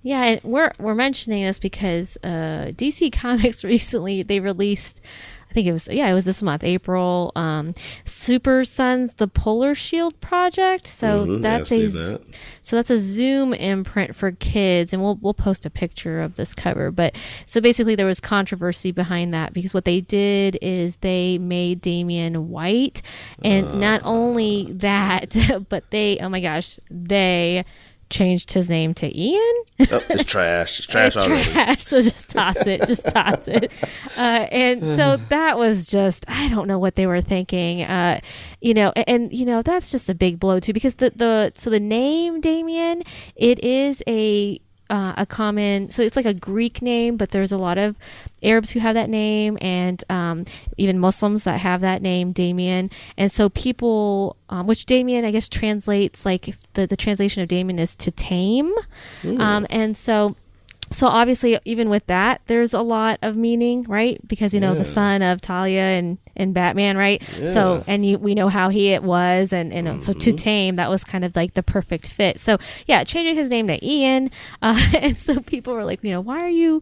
Yeah, 0.04 0.24
and 0.24 0.42
we're 0.44 0.72
we're 0.78 0.94
mentioning 0.94 1.44
this 1.44 1.58
because 1.58 2.20
uh, 2.24 2.72
DC 2.76 3.12
Comics 3.12 3.64
recently 3.64 4.22
they 4.22 4.40
released 4.40 5.02
think 5.58 5.68
it 5.68 5.72
was 5.72 5.88
yeah, 5.88 6.08
it 6.08 6.14
was 6.14 6.26
this 6.26 6.44
month, 6.44 6.64
April. 6.64 7.32
Um, 7.36 7.74
Super 8.06 8.64
Sons: 8.64 9.16
The 9.16 9.28
Polar 9.28 9.74
Shield 9.74 10.20
Project. 10.22 10.86
So 10.86 11.26
mm-hmm, 11.26 11.42
that's 11.42 11.72
a 11.72 11.88
that. 11.88 12.22
so 12.62 12.76
that's 12.76 12.92
a 12.92 12.98
Zoom 13.00 13.56
imprint 13.56 14.16
for 14.16 14.32
kids, 14.34 14.94
and 14.94 15.02
we'll 15.02 15.18
we'll 15.20 15.34
post 15.34 15.66
a 15.66 15.72
picture 15.72 16.22
of 16.22 16.36
this 16.36 16.54
cover. 16.54 16.92
But 16.92 17.16
so 17.48 17.60
basically, 17.60 17.96
there 17.96 18.06
was 18.06 18.20
controversy 18.20 18.92
behind 18.92 19.34
that 19.34 19.54
because 19.54 19.74
what 19.74 19.86
they 19.86 20.00
did 20.00 20.60
is 20.62 20.98
they 20.98 21.40
made 21.40 21.82
Damian 21.82 22.50
white, 22.50 23.02
and 23.44 23.66
uh. 23.66 23.78
not 23.78 24.02
only 24.04 24.72
that, 24.74 25.36
but 25.70 25.90
they 25.90 26.20
oh 26.20 26.30
my 26.30 26.40
gosh, 26.40 26.80
they 26.92 27.66
changed 28.10 28.52
his 28.52 28.70
name 28.70 28.94
to 28.96 29.20
Ian. 29.20 29.42
oh, 29.92 30.04
it's 30.10 30.24
trash. 30.24 30.80
It's 30.80 30.88
trash 30.88 31.08
it's 31.08 31.18
already. 31.18 31.52
Trash, 31.52 31.84
so 31.84 32.02
just 32.02 32.30
toss 32.30 32.66
it. 32.66 32.86
Just 32.88 33.06
toss 33.06 33.48
it. 33.48 33.72
Uh, 34.18 34.48
and 34.52 34.82
so 34.82 35.18
that 35.30 35.60
was 35.60 35.86
just 35.86 36.26
I 36.28 36.50
don't 36.50 36.68
know 36.68 36.80
what 36.80 36.96
they 36.96 37.06
were 37.06 37.22
thinking. 37.22 37.84
Uh, 37.84 38.20
you 38.62 38.74
know, 38.74 38.92
and, 38.96 39.08
and, 39.08 39.34
you 39.34 39.46
know 39.46 39.62
that's 39.62 39.92
just 39.92 40.10
a 40.10 40.16
big 40.16 40.40
blow 40.40 40.60
too 40.60 40.74
because 40.74 40.96
the 40.96 41.12
the 41.16 41.52
so 41.56 41.70
the 41.70 41.80
name 41.80 42.42
Damien 42.42 43.04
it 43.36 43.64
is 43.64 44.02
a 44.08 44.60
uh, 44.90 45.14
a 45.18 45.26
common 45.26 45.92
so 45.92 46.02
it's 46.02 46.16
like 46.16 46.26
a 46.26 46.34
greek 46.34 46.82
name 46.82 47.18
but 47.18 47.32
there's 47.32 47.52
a 47.52 47.58
lot 47.58 47.78
of 47.78 47.96
arabs 48.44 48.72
who 48.72 48.80
have 48.80 48.94
that 48.94 49.10
name 49.10 49.58
and 49.62 50.04
um, 50.10 50.46
even 50.78 50.98
muslims 51.00 51.44
that 51.44 51.60
have 51.60 51.82
that 51.82 52.02
name 52.02 52.32
damien 52.32 52.90
and 53.18 53.32
so 53.32 53.50
people 53.50 54.36
um, 54.50 54.68
which 54.68 54.86
damien 54.86 55.26
i 55.26 55.32
guess 55.32 55.50
translates 55.50 56.26
like 56.26 56.56
the, 56.74 56.88
the 56.88 56.98
translation 56.98 57.42
of 57.42 57.50
damien 57.50 57.80
is 57.80 57.96
to 57.96 58.12
tame 58.12 58.74
mm. 59.22 59.40
um, 59.40 59.66
and 59.70 59.98
so 59.98 60.36
so 60.92 61.08
obviously 61.08 61.60
even 61.66 61.90
with 61.90 62.06
that 62.08 62.42
there's 62.48 62.74
a 62.74 62.82
lot 62.82 63.20
of 63.22 63.36
meaning 63.36 63.84
right 63.84 64.26
because 64.28 64.54
you 64.54 64.60
know 64.60 64.74
yeah. 64.74 64.80
the 64.80 64.86
son 64.86 65.22
of 65.22 65.42
talia 65.42 65.82
and 65.82 66.18
and 66.36 66.54
batman 66.54 66.98
right 66.98 67.22
yeah. 67.38 67.52
so 67.52 67.84
and 67.88 68.06
you, 68.06 68.18
we 68.18 68.34
know 68.34 68.48
how 68.48 68.70
he 68.70 68.90
it 68.90 69.04
was 69.04 69.52
and, 69.52 69.74
and 69.74 69.88
mm-hmm. 69.88 70.00
so 70.00 70.14
to 70.14 70.30
mm-hmm. 70.30 70.38
tame 70.38 70.76
that 70.76 70.90
was 70.90 71.04
kind 71.04 71.26
of 71.26 71.36
like 71.36 71.54
the 71.56 71.64
perfect 71.64 72.08
fit 72.08 72.40
so 72.40 72.58
yeah 72.86 73.04
changing 73.04 73.36
his 73.36 73.50
name 73.50 73.68
to 73.68 73.86
ian 73.86 74.32
uh, 74.62 74.80
and 74.98 75.18
so 75.18 75.40
people 75.42 75.74
were 75.74 75.86
like 75.86 76.04
you 76.04 76.12
know 76.12 76.22
why 76.22 76.40
are 76.40 76.50
you 76.50 76.82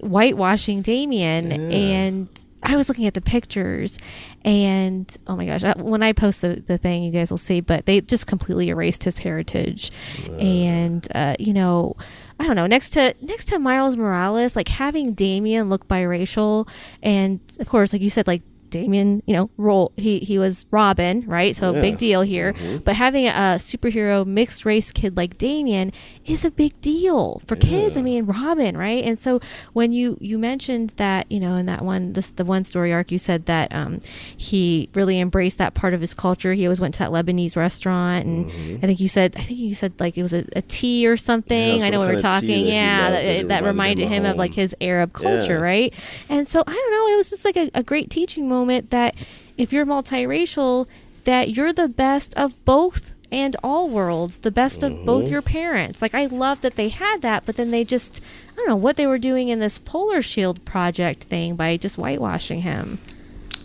whitewashing 0.00 0.82
damien 0.82 1.50
yeah. 1.50 1.78
and 1.78 2.44
I 2.62 2.76
was 2.76 2.88
looking 2.88 3.06
at 3.06 3.14
the 3.14 3.20
pictures, 3.20 3.98
and 4.44 5.16
oh 5.26 5.36
my 5.36 5.46
gosh, 5.46 5.62
when 5.76 6.02
I 6.02 6.12
post 6.12 6.40
the, 6.40 6.62
the 6.66 6.76
thing, 6.76 7.04
you 7.04 7.12
guys 7.12 7.30
will 7.30 7.38
see, 7.38 7.60
but 7.60 7.86
they 7.86 8.00
just 8.00 8.26
completely 8.26 8.68
erased 8.68 9.04
his 9.04 9.18
heritage. 9.18 9.92
And, 10.40 11.06
uh, 11.14 11.36
you 11.38 11.52
know, 11.52 11.96
I 12.40 12.46
don't 12.46 12.56
know, 12.56 12.66
next 12.66 12.90
to 12.90 13.14
next 13.20 13.46
to 13.46 13.58
Miles 13.58 13.96
Morales, 13.96 14.56
like 14.56 14.68
having 14.68 15.12
Damian 15.12 15.70
look 15.70 15.86
biracial, 15.88 16.68
and 17.02 17.40
of 17.60 17.68
course, 17.68 17.92
like 17.92 18.02
you 18.02 18.10
said, 18.10 18.26
like 18.26 18.42
Damian, 18.70 19.22
you 19.26 19.34
know, 19.34 19.50
role 19.56 19.92
he 19.96 20.18
he 20.18 20.38
was 20.38 20.66
Robin, 20.70 21.24
right? 21.26 21.54
So 21.54 21.72
yeah. 21.72 21.80
big 21.80 21.98
deal 21.98 22.22
here. 22.22 22.52
Mm-hmm. 22.52 22.78
But 22.78 22.96
having 22.96 23.26
a 23.26 23.58
superhero 23.58 24.26
mixed 24.26 24.64
race 24.64 24.92
kid 24.92 25.16
like 25.16 25.38
Damian 25.38 25.92
is 26.26 26.44
a 26.44 26.50
big 26.50 26.78
deal 26.80 27.40
for 27.46 27.56
yeah. 27.56 27.62
kids. 27.62 27.96
I 27.96 28.02
mean, 28.02 28.26
Robin, 28.26 28.76
right? 28.76 29.04
And 29.04 29.20
so 29.22 29.40
when 29.72 29.92
you 29.92 30.18
you 30.20 30.38
mentioned 30.38 30.90
that, 30.96 31.30
you 31.30 31.40
know, 31.40 31.56
in 31.56 31.66
that 31.66 31.82
one 31.82 32.12
this 32.12 32.30
the 32.30 32.44
one 32.44 32.64
story 32.64 32.92
arc 32.92 33.10
you 33.10 33.18
said 33.18 33.46
that 33.46 33.72
um, 33.72 34.00
he 34.36 34.88
really 34.94 35.20
embraced 35.20 35.58
that 35.58 35.74
part 35.74 35.94
of 35.94 36.00
his 36.00 36.14
culture. 36.14 36.52
He 36.52 36.66
always 36.66 36.80
went 36.80 36.94
to 36.94 37.00
that 37.00 37.10
Lebanese 37.10 37.56
restaurant 37.56 38.26
and 38.26 38.46
mm-hmm. 38.50 38.76
I 38.84 38.86
think 38.86 39.00
you 39.00 39.08
said 39.08 39.34
I 39.36 39.42
think 39.42 39.58
you 39.58 39.74
said 39.74 39.94
like 39.98 40.18
it 40.18 40.22
was 40.22 40.34
a, 40.34 40.44
a 40.54 40.62
tea 40.62 41.06
or 41.06 41.16
something. 41.16 41.80
Yeah, 41.80 41.86
I 41.86 41.90
know 41.90 42.00
we 42.00 42.06
were 42.06 42.20
talking. 42.20 42.66
Yeah, 42.66 43.10
that, 43.10 43.22
that, 43.24 43.48
that, 43.48 43.64
reminded 43.64 44.08
him, 44.08 44.24
him 44.24 44.30
of 44.30 44.36
like 44.36 44.54
his 44.54 44.74
Arab 44.80 45.12
culture, 45.12 45.60
right? 45.60 45.92
And 46.28 46.46
so 46.46 46.62
I 46.66 46.72
don't 46.72 46.92
know, 46.92 47.14
it 47.14 47.16
was 47.16 47.30
just 47.30 47.44
like 47.44 47.56
a, 47.56 47.70
a 47.74 47.82
great 47.82 48.10
teaching 48.10 48.48
moment 48.48 48.57
moment 48.58 48.90
that 48.90 49.14
if 49.56 49.72
you're 49.72 49.86
multiracial, 49.86 50.86
that 51.24 51.50
you're 51.50 51.72
the 51.72 51.88
best 51.88 52.34
of 52.34 52.62
both 52.64 53.12
and 53.30 53.56
all 53.62 53.88
worlds, 53.88 54.38
the 54.38 54.50
best 54.50 54.82
of 54.82 54.92
mm-hmm. 54.92 55.04
both 55.04 55.28
your 55.28 55.42
parents. 55.42 56.00
Like 56.00 56.14
I 56.14 56.26
love 56.26 56.60
that 56.62 56.76
they 56.76 56.88
had 56.88 57.22
that, 57.22 57.44
but 57.44 57.56
then 57.56 57.70
they 57.70 57.84
just 57.84 58.22
I 58.52 58.56
don't 58.56 58.68
know 58.68 58.76
what 58.76 58.96
they 58.96 59.06
were 59.06 59.18
doing 59.18 59.48
in 59.48 59.58
this 59.58 59.78
Polar 59.78 60.22
Shield 60.22 60.64
project 60.64 61.24
thing 61.24 61.56
by 61.56 61.76
just 61.76 61.96
whitewashing 61.96 62.62
him. 62.62 62.98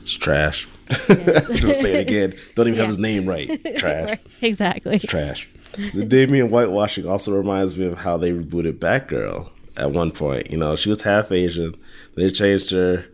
It's 0.01 0.13
trash. 0.13 0.67
Don't 1.07 1.07
say 1.77 1.93
it 1.93 2.07
again. 2.07 2.35
Don't 2.55 2.67
even 2.67 2.75
yeah. 2.75 2.81
have 2.81 2.89
his 2.89 2.99
name 2.99 3.25
right. 3.25 3.47
Trash. 3.77 4.09
right. 4.09 4.19
Exactly. 4.41 4.95
It's 4.97 5.05
trash. 5.05 5.49
The 5.93 6.03
Damian 6.03 6.49
whitewashing 6.49 7.07
also 7.07 7.33
reminds 7.33 7.77
me 7.77 7.85
of 7.85 7.99
how 7.99 8.17
they 8.17 8.31
rebooted 8.31 8.79
Batgirl 8.79 9.49
at 9.77 9.91
one 9.91 10.11
point. 10.11 10.51
You 10.51 10.57
know, 10.57 10.75
she 10.75 10.89
was 10.89 11.01
half 11.01 11.31
Asian. 11.31 11.75
They 12.15 12.29
changed 12.29 12.71
her 12.71 13.05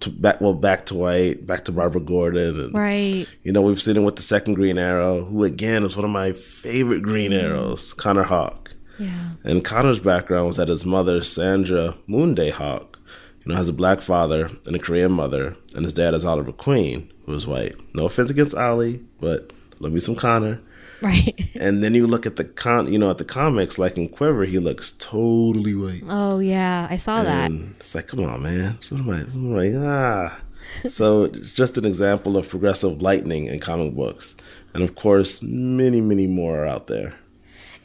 to 0.00 0.10
back 0.10 0.40
well 0.40 0.54
back 0.54 0.86
to 0.86 0.94
white, 0.94 1.46
back 1.46 1.64
to 1.64 1.72
Barbara 1.72 2.00
Gordon, 2.00 2.58
and, 2.60 2.74
right? 2.74 3.26
You 3.42 3.52
know, 3.52 3.62
we've 3.62 3.80
seen 3.80 3.96
him 3.96 4.04
with 4.04 4.16
the 4.16 4.22
second 4.22 4.54
Green 4.54 4.78
Arrow, 4.78 5.24
who 5.24 5.44
again 5.44 5.84
is 5.84 5.96
one 5.96 6.04
of 6.04 6.10
my 6.10 6.32
favorite 6.32 7.02
Green 7.02 7.32
mm. 7.32 7.42
Arrows, 7.42 7.92
Connor 7.94 8.22
Hawke. 8.22 8.74
Yeah. 8.98 9.30
And 9.44 9.64
Connor's 9.64 10.00
background 10.00 10.48
was 10.48 10.56
that 10.56 10.68
his 10.68 10.84
mother, 10.84 11.22
Sandra 11.22 11.96
Moonday 12.08 12.50
Hawke, 12.50 12.98
you 13.44 13.52
know, 13.52 13.56
has 13.56 13.68
a 13.68 13.72
black 13.72 14.00
father 14.00 14.50
and 14.66 14.74
a 14.74 14.78
Korean 14.78 15.12
mother, 15.12 15.56
and 15.74 15.84
his 15.84 15.94
dad 15.94 16.14
is 16.14 16.24
Oliver 16.24 16.52
Queen, 16.52 17.12
who 17.24 17.34
is 17.34 17.46
white. 17.46 17.76
No 17.94 18.06
offense 18.06 18.30
against 18.30 18.54
Ollie, 18.54 19.02
but 19.20 19.52
love 19.78 19.92
me 19.92 20.00
some 20.00 20.16
Connor. 20.16 20.60
Right. 21.02 21.48
And 21.54 21.82
then 21.82 21.94
you 21.94 22.08
look 22.08 22.26
at 22.26 22.34
the 22.34 22.44
con, 22.44 22.92
you 22.92 22.98
know, 22.98 23.08
at 23.08 23.18
the 23.18 23.24
comics, 23.24 23.78
like 23.78 23.96
in 23.96 24.08
Quiver, 24.08 24.44
he 24.44 24.58
looks 24.58 24.92
totally 24.98 25.72
white. 25.72 26.02
Oh 26.08 26.40
yeah, 26.40 26.88
I 26.90 26.96
saw 26.96 27.20
and 27.20 27.26
that. 27.28 27.76
It's 27.78 27.94
like, 27.94 28.08
come 28.08 28.24
on, 28.24 28.42
man. 28.42 28.78
So 28.80 28.96
am 28.96 29.08
I, 29.08 29.20
I'm 29.20 29.54
like, 29.54 29.72
ah. 29.76 30.40
so 30.88 31.24
it's 31.24 31.54
just 31.54 31.78
an 31.78 31.84
example 31.84 32.36
of 32.36 32.48
progressive 32.48 33.00
lightning 33.00 33.46
in 33.46 33.60
comic 33.60 33.94
books, 33.94 34.34
and 34.74 34.82
of 34.82 34.96
course, 34.96 35.40
many, 35.40 36.00
many 36.00 36.26
more 36.26 36.64
are 36.64 36.66
out 36.66 36.88
there. 36.88 37.14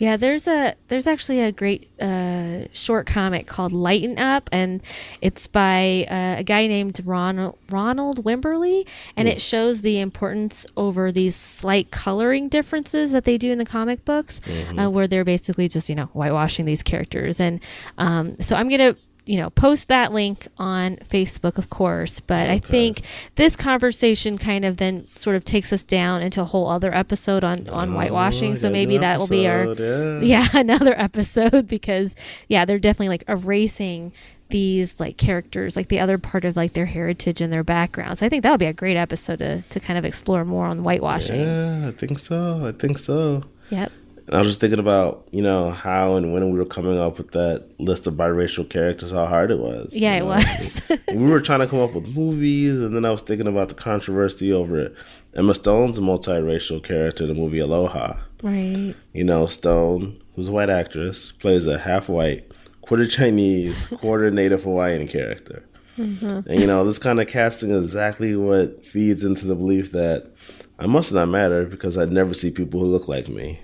Yeah, 0.04 0.18
there's 0.18 0.50
a 0.50 0.76
there's 0.90 1.08
actually 1.08 1.40
a 1.40 1.54
great 1.54 1.90
uh, 1.98 2.66
short 2.74 3.08
comic 3.08 3.48
called 3.48 3.72
Lighten 3.72 4.20
Up, 4.20 4.50
and 4.52 4.82
it's 5.22 5.48
by 5.48 6.06
uh, 6.12 6.40
a 6.40 6.44
guy 6.44 6.68
named 6.68 7.00
Ronald 7.06 7.58
Ronald 7.70 8.22
Wimberly, 8.26 8.86
and 9.16 9.30
it 9.30 9.42
shows 9.42 9.80
the 9.80 10.02
importance 10.02 10.66
over 10.76 11.14
these 11.14 11.38
slight 11.38 11.92
coloring 11.92 12.50
differences 12.50 13.14
that 13.14 13.24
they 13.24 13.38
do 13.38 13.50
in 13.54 13.60
the 13.60 13.66
comic 13.66 14.04
books, 14.04 14.42
uh, 14.78 14.90
where 14.90 15.08
they're 15.08 15.24
basically 15.24 15.70
just 15.70 15.88
you 15.88 15.96
know 15.96 16.08
whitewashing 16.08 16.66
these 16.66 16.84
characters, 16.84 17.40
and 17.40 17.62
um, 17.98 18.36
so 18.42 18.58
I'm 18.58 18.68
gonna 18.68 18.98
you 19.26 19.38
know 19.38 19.50
post 19.52 19.88
that 19.88 20.12
link 20.12 20.48
on 20.58 20.98
facebook 21.10 21.58
of 21.58 21.70
course 21.70 22.20
but 22.20 22.50
i 22.50 22.60
think 22.60 23.02
this 23.36 23.56
conversation 23.56 24.38
kind 24.38 24.66
of 24.66 24.78
then 24.78 25.08
sort 25.16 25.36
of 25.36 25.46
takes 25.46 25.72
us 25.72 25.84
down 25.84 26.22
into 26.22 26.42
a 26.42 26.46
whole 26.46 26.70
other 26.70 26.94
episode 26.94 27.44
on 27.44 27.68
on 27.70 27.94
oh, 27.94 27.96
whitewashing 27.96 28.56
so 28.56 28.70
maybe 28.70 28.98
that 28.98 29.18
will 29.18 29.28
be 29.28 29.48
our 29.48 29.74
yeah. 29.74 30.20
yeah 30.20 30.48
another 30.54 31.00
episode 31.00 31.68
because 31.68 32.16
yeah 32.50 32.66
they're 32.66 32.80
definitely 32.80 33.10
like 33.10 33.24
erasing 33.30 34.12
these 34.50 35.00
like 35.00 35.18
characters 35.18 35.76
like 35.76 35.88
the 35.88 36.00
other 36.00 36.18
part 36.18 36.44
of 36.44 36.56
like 36.56 36.74
their 36.74 36.86
heritage 36.86 37.40
and 37.40 37.52
their 37.52 37.64
background 37.64 38.20
so 38.20 38.26
i 38.26 38.30
think 38.30 38.44
that 38.44 38.52
would 38.52 38.60
be 38.60 38.66
a 38.66 38.74
great 38.74 38.98
episode 38.98 39.40
to, 39.40 39.62
to 39.70 39.80
kind 39.80 39.98
of 39.98 40.06
explore 40.06 40.44
more 40.44 40.66
on 40.66 40.80
whitewashing 40.84 41.40
Yeah, 41.40 41.88
I 41.88 41.92
think 41.92 42.20
so. 42.20 42.68
I 42.68 42.72
think 42.74 43.00
so. 43.00 43.44
yep 43.70 43.92
And 44.28 44.36
I 44.36 44.40
was 44.40 44.48
just 44.48 44.60
thinking 44.60 44.80
about, 44.80 45.28
you 45.32 45.42
know, 45.42 45.72
how 45.72 46.16
and 46.16 46.34
when 46.34 46.52
we 46.52 46.58
were 46.58 46.66
coming 46.66 46.98
up 46.98 47.18
with 47.18 47.32
that 47.32 47.68
list 47.80 48.08
of 48.08 48.14
biracial 48.14 48.70
characters, 48.70 49.12
how 49.12 49.26
hard 49.26 49.52
it 49.52 49.60
was. 49.60 49.94
yeah 49.94 50.16
you 50.16 50.24
it 50.24 50.26
know? 50.26 50.36
was 50.36 50.82
we 51.10 51.26
were 51.26 51.42
trying 51.42 51.60
to 51.60 51.68
come 51.68 51.80
up 51.80 51.94
with 51.94 52.08
movies, 52.08 52.80
and 52.80 52.96
then 52.96 53.06
I 53.06 53.12
was 53.12 53.22
thinking 53.22 53.48
about 53.48 53.70
the 53.70 53.76
controversy 53.76 54.52
over 54.52 54.80
it. 54.80 54.96
Emma 55.36 55.54
Stone's 55.54 55.98
a 55.98 56.02
multiracial 56.02 56.84
character 56.84 57.24
in 57.24 57.30
the 57.30 57.36
movie 57.36 57.60
Aloha. 57.60 58.18
right 58.42 58.96
You 59.14 59.24
know, 59.24 59.48
Stone, 59.48 60.22
who's 60.36 60.48
a 60.48 60.52
white 60.52 60.70
actress, 60.70 61.32
plays 61.32 61.68
a 61.68 61.80
half 61.80 62.08
white, 62.08 62.52
quarter 62.82 63.08
Chinese, 63.08 63.86
quarter 64.02 64.32
Native 64.32 64.64
Hawaiian 64.64 65.08
character. 65.08 65.66
Mm-hmm. 65.98 66.50
And, 66.50 66.60
you 66.60 66.66
know, 66.66 66.84
this 66.86 66.98
kind 66.98 67.20
of 67.20 67.28
casting 67.28 67.70
is 67.72 67.84
exactly 67.84 68.36
what 68.36 68.86
feeds 68.86 69.24
into 69.24 69.46
the 69.46 69.56
belief 69.56 69.92
that 69.92 70.32
I 70.80 70.88
must 70.88 71.14
not 71.14 71.30
matter 71.30 71.66
because 71.66 71.98
I 71.98 72.06
never 72.06 72.34
see 72.34 72.52
people 72.52 72.80
who 72.80 72.88
look 72.88 73.08
like 73.08 73.28
me, 73.30 73.60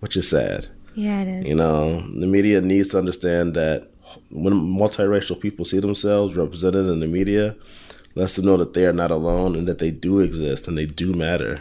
which 0.00 0.16
is 0.16 0.28
sad. 0.28 0.68
yeah 0.94 1.22
it 1.22 1.28
is 1.28 1.48
You 1.48 1.56
know, 1.56 2.00
the 2.20 2.26
media 2.26 2.60
needs 2.60 2.90
to 2.90 2.98
understand 2.98 3.54
that 3.54 3.90
when 4.30 4.54
multiracial 4.54 5.38
people 5.40 5.64
see 5.64 5.80
themselves 5.80 6.36
represented 6.36 6.86
in 6.86 7.00
the 7.00 7.06
media, 7.06 7.56
lets 8.14 8.36
them 8.36 8.46
know 8.46 8.56
that 8.56 8.72
they 8.72 8.86
are 8.86 8.92
not 8.92 9.10
alone 9.10 9.54
and 9.54 9.68
that 9.68 9.78
they 9.78 9.90
do 9.90 10.20
exist 10.20 10.66
and 10.66 10.76
they 10.78 10.86
do 10.86 11.12
matter. 11.12 11.60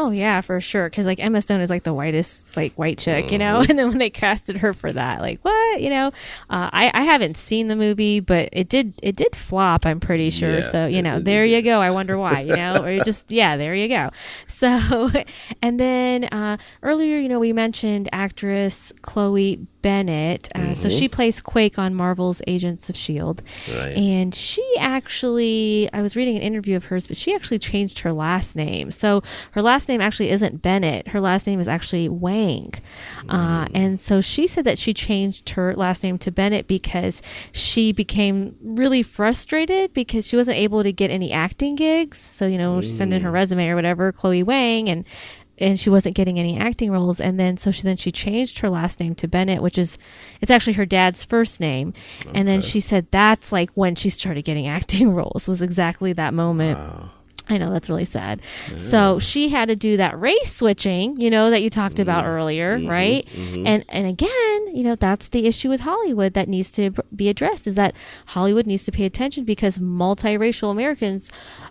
Oh 0.00 0.10
yeah, 0.10 0.40
for 0.42 0.60
sure. 0.60 0.88
Because 0.88 1.06
like 1.06 1.18
Emma 1.18 1.40
Stone 1.42 1.60
is 1.60 1.70
like 1.70 1.82
the 1.82 1.92
whitest 1.92 2.56
like 2.56 2.72
white 2.74 2.98
chick, 2.98 3.32
you 3.32 3.38
know. 3.38 3.58
Mm-hmm. 3.60 3.70
And 3.70 3.78
then 3.78 3.88
when 3.88 3.98
they 3.98 4.10
casted 4.10 4.56
her 4.58 4.72
for 4.72 4.92
that, 4.92 5.20
like 5.20 5.40
what, 5.42 5.80
you 5.80 5.90
know? 5.90 6.06
Uh, 6.48 6.70
I 6.72 6.90
I 6.94 7.02
haven't 7.02 7.36
seen 7.36 7.66
the 7.66 7.74
movie, 7.76 8.20
but 8.20 8.48
it 8.52 8.68
did 8.68 8.94
it 9.02 9.16
did 9.16 9.34
flop. 9.34 9.84
I'm 9.84 9.98
pretty 9.98 10.30
sure. 10.30 10.58
Yeah, 10.58 10.70
so 10.70 10.86
you 10.86 11.02
know, 11.02 11.16
it- 11.16 11.24
there 11.24 11.42
it 11.42 11.50
you 11.50 11.60
go. 11.62 11.80
I 11.80 11.90
wonder 11.90 12.16
why, 12.16 12.42
you 12.42 12.54
know, 12.54 12.84
or 12.84 13.00
just 13.04 13.30
yeah, 13.32 13.56
there 13.56 13.74
you 13.74 13.88
go. 13.88 14.10
So, 14.46 15.10
and 15.62 15.80
then 15.80 16.24
uh, 16.24 16.58
earlier, 16.82 17.18
you 17.18 17.28
know, 17.28 17.40
we 17.40 17.52
mentioned 17.52 18.08
actress 18.12 18.92
Chloe 19.02 19.66
Bennet. 19.82 20.48
Uh, 20.54 20.74
So 20.74 20.88
she 20.88 21.08
plays 21.08 21.40
Quake 21.40 21.78
on 21.78 21.94
Marvel's 21.94 22.42
Agents 22.46 22.90
of 22.90 22.96
Shield. 22.96 23.42
Right. 23.68 23.96
And 23.96 24.34
she 24.34 24.64
actually, 24.78 25.88
I 25.92 26.02
was 26.02 26.16
reading 26.16 26.36
an 26.36 26.42
interview 26.42 26.76
of 26.76 26.86
hers, 26.86 27.06
but 27.06 27.16
she 27.16 27.34
actually 27.34 27.58
changed 27.58 28.00
her 28.00 28.12
last 28.12 28.56
name. 28.56 28.90
So 28.90 29.22
her 29.52 29.62
last 29.62 29.87
name 29.88 30.00
actually 30.00 30.30
isn't 30.30 30.62
Bennet. 30.62 31.08
Her 31.08 31.20
last 31.20 31.46
name 31.46 31.60
is 31.60 31.68
actually 31.68 32.08
Wang. 32.08 32.74
Uh, 33.28 33.66
and 33.74 34.00
so 34.00 34.20
she 34.20 34.46
said 34.46 34.64
that 34.64 34.78
she 34.78 34.94
changed 34.94 35.50
her 35.50 35.74
last 35.74 36.02
name 36.02 36.18
to 36.18 36.30
Bennet 36.30 36.66
because 36.66 37.22
she 37.52 37.92
became 37.92 38.56
really 38.60 39.02
frustrated 39.02 39.92
because 39.92 40.26
she 40.26 40.36
wasn't 40.36 40.58
able 40.58 40.82
to 40.82 40.92
get 40.92 41.10
any 41.10 41.32
acting 41.32 41.74
gigs. 41.74 42.18
So, 42.18 42.46
you 42.46 42.58
know, 42.58 42.80
she 42.80 42.88
sent 42.88 43.12
in 43.12 43.22
her 43.22 43.30
resume 43.30 43.68
or 43.68 43.76
whatever, 43.76 44.12
Chloe 44.12 44.42
Wang, 44.42 44.88
and 44.88 45.04
and 45.60 45.78
she 45.78 45.90
wasn't 45.90 46.14
getting 46.14 46.38
any 46.38 46.56
acting 46.58 46.90
roles. 46.90 47.20
And 47.20 47.38
then 47.38 47.56
so 47.56 47.70
she 47.70 47.82
then 47.82 47.96
she 47.96 48.12
changed 48.12 48.60
her 48.60 48.70
last 48.70 49.00
name 49.00 49.14
to 49.16 49.28
Bennett 49.28 49.62
which 49.62 49.78
is 49.78 49.98
it's 50.40 50.50
actually 50.50 50.74
her 50.74 50.86
dad's 50.86 51.24
first 51.24 51.60
name. 51.60 51.92
And 52.32 52.46
then 52.46 52.62
she 52.62 52.80
said 52.80 53.08
that's 53.10 53.52
like 53.52 53.70
when 53.72 53.94
she 53.94 54.10
started 54.10 54.44
getting 54.44 54.66
acting 54.78 55.12
roles 55.12 55.48
was 55.48 55.62
exactly 55.62 56.12
that 56.12 56.34
moment 56.34 56.78
I 57.50 57.58
know 57.58 57.72
that's 57.72 57.88
really 57.88 58.04
sad. 58.04 58.42
So 58.76 59.18
she 59.18 59.48
had 59.48 59.68
to 59.68 59.76
do 59.76 59.96
that 59.96 60.18
race 60.20 60.54
switching, 60.54 61.18
you 61.20 61.30
know, 61.30 61.50
that 61.50 61.62
you 61.62 61.70
talked 61.70 61.98
about 61.98 62.24
mm-hmm. 62.24 62.32
earlier, 62.32 62.78
mm-hmm. 62.78 62.88
right? 62.88 63.26
Mm-hmm. 63.32 63.66
And 63.66 63.84
and 63.88 64.06
again, 64.06 64.76
you 64.76 64.84
know, 64.84 64.94
that's 64.96 65.28
the 65.28 65.46
issue 65.46 65.68
with 65.68 65.80
Hollywood 65.80 66.34
that 66.34 66.48
needs 66.48 66.70
to 66.72 66.90
be 67.14 67.28
addressed 67.28 67.66
is 67.66 67.74
that 67.76 67.94
Hollywood 68.26 68.66
needs 68.66 68.82
to 68.84 68.92
pay 68.92 69.04
attention 69.04 69.44
because 69.44 69.78
multiracial 69.78 70.70
Americans 70.70 71.30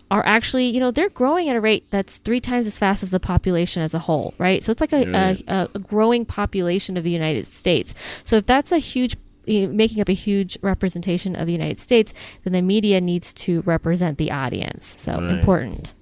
are 0.10 0.26
actually, 0.26 0.68
you 0.68 0.80
know, 0.80 0.90
they're 0.90 1.10
growing 1.10 1.50
at 1.50 1.56
a 1.56 1.62
rate 1.62 1.86
that's 1.92 2.18
three 2.18 2.40
times 2.40 2.66
as 2.66 2.80
fast 2.80 3.04
as 3.04 3.12
the 3.12 3.20
population 3.20 3.84
as 3.84 3.94
a 3.94 4.00
whole, 4.00 4.34
right? 4.38 4.64
So 4.64 4.72
it's 4.72 4.82
like 4.82 4.94
a, 4.94 5.06
Right. 5.06 5.44
a, 5.48 5.70
a 5.76 5.80
growing 5.80 6.26
population 6.26 6.98
of 6.98 7.04
the 7.04 7.12
United 7.12 7.48
States. 7.48 7.94
So 8.24 8.38
if 8.38 8.46
that's 8.46 8.72
a 8.72 8.78
huge 8.78 9.16
making 9.48 10.02
up 10.02 10.10
a 10.10 10.14
huge 10.14 10.58
representation 10.62 11.36
of 11.36 11.48
the 11.48 11.54
United 11.54 11.80
States, 11.80 12.14
then 12.44 12.54
the 12.54 12.62
media 12.62 13.02
needs 13.02 13.34
to 13.34 13.62
represent 13.62 14.18
the 14.18 14.32
audience. 14.32 14.96
So 15.00 15.14
Right. 15.14 15.32
important. 15.32 15.94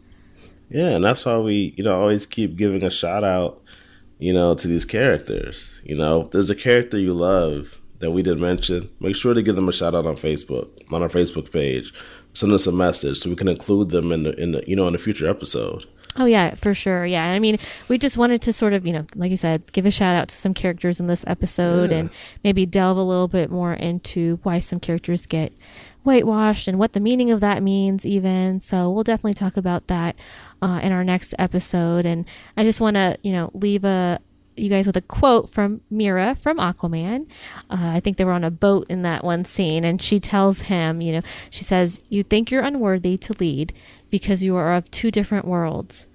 Yeah, 0.70 0.90
and 0.90 1.04
that's 1.06 1.26
why 1.26 1.38
we, 1.38 1.74
you 1.78 1.84
know, 1.84 2.00
always 2.00 2.26
keep 2.26 2.56
giving 2.58 2.84
a 2.84 2.90
shout 2.90 3.24
out, 3.24 3.62
you 4.20 4.34
know, 4.34 4.56
to 4.56 4.68
these 4.68 4.86
characters. 4.86 5.80
You 5.84 5.96
know, 5.96 6.22
if 6.22 6.32
there's 6.32 6.50
a 6.50 6.56
character 6.56 6.98
you 6.98 7.14
love 7.14 7.80
that 8.00 8.12
we 8.12 8.24
didn't 8.24 8.42
mention, 8.42 8.90
make 9.00 9.16
sure 9.16 9.34
to 9.34 9.44
give 9.44 9.56
them 9.56 9.70
a 9.70 9.72
shout 9.72 9.96
out 9.96 10.06
on 10.06 10.16
Facebook, 10.16 10.70
on 10.92 11.02
our 11.02 11.08
Facebook 11.10 11.52
page. 11.52 11.94
Send 12.34 12.52
us 12.52 12.68
a 12.68 12.72
message 12.72 13.20
so 13.20 13.30
we 13.30 13.36
can 13.36 13.48
include 13.48 13.92
them 13.92 14.12
in 14.12 14.24
the 14.24 14.34
in 14.42 14.52
the 14.52 14.64
you 14.68 14.76
know 14.76 14.88
in 14.90 14.96
a 14.96 14.98
future 14.98 15.30
episode. 15.30 15.86
Oh 16.18 16.26
yeah, 16.26 16.56
for 16.56 16.74
sure. 16.74 17.06
Yeah, 17.06 17.26
I 17.26 17.40
mean, 17.40 17.60
we 17.90 17.98
just 17.98 18.18
wanted 18.18 18.42
to 18.44 18.54
sort 18.54 18.72
of, 18.74 18.86
you 18.88 18.94
know, 18.94 19.06
like 19.16 19.32
you 19.32 19.38
said, 19.38 19.70
give 19.74 19.86
a 19.86 19.92
shout 19.92 20.16
out 20.16 20.30
to 20.30 20.36
some 20.38 20.54
characters 20.54 21.00
in 21.02 21.08
this 21.08 21.26
episode, 21.28 21.92
Yeah. 21.92 21.98
and 21.98 22.10
maybe 22.44 22.66
delve 22.66 22.98
a 22.98 23.02
little 23.04 23.28
bit 23.28 23.52
more 23.52 23.74
into 23.74 24.40
why 24.44 24.60
some 24.60 24.80
characters 24.80 25.26
get 25.26 25.52
whitewashed 26.04 26.68
and 26.68 26.78
what 26.80 26.94
the 26.94 27.00
meaning 27.00 27.32
of 27.32 27.40
that 27.42 27.62
means, 27.64 28.06
even. 28.06 28.60
So 28.62 28.90
we'll 28.92 29.04
definitely 29.04 29.34
talk 29.34 29.58
about 29.58 29.88
that 29.88 30.16
uh, 30.62 30.80
in 30.84 30.92
our 30.92 31.04
next 31.04 31.36
episode. 31.40 32.06
And 32.06 32.26
I 32.56 32.64
just 32.64 32.80
want 32.80 32.96
to, 32.96 33.18
you 33.24 33.32
know, 33.34 33.52
leave 33.54 33.84
a 33.84 34.20
you 34.58 34.70
guys 34.70 34.88
with 34.88 34.96
a 34.96 35.02
quote 35.02 35.50
from 35.50 35.82
Mera 35.90 36.34
from 36.42 36.60
Aquaman. 36.60 37.26
Uh, 37.70 37.76
I 37.92 38.00
think 38.00 38.16
they 38.16 38.24
were 38.24 38.32
on 38.32 38.46
a 38.46 38.52
boat 38.52 38.86
in 38.90 39.02
that 39.02 39.22
one 39.22 39.44
scene, 39.44 39.84
and 39.84 40.02
she 40.02 40.18
tells 40.18 40.62
him, 40.62 41.02
you 41.02 41.12
know, 41.12 41.22
she 41.50 41.66
says, 41.66 42.00
"You 42.08 42.24
think 42.24 42.52
you're 42.52 42.62
unworthy 42.64 43.18
to 43.18 43.36
lead 43.38 43.74
because 44.20 44.42
you 44.42 44.56
are 44.56 44.74
of 44.74 44.90
two 44.92 45.12
different 45.12 45.46
worlds. 45.46 46.08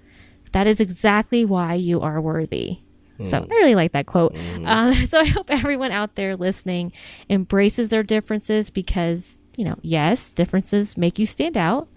That 0.53 0.65
is 0.65 0.79
exactly 0.79 1.45
why 1.45 1.75
you 1.75 2.01
are 2.01 2.19
worthy." 2.19 2.79
Hmm. 3.17 3.27
So 3.27 3.37
I 3.37 3.53
really 3.53 3.75
like 3.75 3.91
that 3.91 4.07
quote. 4.07 4.35
Hmm. 4.35 4.65
Uh, 4.65 4.93
so 5.05 5.19
I 5.19 5.25
hope 5.25 5.51
everyone 5.51 5.91
out 5.91 6.15
there 6.15 6.35
listening 6.35 6.91
embraces 7.29 7.89
their 7.89 8.01
differences 8.01 8.71
because, 8.71 9.39
you 9.55 9.65
know, 9.65 9.75
yes, 9.83 10.31
differences 10.31 10.97
make 10.97 11.19
you 11.19 11.27
stand 11.27 11.57
out, 11.57 11.87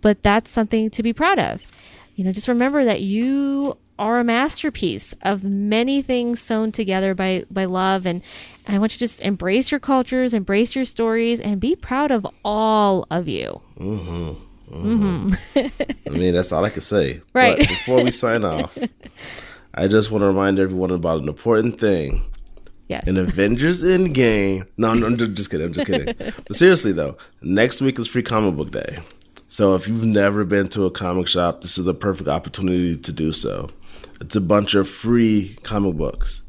but 0.00 0.22
that's 0.24 0.50
something 0.50 0.90
to 0.90 1.02
be 1.04 1.12
proud 1.12 1.38
of. 1.38 1.62
You 2.16 2.24
know, 2.24 2.32
just 2.32 2.48
remember 2.48 2.84
that 2.84 3.00
you 3.00 3.78
are 3.96 4.18
a 4.18 4.24
masterpiece 4.24 5.14
of 5.22 5.44
many 5.44 6.02
things 6.02 6.40
sewn 6.40 6.72
together 6.72 7.14
by 7.14 7.44
by 7.48 7.64
love 7.64 8.06
and 8.06 8.22
I 8.66 8.78
want 8.80 8.92
you 8.92 8.98
to 8.98 9.04
just 9.04 9.20
embrace 9.20 9.70
your 9.70 9.78
cultures, 9.78 10.34
embrace 10.34 10.74
your 10.74 10.84
stories 10.84 11.38
and 11.38 11.60
be 11.60 11.76
proud 11.76 12.10
of 12.10 12.26
all 12.44 13.06
of 13.10 13.28
you. 13.28 13.60
Mm-hmm. 13.78 14.42
Mm-hmm. 14.70 15.34
I 16.06 16.10
mean, 16.10 16.34
that's 16.34 16.52
all 16.52 16.64
I 16.64 16.70
can 16.70 16.80
say. 16.80 17.20
Right. 17.32 17.58
But 17.58 17.68
before 17.68 18.02
we 18.02 18.10
sign 18.10 18.44
off, 18.44 18.76
I 19.74 19.88
just 19.88 20.10
want 20.10 20.22
to 20.22 20.26
remind 20.26 20.58
everyone 20.58 20.90
about 20.90 21.20
an 21.20 21.28
important 21.28 21.80
thing. 21.80 22.22
Yes. 22.88 23.08
In 23.08 23.16
Avengers 23.16 23.82
Endgame. 23.82 24.66
No, 24.76 24.92
no, 24.92 25.06
I'm 25.06 25.16
just 25.16 25.50
kidding. 25.50 25.66
I'm 25.66 25.72
just 25.72 25.86
kidding. 25.86 26.14
but 26.46 26.54
seriously 26.54 26.92
though, 26.92 27.16
next 27.40 27.80
week 27.80 27.98
is 27.98 28.08
Free 28.08 28.22
Comic 28.22 28.56
Book 28.56 28.72
Day. 28.72 28.98
So 29.48 29.74
if 29.74 29.88
you've 29.88 30.04
never 30.04 30.44
been 30.44 30.68
to 30.70 30.84
a 30.84 30.90
comic 30.90 31.28
shop, 31.28 31.62
this 31.62 31.78
is 31.78 31.84
the 31.84 31.94
perfect 31.94 32.28
opportunity 32.28 32.96
to 32.96 33.12
do 33.12 33.32
so. 33.32 33.70
It's 34.20 34.36
a 34.36 34.40
bunch 34.40 34.74
of 34.74 34.88
free 34.88 35.56
comic 35.62 35.96
books. 35.96 36.42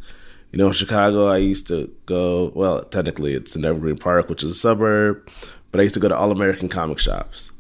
You 0.52 0.60
know, 0.60 0.68
in 0.68 0.74
Chicago, 0.74 1.28
I 1.28 1.38
used 1.38 1.68
to 1.68 1.94
go. 2.06 2.52
Well, 2.56 2.84
technically, 2.84 3.34
it's 3.34 3.56
in 3.56 3.66
Evergreen 3.66 3.98
Park, 3.98 4.30
which 4.30 4.44
is 4.44 4.52
a 4.52 4.56
suburb, 4.56 5.30
but 5.72 5.80
I 5.80 5.84
used 5.84 5.96
to 5.96 6.00
go 6.00 6.08
to 6.08 6.18
All 6.18 6.32
American 6.32 6.70
comic 6.70 6.98
shops. 6.98 7.52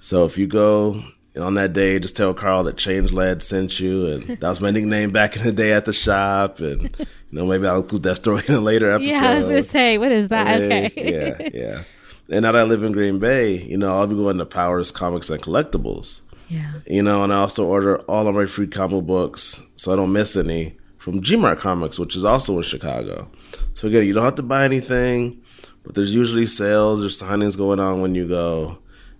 So 0.00 0.24
if 0.24 0.38
you 0.38 0.46
go 0.46 1.02
on 1.40 1.54
that 1.54 1.72
day, 1.72 1.98
just 1.98 2.16
tell 2.16 2.34
Carl 2.34 2.64
that 2.64 2.76
Change 2.76 3.12
Lad 3.12 3.42
sent 3.42 3.78
you, 3.80 4.06
and 4.06 4.26
that 4.40 4.48
was 4.48 4.60
my 4.60 4.70
nickname 4.70 5.10
back 5.10 5.36
in 5.36 5.42
the 5.42 5.52
day 5.52 5.72
at 5.72 5.84
the 5.84 5.92
shop. 5.92 6.60
And 6.60 6.94
you 6.98 7.06
know, 7.32 7.46
maybe 7.46 7.66
I'll 7.66 7.82
include 7.82 8.02
that 8.04 8.16
story 8.16 8.42
in 8.48 8.54
a 8.54 8.60
later 8.60 8.90
episode. 8.90 9.08
Yeah, 9.08 9.30
I 9.30 9.34
was 9.36 9.44
gonna 9.44 9.62
say, 9.62 9.98
what 9.98 10.12
is 10.12 10.28
that? 10.28 10.60
Okay. 10.60 10.92
yeah, 10.96 11.48
yeah. 11.54 11.82
And 12.30 12.42
now 12.42 12.52
that 12.52 12.58
I 12.58 12.64
live 12.64 12.82
in 12.82 12.92
Green 12.92 13.18
Bay, 13.18 13.56
you 13.62 13.78
know, 13.78 13.96
I'll 13.96 14.06
be 14.06 14.14
going 14.14 14.36
to 14.36 14.44
Powers 14.44 14.90
Comics 14.90 15.30
and 15.30 15.40
Collectibles. 15.40 16.20
yeah. 16.48 16.72
You 16.86 17.02
know, 17.02 17.24
and 17.24 17.32
I 17.32 17.38
also 17.38 17.64
order 17.64 18.00
all 18.00 18.28
of 18.28 18.34
my 18.34 18.44
free 18.44 18.66
comic 18.66 19.06
books 19.06 19.62
so 19.76 19.92
I 19.92 19.96
don't 19.96 20.12
miss 20.12 20.36
any 20.36 20.76
from 20.98 21.22
Gmart 21.22 21.58
Comics, 21.58 21.98
which 21.98 22.14
is 22.16 22.24
also 22.24 22.56
in 22.58 22.64
Chicago. 22.64 23.30
So 23.72 23.88
again, 23.88 24.04
you 24.04 24.12
don't 24.12 24.24
have 24.24 24.34
to 24.34 24.42
buy 24.42 24.64
anything, 24.64 25.40
but 25.84 25.94
there's 25.94 26.14
usually 26.14 26.44
sales 26.44 27.02
or 27.02 27.08
signings 27.08 27.56
going 27.56 27.80
on 27.80 28.02
when 28.02 28.14
you 28.14 28.28
go. 28.28 28.78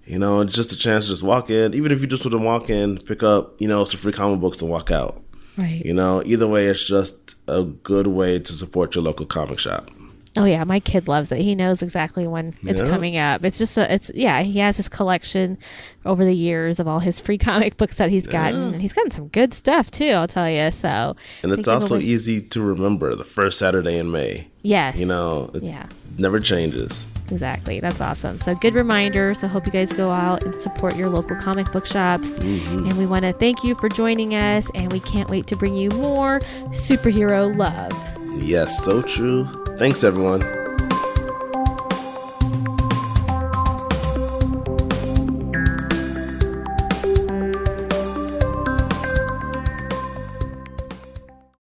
You 0.08 0.18
know, 0.18 0.42
just 0.44 0.72
a 0.72 0.76
chance 0.76 1.04
to 1.04 1.10
just 1.12 1.22
walk 1.22 1.50
in, 1.50 1.74
even 1.74 1.92
if 1.92 2.00
you 2.00 2.06
just 2.06 2.24
want 2.24 2.32
to 2.32 2.38
walk 2.38 2.70
in, 2.70 2.98
pick 2.98 3.22
up, 3.22 3.60
you 3.60 3.68
know, 3.68 3.84
some 3.84 4.00
free 4.00 4.12
comic 4.12 4.40
books 4.40 4.60
and 4.62 4.70
walk 4.70 4.90
out. 4.90 5.20
Right. 5.56 5.84
You 5.84 5.92
know, 5.92 6.22
either 6.24 6.46
way, 6.46 6.66
it's 6.66 6.82
just 6.84 7.34
a 7.48 7.64
good 7.64 8.06
way 8.06 8.38
to 8.38 8.52
support 8.52 8.94
your 8.94 9.04
local 9.04 9.26
comic 9.26 9.58
shop. 9.58 9.90
Oh 10.36 10.44
yeah, 10.44 10.62
my 10.62 10.78
kid 10.78 11.08
loves 11.08 11.32
it. 11.32 11.40
He 11.40 11.56
knows 11.56 11.82
exactly 11.82 12.26
when 12.28 12.54
it's 12.62 12.80
Yeah. 12.80 12.88
coming 12.88 13.16
up. 13.16 13.44
It's 13.44 13.58
just 13.58 13.76
a, 13.76 13.92
it's 13.92 14.08
yeah. 14.14 14.42
He 14.42 14.60
has 14.60 14.76
his 14.76 14.88
collection 14.88 15.58
over 16.04 16.24
the 16.24 16.34
years 16.34 16.78
of 16.78 16.86
all 16.86 17.00
his 17.00 17.18
free 17.18 17.38
comic 17.48 17.76
books 17.76 17.96
that 17.96 18.08
he's 18.10 18.26
gotten, 18.26 18.74
and 18.74 18.80
he's 18.80 18.92
gotten 18.92 19.10
some 19.10 19.28
good 19.28 19.52
stuff 19.52 19.90
too. 19.90 20.10
I'll 20.10 20.28
tell 20.28 20.48
you. 20.48 20.70
So 20.70 21.16
And 21.42 21.50
it's 21.52 21.66
also 21.66 21.98
easy 21.98 22.40
to 22.40 22.60
remember 22.62 23.16
the 23.16 23.24
first 23.24 23.58
Saturday 23.58 23.98
in 23.98 24.12
May. 24.12 24.46
yes, 24.62 25.00
You 25.00 25.06
know, 25.06 25.50
it 25.54 25.64
yeah. 25.64 25.86
never 26.18 26.38
changes. 26.38 27.04
Exactly. 27.30 27.80
That's 27.80 28.00
awesome. 28.00 28.38
So, 28.40 28.54
good 28.54 28.74
reminder. 28.74 29.34
So, 29.34 29.48
hope 29.48 29.66
you 29.66 29.72
guys 29.72 29.92
go 29.92 30.10
out 30.10 30.44
and 30.44 30.54
support 30.54 30.96
your 30.96 31.08
local 31.08 31.36
comic 31.36 31.70
book 31.72 31.86
shops. 31.86 32.38
Mm-hmm. 32.38 32.86
And 32.86 32.98
we 32.98 33.06
want 33.06 33.24
to 33.24 33.32
thank 33.32 33.64
you 33.64 33.74
for 33.74 33.88
joining 33.88 34.34
us. 34.34 34.70
And 34.74 34.92
we 34.92 35.00
can't 35.00 35.28
wait 35.30 35.46
to 35.48 35.56
bring 35.56 35.76
you 35.76 35.90
more 35.90 36.40
superhero 36.70 37.54
love. 37.56 37.92
Yes, 38.42 38.84
so 38.84 39.02
true. 39.02 39.46
Thanks, 39.78 40.04
everyone. 40.04 40.67